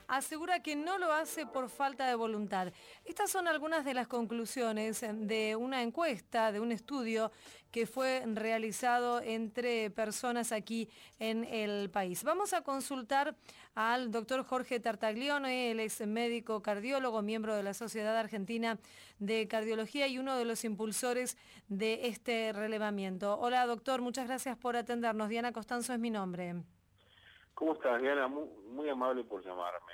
asegura 0.08 0.62
que 0.62 0.76
no 0.76 0.98
lo 0.98 1.12
hace 1.12 1.46
por 1.46 1.70
falta 1.70 2.08
de 2.08 2.16
voluntad. 2.16 2.72
Estas 3.04 3.32
son 3.32 3.48
algunas 3.48 3.86
de 3.86 3.94
las 3.94 4.08
conclusiones 4.08 5.02
de 5.02 5.56
una 5.56 5.82
encuesta, 5.82 6.52
de 6.52 6.60
un 6.60 6.72
estudio 6.72 7.32
que 7.72 7.86
fue 7.86 8.24
realizado 8.26 9.20
entre 9.22 9.90
personas 9.90 10.54
aquí 10.54 10.90
en 11.20 11.44
el 11.44 11.90
país. 11.90 12.24
Vamos 12.24 12.54
a 12.54 12.62
consultar 12.62 13.36
al 13.74 14.12
doctor 14.12 14.46
Jorge 14.46 14.80
Tartaglione, 14.80 15.72
él 15.72 15.82
es 15.82 16.00
médico 16.08 16.62
cardiólogo, 16.62 17.22
miembro 17.22 17.54
de 17.54 17.64
la 17.64 17.74
Sociedad 17.74 18.16
Argentina 18.18 18.80
de 19.20 19.48
Cardiología 19.50 20.08
y 20.08 20.20
uno 20.20 20.38
de 20.38 20.46
los 20.46 20.64
impulsores 20.64 21.38
de 21.68 22.08
este 22.08 22.54
relevamiento. 22.54 23.38
Hola 23.38 23.66
doctor, 23.66 24.02
muchas 24.02 24.28
gracias 24.28 24.58
por 24.58 24.78
atendernos. 24.78 25.28
Diana 25.28 25.52
Costanzo 25.52 25.94
es 25.94 26.00
mi 26.00 26.12
nombre. 26.12 26.56
¿Cómo 27.56 27.74
estás, 27.74 28.02
Diana? 28.02 28.28
Muy, 28.28 28.48
muy 28.68 28.90
amable 28.90 29.24
por 29.24 29.44
llamarme. 29.44 29.94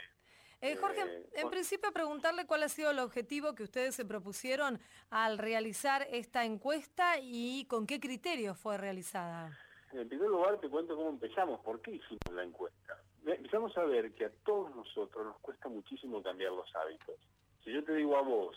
Eh, 0.62 0.76
Jorge, 0.76 1.01
Eh, 1.01 1.16
en 1.26 1.32
bueno. 1.34 1.49
principio 1.51 1.91
preguntarle 1.91 2.45
cuál 2.45 2.64
ha 2.64 2.70
sido 2.70 2.91
el 2.91 2.99
objetivo 2.99 3.55
que 3.55 3.64
ustedes 3.64 3.95
se 3.95 4.05
propusieron 4.05 4.80
al 5.09 5.38
realizar 5.38 6.05
esta 6.12 6.43
encuesta 6.45 7.16
y 7.22 7.66
con 7.66 7.88
qué 7.88 7.99
criterios 7.99 8.57
fue 8.57 8.78
realizada. 8.78 9.57
En 9.91 10.07
primer 10.07 10.30
lugar, 10.30 10.59
te 10.59 10.70
cuento 10.70 10.95
cómo 10.95 11.09
empezamos, 11.09 11.59
por 11.62 11.82
qué 11.82 11.91
hicimos 11.91 12.32
la 12.32 12.43
encuesta. 12.43 12.97
Empezamos 13.26 13.76
a 13.78 13.84
ver 13.86 14.14
que 14.14 14.26
a 14.26 14.32
todos 14.45 14.76
nosotros 14.76 15.26
nos 15.26 15.38
cuesta 15.39 15.68
muchísimo 15.70 16.22
cambiar 16.24 16.51
los 16.53 16.74
hábitos. 16.76 17.16
Si 17.64 17.72
yo 17.72 17.84
te 17.84 17.93
digo 17.95 18.16
a 18.18 18.22
vos 18.22 18.55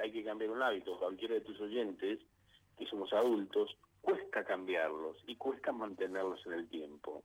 hay 0.00 0.12
que 0.12 0.24
cambiar 0.24 0.50
un 0.50 0.60
hábito, 0.62 0.98
cualquiera 0.98 1.34
de 1.34 1.40
tus 1.40 1.60
oyentes, 1.60 2.18
que 2.76 2.86
somos 2.86 3.12
adultos, 3.12 3.76
cuesta 4.00 4.44
cambiarlos 4.44 5.16
y 5.26 5.36
cuesta 5.36 5.70
mantenerlos 5.72 6.44
en 6.46 6.52
el 6.54 6.68
tiempo. 6.68 7.22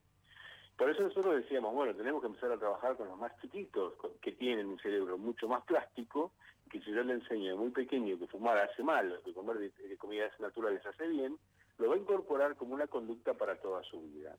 Por 0.80 0.90
eso 0.90 1.04
nosotros 1.04 1.36
decíamos, 1.36 1.74
bueno, 1.74 1.94
tenemos 1.94 2.22
que 2.22 2.28
empezar 2.28 2.54
a 2.54 2.58
trabajar 2.58 2.96
con 2.96 3.10
los 3.10 3.18
más 3.18 3.38
chiquitos, 3.42 3.96
que 4.22 4.32
tienen 4.32 4.66
un 4.68 4.80
cerebro 4.80 5.18
mucho 5.18 5.46
más 5.50 5.62
plástico, 5.66 6.32
que 6.72 6.80
si 6.80 6.92
yo 6.94 7.04
le 7.04 7.14
enseño 7.16 7.50
de 7.52 7.56
muy 7.56 7.72
pequeño 7.72 8.18
que 8.18 8.28
fumar 8.28 8.58
hace 8.60 8.82
mal, 8.82 9.20
que 9.26 9.34
comer 9.34 9.58
de 9.60 9.98
comidas 9.98 10.32
naturales 10.40 10.86
hace 10.86 11.06
bien, 11.10 11.38
lo 11.80 11.90
va 11.90 11.96
a 11.96 11.98
incorporar 11.98 12.56
como 12.56 12.76
una 12.76 12.88
conducta 12.88 13.34
para 13.34 13.58
toda 13.60 13.84
su 13.84 14.02
vida. 14.04 14.38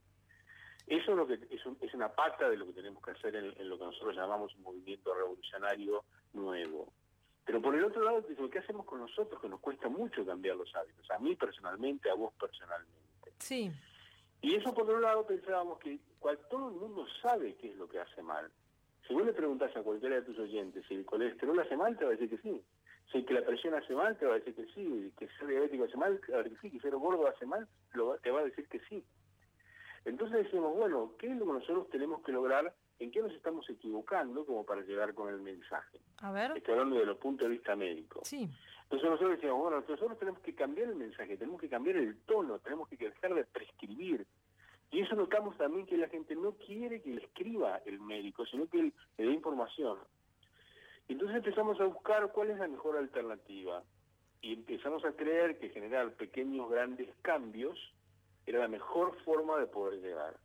Eso 0.86 1.10
es, 1.10 1.16
lo 1.18 1.26
que, 1.26 1.34
es, 1.50 1.66
un- 1.66 1.76
es 1.82 1.92
una 1.92 2.08
pata 2.08 2.48
de 2.48 2.56
lo 2.56 2.64
que 2.66 2.72
tenemos 2.72 3.02
que 3.04 3.10
hacer 3.10 3.36
en, 3.36 3.68
lo 3.68 3.78
que 3.78 3.84
nosotros 3.84 4.16
llamamos 4.16 4.54
un 4.56 4.62
movimiento 4.62 5.12
revolucionario 5.14 6.04
nuevo. 6.32 6.90
Pero 7.44 7.60
por 7.60 7.74
el 7.74 7.84
otro 7.84 8.02
lado, 8.02 8.22
digo, 8.22 8.48
¿qué 8.48 8.60
hacemos 8.60 8.86
con 8.86 9.00
nosotros? 9.00 9.40
Que 9.42 9.48
nos 9.48 9.60
cuesta 9.60 9.90
mucho 9.90 10.24
cambiar 10.24 10.56
los 10.56 10.74
hábitos. 10.74 11.10
A 11.10 11.18
mí 11.18 11.36
personalmente, 11.36 12.08
a 12.10 12.14
vos 12.14 12.32
personalmente. 12.40 12.96
Sí. 13.38 13.70
Y 14.42 14.54
eso 14.54 14.72
por 14.72 14.84
otro 14.84 15.00
lado 15.00 15.26
pensábamos 15.26 15.78
que 15.78 15.98
cual, 16.18 16.38
todo 16.50 16.68
el 16.68 16.76
mundo 16.76 17.06
sabe 17.22 17.54
qué 17.56 17.70
es 17.70 17.76
lo 17.76 17.88
que 17.88 18.00
hace 18.00 18.22
mal. 18.22 18.50
Si 19.06 19.14
vos 19.14 19.24
le 19.24 19.32
preguntás 19.32 19.76
a 19.76 19.82
cualquiera 19.82 20.16
de 20.16 20.22
tus 20.22 20.38
oyentes 20.38 20.84
si 20.86 20.94
el 20.94 21.04
colesterol 21.04 21.58
hace 21.58 21.76
mal, 21.76 21.96
te 21.98 22.04
va 22.04 22.10
a 22.10 22.14
decir 22.14 22.30
que 22.30 22.38
sí. 22.38 22.62
Si 23.12 23.24
que 23.24 23.34
la 23.34 23.44
presión 23.44 23.74
hace 23.74 23.94
mal, 23.94 24.16
te 24.16 24.24
va 24.24 24.34
a 24.34 24.38
decir 24.38 24.54
que 24.54 24.66
sí. 24.72 25.12
Que 25.18 25.26
ser 25.36 25.48
diabético 25.48 25.84
hace 25.84 25.96
mal, 25.96 26.20
a 26.32 26.36
decir 26.38 26.52
que 26.60 26.68
sí. 26.68 26.70
Que 26.70 26.80
ser 26.80 26.96
gordo 26.96 27.26
hace 27.26 27.44
mal, 27.44 27.66
lo 27.92 28.16
te 28.18 28.30
va 28.30 28.40
a 28.40 28.44
decir 28.44 28.68
que 28.68 28.80
sí. 28.88 29.04
Entonces 30.04 30.44
decimos, 30.44 30.76
bueno, 30.76 31.14
¿qué 31.18 31.26
es 31.26 31.36
lo 31.36 31.46
que 31.46 31.52
nosotros 31.52 31.90
tenemos 31.90 32.22
que 32.22 32.32
lograr? 32.32 32.72
¿En 32.98 33.10
qué 33.10 33.20
nos 33.20 33.32
estamos 33.32 33.68
equivocando 33.68 34.44
como 34.46 34.64
para 34.64 34.82
llegar 34.82 35.14
con 35.14 35.28
el 35.28 35.40
mensaje? 35.40 36.00
A 36.18 36.30
ver. 36.32 36.56
Estoy 36.56 36.74
hablando 36.74 36.96
de 36.96 37.06
los 37.06 37.18
puntos 37.18 37.48
de 37.48 37.52
vista 37.52 37.74
médicos. 37.74 38.28
Sí. 38.28 38.48
Entonces 38.90 39.08
nosotros 39.08 39.30
decíamos, 39.36 39.60
bueno, 39.62 39.76
nosotros 39.88 40.18
tenemos 40.18 40.40
que 40.40 40.52
cambiar 40.52 40.88
el 40.88 40.96
mensaje, 40.96 41.36
tenemos 41.36 41.60
que 41.60 41.68
cambiar 41.68 41.96
el 41.96 42.18
tono, 42.22 42.58
tenemos 42.58 42.88
que 42.88 42.96
dejar 42.96 43.34
de 43.34 43.44
prescribir. 43.44 44.26
Y 44.90 45.02
eso 45.02 45.14
notamos 45.14 45.56
también 45.56 45.86
que 45.86 45.96
la 45.96 46.08
gente 46.08 46.34
no 46.34 46.52
quiere 46.54 47.00
que 47.00 47.10
le 47.10 47.22
escriba 47.24 47.76
el 47.86 48.00
médico, 48.00 48.44
sino 48.46 48.66
que 48.68 48.80
él 48.80 48.92
le 49.16 49.26
dé 49.26 49.30
información. 49.32 49.96
Entonces 51.08 51.36
empezamos 51.36 51.80
a 51.80 51.84
buscar 51.84 52.32
cuál 52.32 52.50
es 52.50 52.58
la 52.58 52.66
mejor 52.66 52.96
alternativa. 52.96 53.84
Y 54.42 54.54
empezamos 54.54 55.04
a 55.04 55.12
creer 55.12 55.58
que 55.60 55.68
generar 55.68 56.12
pequeños, 56.14 56.68
grandes 56.68 57.14
cambios 57.22 57.78
era 58.46 58.58
la 58.58 58.68
mejor 58.68 59.16
forma 59.22 59.58
de 59.58 59.66
poder 59.66 60.00
llegar. 60.00 60.36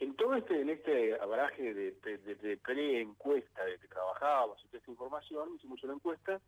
En 0.00 0.14
todo 0.16 0.34
este, 0.34 0.60
en 0.60 0.68
este 0.68 1.18
abraje 1.18 1.72
de, 1.72 1.92
de, 1.92 2.18
de- 2.18 2.34
de 2.34 2.56
pre-encuesta 2.58 3.64
de 3.64 3.78
que 3.78 3.88
trabajábamos 3.88 4.62
y 4.62 4.66
toda 4.66 4.78
esta 4.80 4.90
información, 4.90 5.54
hicimos 5.56 5.82
una 5.84 5.94
encuesta 5.94 6.38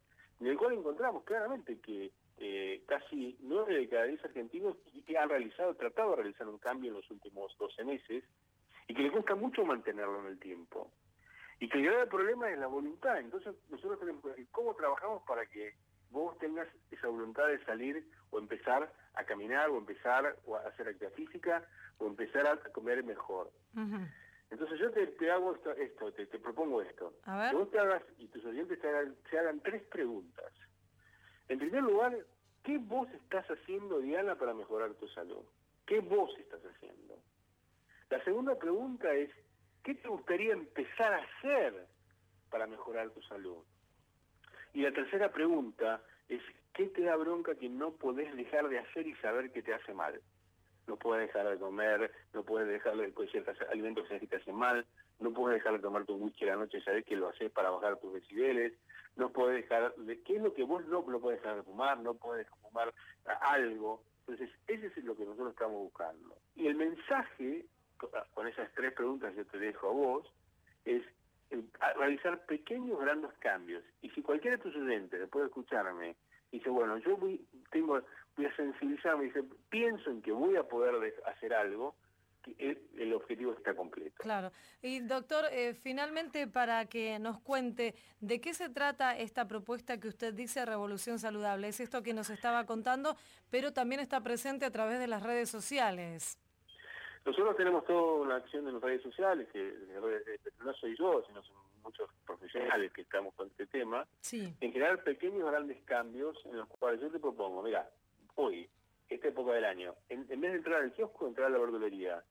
en 0.40 0.46
el 0.46 0.56
cual 0.56 0.74
encontramos 0.74 1.24
claramente 1.24 1.78
que 1.80 2.12
eh, 2.38 2.82
casi 2.86 3.36
nueve 3.40 3.74
de 3.74 3.88
cada 3.88 4.04
diez 4.04 4.24
argentinos 4.24 4.76
que 5.06 5.18
han 5.18 5.28
realizado, 5.28 5.74
tratado 5.74 6.10
de 6.10 6.16
realizar 6.16 6.46
un 6.48 6.58
cambio 6.58 6.90
en 6.90 6.96
los 6.96 7.10
últimos 7.10 7.56
12 7.58 7.84
meses 7.84 8.24
y 8.86 8.94
que 8.94 9.02
les 9.02 9.12
cuesta 9.12 9.34
mucho 9.34 9.64
mantenerlo 9.64 10.20
en 10.20 10.26
el 10.26 10.38
tiempo. 10.38 10.90
Y 11.60 11.68
que 11.68 11.78
el 11.78 11.86
grave 11.86 12.06
problema 12.06 12.48
es 12.50 12.58
la 12.58 12.68
voluntad. 12.68 13.18
Entonces 13.18 13.54
nosotros 13.68 13.98
tenemos 13.98 14.22
que 14.22 14.46
¿cómo 14.52 14.74
trabajamos 14.74 15.22
para 15.26 15.46
que 15.46 15.74
vos 16.10 16.38
tengas 16.38 16.68
esa 16.90 17.08
voluntad 17.08 17.48
de 17.48 17.62
salir 17.64 18.08
o 18.30 18.38
empezar 18.38 18.92
a 19.14 19.24
caminar 19.24 19.68
o 19.70 19.78
empezar 19.78 20.24
a 20.26 20.68
hacer 20.68 20.88
actividad 20.88 21.12
física 21.14 21.68
o 21.98 22.06
empezar 22.06 22.46
a 22.46 22.56
comer 22.72 23.02
mejor? 23.02 23.50
Entonces 24.50 24.78
yo 24.78 24.90
te, 24.90 25.06
te 25.06 25.30
hago 25.30 25.54
esto, 25.54 25.72
esto 25.72 26.12
te, 26.12 26.26
te 26.26 26.38
propongo 26.38 26.80
esto. 26.82 27.14
A 27.24 27.38
ver. 27.38 27.50
Que 27.50 27.56
vos 27.56 27.70
te 27.70 27.78
hagas 27.78 28.02
y 28.18 28.28
tus 28.28 28.44
oyentes 28.44 28.80
te 28.80 28.88
hagan, 28.88 29.16
se 29.28 29.38
hagan 29.38 29.60
tres 29.60 29.82
preguntas. 29.84 30.52
En 31.48 31.58
primer 31.58 31.82
lugar, 31.82 32.16
¿qué 32.62 32.78
vos 32.78 33.08
estás 33.12 33.46
haciendo, 33.46 34.00
Diana, 34.00 34.36
para 34.36 34.54
mejorar 34.54 34.94
tu 34.94 35.08
salud? 35.08 35.44
¿Qué 35.86 36.00
vos 36.00 36.30
estás 36.38 36.60
haciendo? 36.64 37.18
La 38.10 38.22
segunda 38.24 38.58
pregunta 38.58 39.12
es, 39.14 39.30
¿qué 39.82 39.94
te 39.94 40.08
gustaría 40.08 40.52
empezar 40.52 41.12
a 41.12 41.22
hacer 41.22 41.86
para 42.50 42.66
mejorar 42.66 43.10
tu 43.10 43.22
salud? 43.22 43.64
Y 44.72 44.82
la 44.82 44.92
tercera 44.92 45.30
pregunta 45.32 46.02
es, 46.28 46.42
¿qué 46.74 46.86
te 46.86 47.02
da 47.02 47.16
bronca 47.16 47.54
que 47.54 47.68
no 47.68 47.92
podés 47.92 48.34
dejar 48.36 48.68
de 48.68 48.78
hacer 48.78 49.06
y 49.06 49.14
saber 49.16 49.50
que 49.50 49.62
te 49.62 49.74
hace 49.74 49.92
mal? 49.92 50.20
No 50.88 50.96
puedes 50.96 51.26
dejar 51.28 51.48
de 51.48 51.58
comer, 51.58 52.10
no 52.32 52.42
puedes 52.42 52.66
dejar 52.68 52.96
de 52.96 53.12
comer 53.12 53.30
ciertos 53.30 53.56
alimentos 53.70 54.08
que 54.08 54.26
te 54.26 54.36
hacen 54.36 54.54
mal, 54.56 54.84
no 55.20 55.32
puedes 55.32 55.58
dejar 55.58 55.74
de 55.74 55.80
tomar 55.80 56.04
tu 56.06 56.14
whisky 56.16 56.44
a 56.44 56.52
la 56.54 56.56
noche 56.56 56.80
sabes 56.80 57.04
que 57.04 57.14
lo 57.16 57.28
haces 57.28 57.50
para 57.52 57.70
bajar 57.70 57.98
tus 57.98 58.14
decibeles, 58.14 58.72
no 59.16 59.30
puedes 59.30 59.62
dejar 59.62 59.94
de... 59.96 60.20
¿Qué 60.22 60.36
es 60.36 60.42
lo 60.42 60.54
que 60.54 60.64
vos 60.64 60.84
no, 60.86 61.04
no 61.06 61.20
puedes 61.20 61.40
dejar 61.40 61.56
de 61.56 61.62
fumar? 61.64 61.98
No 62.00 62.14
puedes 62.14 62.48
fumar 62.62 62.92
algo. 63.42 64.02
Entonces, 64.20 64.50
ese 64.66 64.86
es 64.86 65.04
lo 65.04 65.16
que 65.16 65.24
nosotros 65.24 65.50
estamos 65.50 65.76
buscando. 65.78 66.36
Y 66.54 66.66
el 66.66 66.76
mensaje, 66.76 67.66
co- 67.96 68.10
con 68.34 68.46
esas 68.46 68.72
tres 68.74 68.92
preguntas 68.94 69.34
que 69.34 69.44
te 69.44 69.58
dejo 69.58 69.88
a 69.88 69.92
vos, 69.92 70.32
es 70.84 71.02
a- 71.80 71.92
realizar 71.94 72.44
pequeños 72.46 73.00
grandes 73.00 73.32
cambios. 73.40 73.82
Y 74.02 74.10
si 74.10 74.22
cualquiera 74.22 74.56
de 74.56 74.62
tus 74.62 74.76
oyentes, 74.76 75.18
después 75.18 75.42
de 75.42 75.48
escucharme, 75.48 76.16
dice, 76.52 76.68
bueno, 76.70 76.98
yo 76.98 77.16
voy, 77.16 77.44
tengo, 77.70 78.00
voy 78.38 78.46
a 78.46 78.56
sensibilizarme, 78.56 79.24
dice, 79.24 79.42
pienso 79.68 80.10
en 80.10 80.22
que 80.22 80.30
voy 80.32 80.56
a 80.56 80.62
poder 80.62 80.98
de- 81.00 81.14
hacer 81.26 81.52
algo, 81.52 81.96
que 82.42 82.78
el, 82.96 83.12
objetivo 83.12 83.52
está 83.52 83.74
completo. 83.74 84.14
Claro. 84.22 84.52
Y 84.80 85.00
doctor, 85.00 85.44
eh, 85.50 85.74
finalmente 85.74 86.46
para 86.46 86.86
que 86.86 87.18
nos 87.18 87.40
cuente 87.40 87.96
de 88.20 88.40
qué 88.40 88.54
se 88.54 88.68
trata 88.70 89.18
esta 89.18 89.48
propuesta 89.48 89.98
que 89.98 90.06
usted 90.06 90.32
dice 90.34 90.64
Revolución 90.64 91.18
Saludable. 91.18 91.66
Es 91.68 91.80
esto 91.80 92.02
que 92.04 92.14
nos 92.14 92.30
estaba 92.30 92.64
contando, 92.64 93.16
pero 93.50 93.72
también 93.72 94.00
está 94.00 94.20
presente 94.22 94.64
a 94.64 94.70
través 94.70 95.00
de 95.00 95.08
las 95.08 95.24
redes 95.24 95.50
sociales. 95.50 96.38
Nosotros 97.26 97.56
tenemos 97.56 97.84
toda 97.84 98.22
una 98.22 98.36
acción 98.36 98.66
en 98.68 98.74
las 98.74 98.82
redes 98.82 99.02
sociales, 99.02 99.48
que 99.52 99.58
que 99.60 100.64
no 100.64 100.72
soy 100.74 100.96
yo, 100.96 101.22
sino 101.26 101.42
son 101.42 101.56
muchos 101.82 102.08
profesionales 102.24 102.92
que 102.92 103.02
estamos 103.02 103.34
con 103.34 103.48
este 103.48 103.66
tema, 103.66 104.06
Sí. 104.20 104.54
en 104.60 104.72
generar 104.72 105.02
pequeños 105.02 105.50
grandes 105.50 105.82
cambios 105.84 106.38
en 106.46 106.56
los 106.56 106.68
cuales 106.68 107.00
yo 107.00 107.10
te 107.10 107.18
propongo, 107.18 107.62
mira, 107.62 107.90
hoy, 108.38 108.70
esta 109.08 109.28
época 109.28 109.52
del 109.52 109.64
año, 109.64 109.94
en, 110.08 110.26
vez 110.28 110.52
de 110.52 110.58
entrar 110.58 110.82
al 110.82 110.92
kiosco, 110.92 111.26
entrar 111.26 111.48
a 111.48 111.50
la 111.50 111.58
verdulería, 111.58 112.22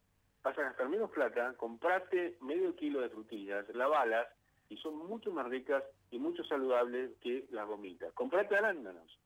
vas 0.41 0.57
a 0.57 0.63
gastar 0.63 0.87
menos 0.87 1.11
plata, 1.11 1.53
comprate 1.57 2.37
medio 2.41 2.75
kilo 2.75 3.01
de 3.01 3.09
frutillas, 3.09 3.67
lavalas, 3.75 4.27
y 4.69 4.77
son 4.77 4.95
mucho 4.95 5.31
más 5.31 5.47
ricas 5.47 5.83
y 6.11 6.17
mucho 6.17 6.43
saludables 6.45 7.11
que 7.21 7.45
las 7.51 7.67
gomitas. 7.67 8.13
Comprate 8.13 8.55
arándanos. 8.55 9.19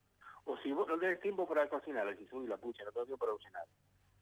O 0.45 0.57
si 0.57 0.71
vos 0.71 0.87
no 0.87 0.97
tenés 0.97 1.19
tiempo 1.19 1.47
para 1.47 1.69
cocinar, 1.69 2.07
decís, 2.07 2.31
uy, 2.33 2.47
la 2.47 2.57
pucha, 2.57 2.83
no 2.83 2.91
tengo 2.91 3.05
tiempo 3.05 3.25
para 3.25 3.37
cocinar. 3.37 3.63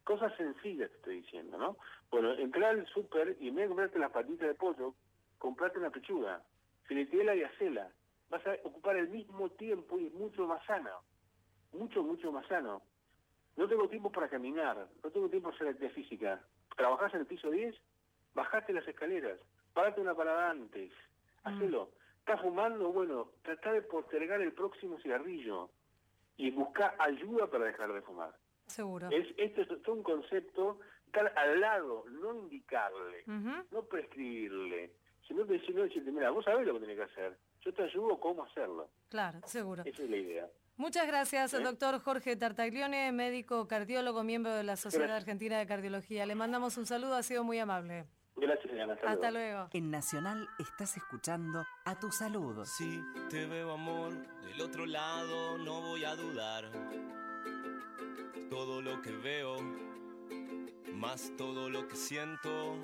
Cosas 0.04 0.36
sencillas 0.36 0.90
te 0.90 0.96
estoy 0.98 1.22
diciendo, 1.22 1.58
¿no? 1.58 1.78
Bueno, 2.12 2.34
entrá 2.34 2.70
al 2.70 2.86
súper 2.88 3.38
y 3.40 3.50
en 3.50 3.56
vez 3.56 3.66
de 3.66 3.70
comprarte 3.70 4.00
las 4.00 4.12
patitas 4.12 4.48
de 4.48 4.56
pollo, 4.56 4.96
comprate 5.38 5.78
una 5.78 5.92
pechuga, 5.92 6.42
filetela 6.84 7.36
y 7.36 7.44
hacela. 7.44 7.90
Vas 8.30 8.46
a 8.48 8.56
ocupar 8.64 8.98
el 8.98 9.10
mismo 9.10 9.50
tiempo 9.52 9.98
y 9.98 10.08
es 10.08 10.14
mucho 10.14 10.46
más 10.46 10.66
sano. 10.66 10.90
Mucho, 11.74 12.04
mucho 12.04 12.32
más 12.32 12.48
sano. 12.48 12.82
No 13.58 13.68
tengo 13.68 13.88
tiempo 13.90 14.12
para 14.12 14.30
caminar, 14.30 14.88
no 15.04 15.10
tengo 15.12 15.30
tiempo 15.30 15.50
para 15.50 15.56
hacer 15.56 15.68
actividad 15.70 15.94
física. 15.94 16.42
¿Trabajás 16.76 17.14
en 17.14 17.22
el 17.22 17.26
piso 17.26 17.50
10? 17.50 17.76
bajate 18.34 18.74
las 18.74 18.88
escaleras, 18.88 19.40
párate 19.74 20.02
una 20.02 20.16
parada 20.16 20.50
antes, 20.50 20.92
hacelo. 21.44 21.92
¿Estás 22.20 22.42
fumando? 22.42 22.92
Bueno, 22.92 23.32
trata 23.42 23.74
de 23.74 23.82
postergar 23.82 24.42
el 24.42 24.54
próximo 24.54 25.00
cigarrillo 25.00 25.70
y 26.38 26.52
busca 26.52 26.96
ayuda 27.00 27.48
para 27.48 27.66
dejar 27.66 27.92
de 27.92 28.02
fumar. 28.02 28.36
Seguro. 28.68 29.10
Es, 29.10 29.28
esto 29.38 29.62
es 29.62 29.88
un 29.88 30.04
concepto, 30.04 30.80
estar 31.08 31.34
al 31.36 31.60
lado, 31.60 32.06
no 32.08 32.36
indicarle, 32.36 33.24
no 33.26 33.84
prescribirle, 33.90 34.94
sino 35.28 35.44
decirle, 35.44 35.84
decirte, 35.84 36.12
mira, 36.12 36.30
vos 36.30 36.46
sabés 36.46 36.68
lo 36.68 36.76
que 36.76 36.82
tenés 36.82 36.98
que 36.98 37.04
hacer, 37.04 37.38
yo 37.62 37.74
te 37.74 37.84
ayudo 37.84 38.20
cómo 38.20 38.44
hacerlo. 38.44 38.90
Claro, 39.10 39.40
seguro. 39.46 39.82
Esa 39.86 40.04
es 40.04 40.10
la 40.10 40.18
idea. 40.18 40.48
Muchas 40.80 41.08
gracias, 41.08 41.54
¿Eh? 41.54 41.60
doctor 41.60 42.00
Jorge 42.00 42.38
Tartaglione, 42.38 43.12
médico 43.12 43.68
cardiólogo, 43.68 44.24
miembro 44.24 44.56
de 44.56 44.64
la 44.64 44.78
Sociedad 44.78 45.08
Gracias. 45.08 45.24
Argentina 45.24 45.60
de 45.60 45.68
Cardiología. 45.68 46.26
Le 46.26 46.36
mandamos 46.36 46.78
un 46.78 46.86
saludo, 46.86 47.16
ha 47.16 47.22
sido 47.24 47.44
muy 47.44 47.60
amable. 47.60 48.06
Gracias, 48.38 48.74
Diana. 48.74 48.94
Hasta, 48.94 49.12
Hasta 49.12 49.30
luego. 49.32 49.56
luego. 49.58 49.70
En 49.74 49.92
Nacional 49.92 50.48
estás 50.58 50.96
escuchando 50.96 51.66
a 51.84 52.00
tu 52.00 52.10
salud. 52.14 52.64
Si 52.64 53.04
te 53.30 53.46
veo 53.46 53.74
amor 53.74 54.14
del 54.46 54.62
otro 54.62 54.86
lado, 54.86 55.58
no 55.58 55.82
voy 55.82 56.06
a 56.06 56.16
dudar. 56.16 56.72
Todo 58.50 58.82
lo 58.82 59.02
que 59.02 59.12
veo, 59.12 59.58
más 60.94 61.34
todo 61.38 61.70
lo 61.70 61.90
que 61.90 61.98
siento. 61.98 62.78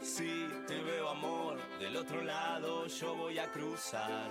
Si 0.00 0.46
te 0.68 0.80
veo 0.80 1.08
amor 1.08 1.58
del 1.80 1.96
otro 1.96 2.22
lado, 2.22 2.86
yo 2.86 3.16
voy 3.16 3.40
a 3.40 3.50
cruzar. 3.50 4.30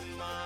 está 0.00 0.16
tan 0.16 0.39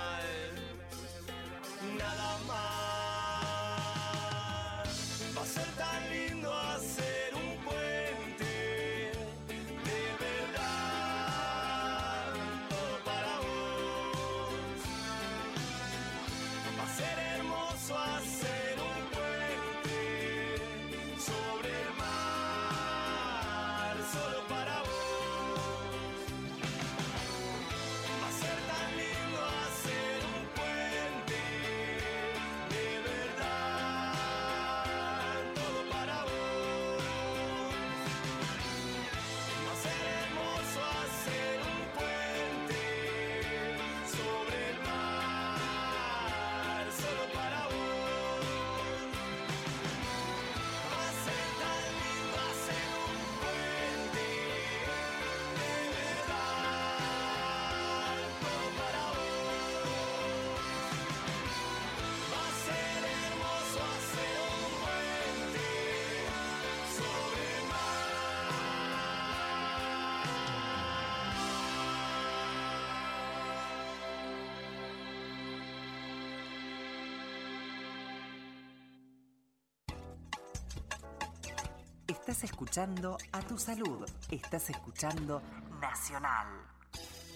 Estás 82.14 82.44
escuchando 82.44 83.18
a 83.32 83.42
tu 83.42 83.58
salud. 83.58 84.08
Estás 84.30 84.70
escuchando 84.70 85.42
Nacional. 85.80 86.46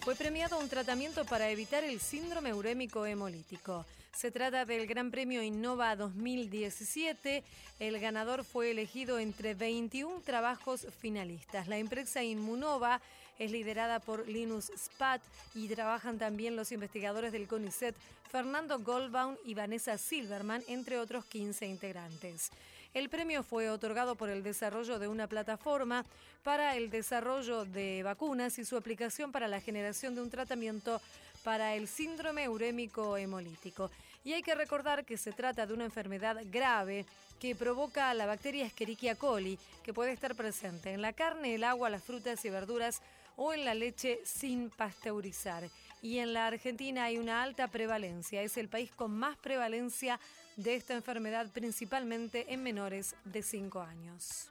Fue 0.02 0.14
premiado 0.14 0.56
un 0.56 0.68
tratamiento 0.68 1.24
para 1.24 1.50
evitar 1.50 1.82
el 1.82 1.98
síndrome 1.98 2.54
urémico 2.54 3.04
hemolítico. 3.04 3.84
Se 4.16 4.30
trata 4.30 4.64
del 4.64 4.86
Gran 4.86 5.10
Premio 5.10 5.42
Innova 5.42 5.96
2017. 5.96 7.42
El 7.80 7.98
ganador 7.98 8.44
fue 8.44 8.70
elegido 8.70 9.18
entre 9.18 9.54
21 9.54 10.20
trabajos 10.20 10.86
finalistas. 11.00 11.66
La 11.66 11.78
empresa 11.78 12.22
Inmunova 12.22 13.00
es 13.40 13.50
liderada 13.50 13.98
por 13.98 14.28
Linus 14.28 14.70
Spat 14.76 15.20
y 15.56 15.66
trabajan 15.68 16.18
también 16.18 16.54
los 16.54 16.70
investigadores 16.70 17.32
del 17.32 17.48
CONICET 17.48 17.96
Fernando 18.30 18.78
Goldbaum 18.78 19.36
y 19.44 19.54
Vanessa 19.54 19.98
Silverman, 19.98 20.62
entre 20.68 20.98
otros 20.98 21.24
15 21.24 21.66
integrantes. 21.66 22.52
El 22.98 23.10
premio 23.10 23.44
fue 23.44 23.70
otorgado 23.70 24.16
por 24.16 24.28
el 24.28 24.42
desarrollo 24.42 24.98
de 24.98 25.06
una 25.06 25.28
plataforma 25.28 26.04
para 26.42 26.74
el 26.74 26.90
desarrollo 26.90 27.64
de 27.64 28.02
vacunas 28.02 28.58
y 28.58 28.64
su 28.64 28.76
aplicación 28.76 29.30
para 29.30 29.46
la 29.46 29.60
generación 29.60 30.16
de 30.16 30.20
un 30.20 30.30
tratamiento 30.30 31.00
para 31.44 31.76
el 31.76 31.86
síndrome 31.86 32.48
urémico 32.48 33.16
hemolítico. 33.16 33.88
Y 34.24 34.32
hay 34.32 34.42
que 34.42 34.56
recordar 34.56 35.04
que 35.04 35.16
se 35.16 35.30
trata 35.30 35.64
de 35.64 35.74
una 35.74 35.84
enfermedad 35.84 36.38
grave 36.50 37.06
que 37.38 37.54
provoca 37.54 38.12
la 38.14 38.26
bacteria 38.26 38.66
Escherichia 38.66 39.14
coli, 39.14 39.60
que 39.84 39.94
puede 39.94 40.10
estar 40.10 40.34
presente 40.34 40.92
en 40.92 41.00
la 41.00 41.12
carne, 41.12 41.54
el 41.54 41.62
agua, 41.62 41.90
las 41.90 42.02
frutas 42.02 42.44
y 42.44 42.50
verduras 42.50 43.00
o 43.36 43.52
en 43.52 43.64
la 43.64 43.74
leche 43.74 44.18
sin 44.24 44.70
pasteurizar. 44.70 45.62
Y 46.02 46.18
en 46.18 46.32
la 46.32 46.48
Argentina 46.48 47.04
hay 47.04 47.18
una 47.18 47.44
alta 47.44 47.68
prevalencia. 47.68 48.42
Es 48.42 48.56
el 48.56 48.68
país 48.68 48.90
con 48.90 49.12
más 49.12 49.36
prevalencia 49.36 50.18
de 50.58 50.74
esta 50.74 50.94
enfermedad, 50.94 51.46
principalmente 51.52 52.52
en 52.52 52.64
menores 52.64 53.14
de 53.24 53.42
5 53.44 53.80
años. 53.80 54.50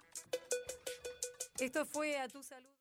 Esto 1.59 1.85
fue 1.85 2.17
a 2.17 2.29
tu 2.29 2.41
salud. 2.41 2.76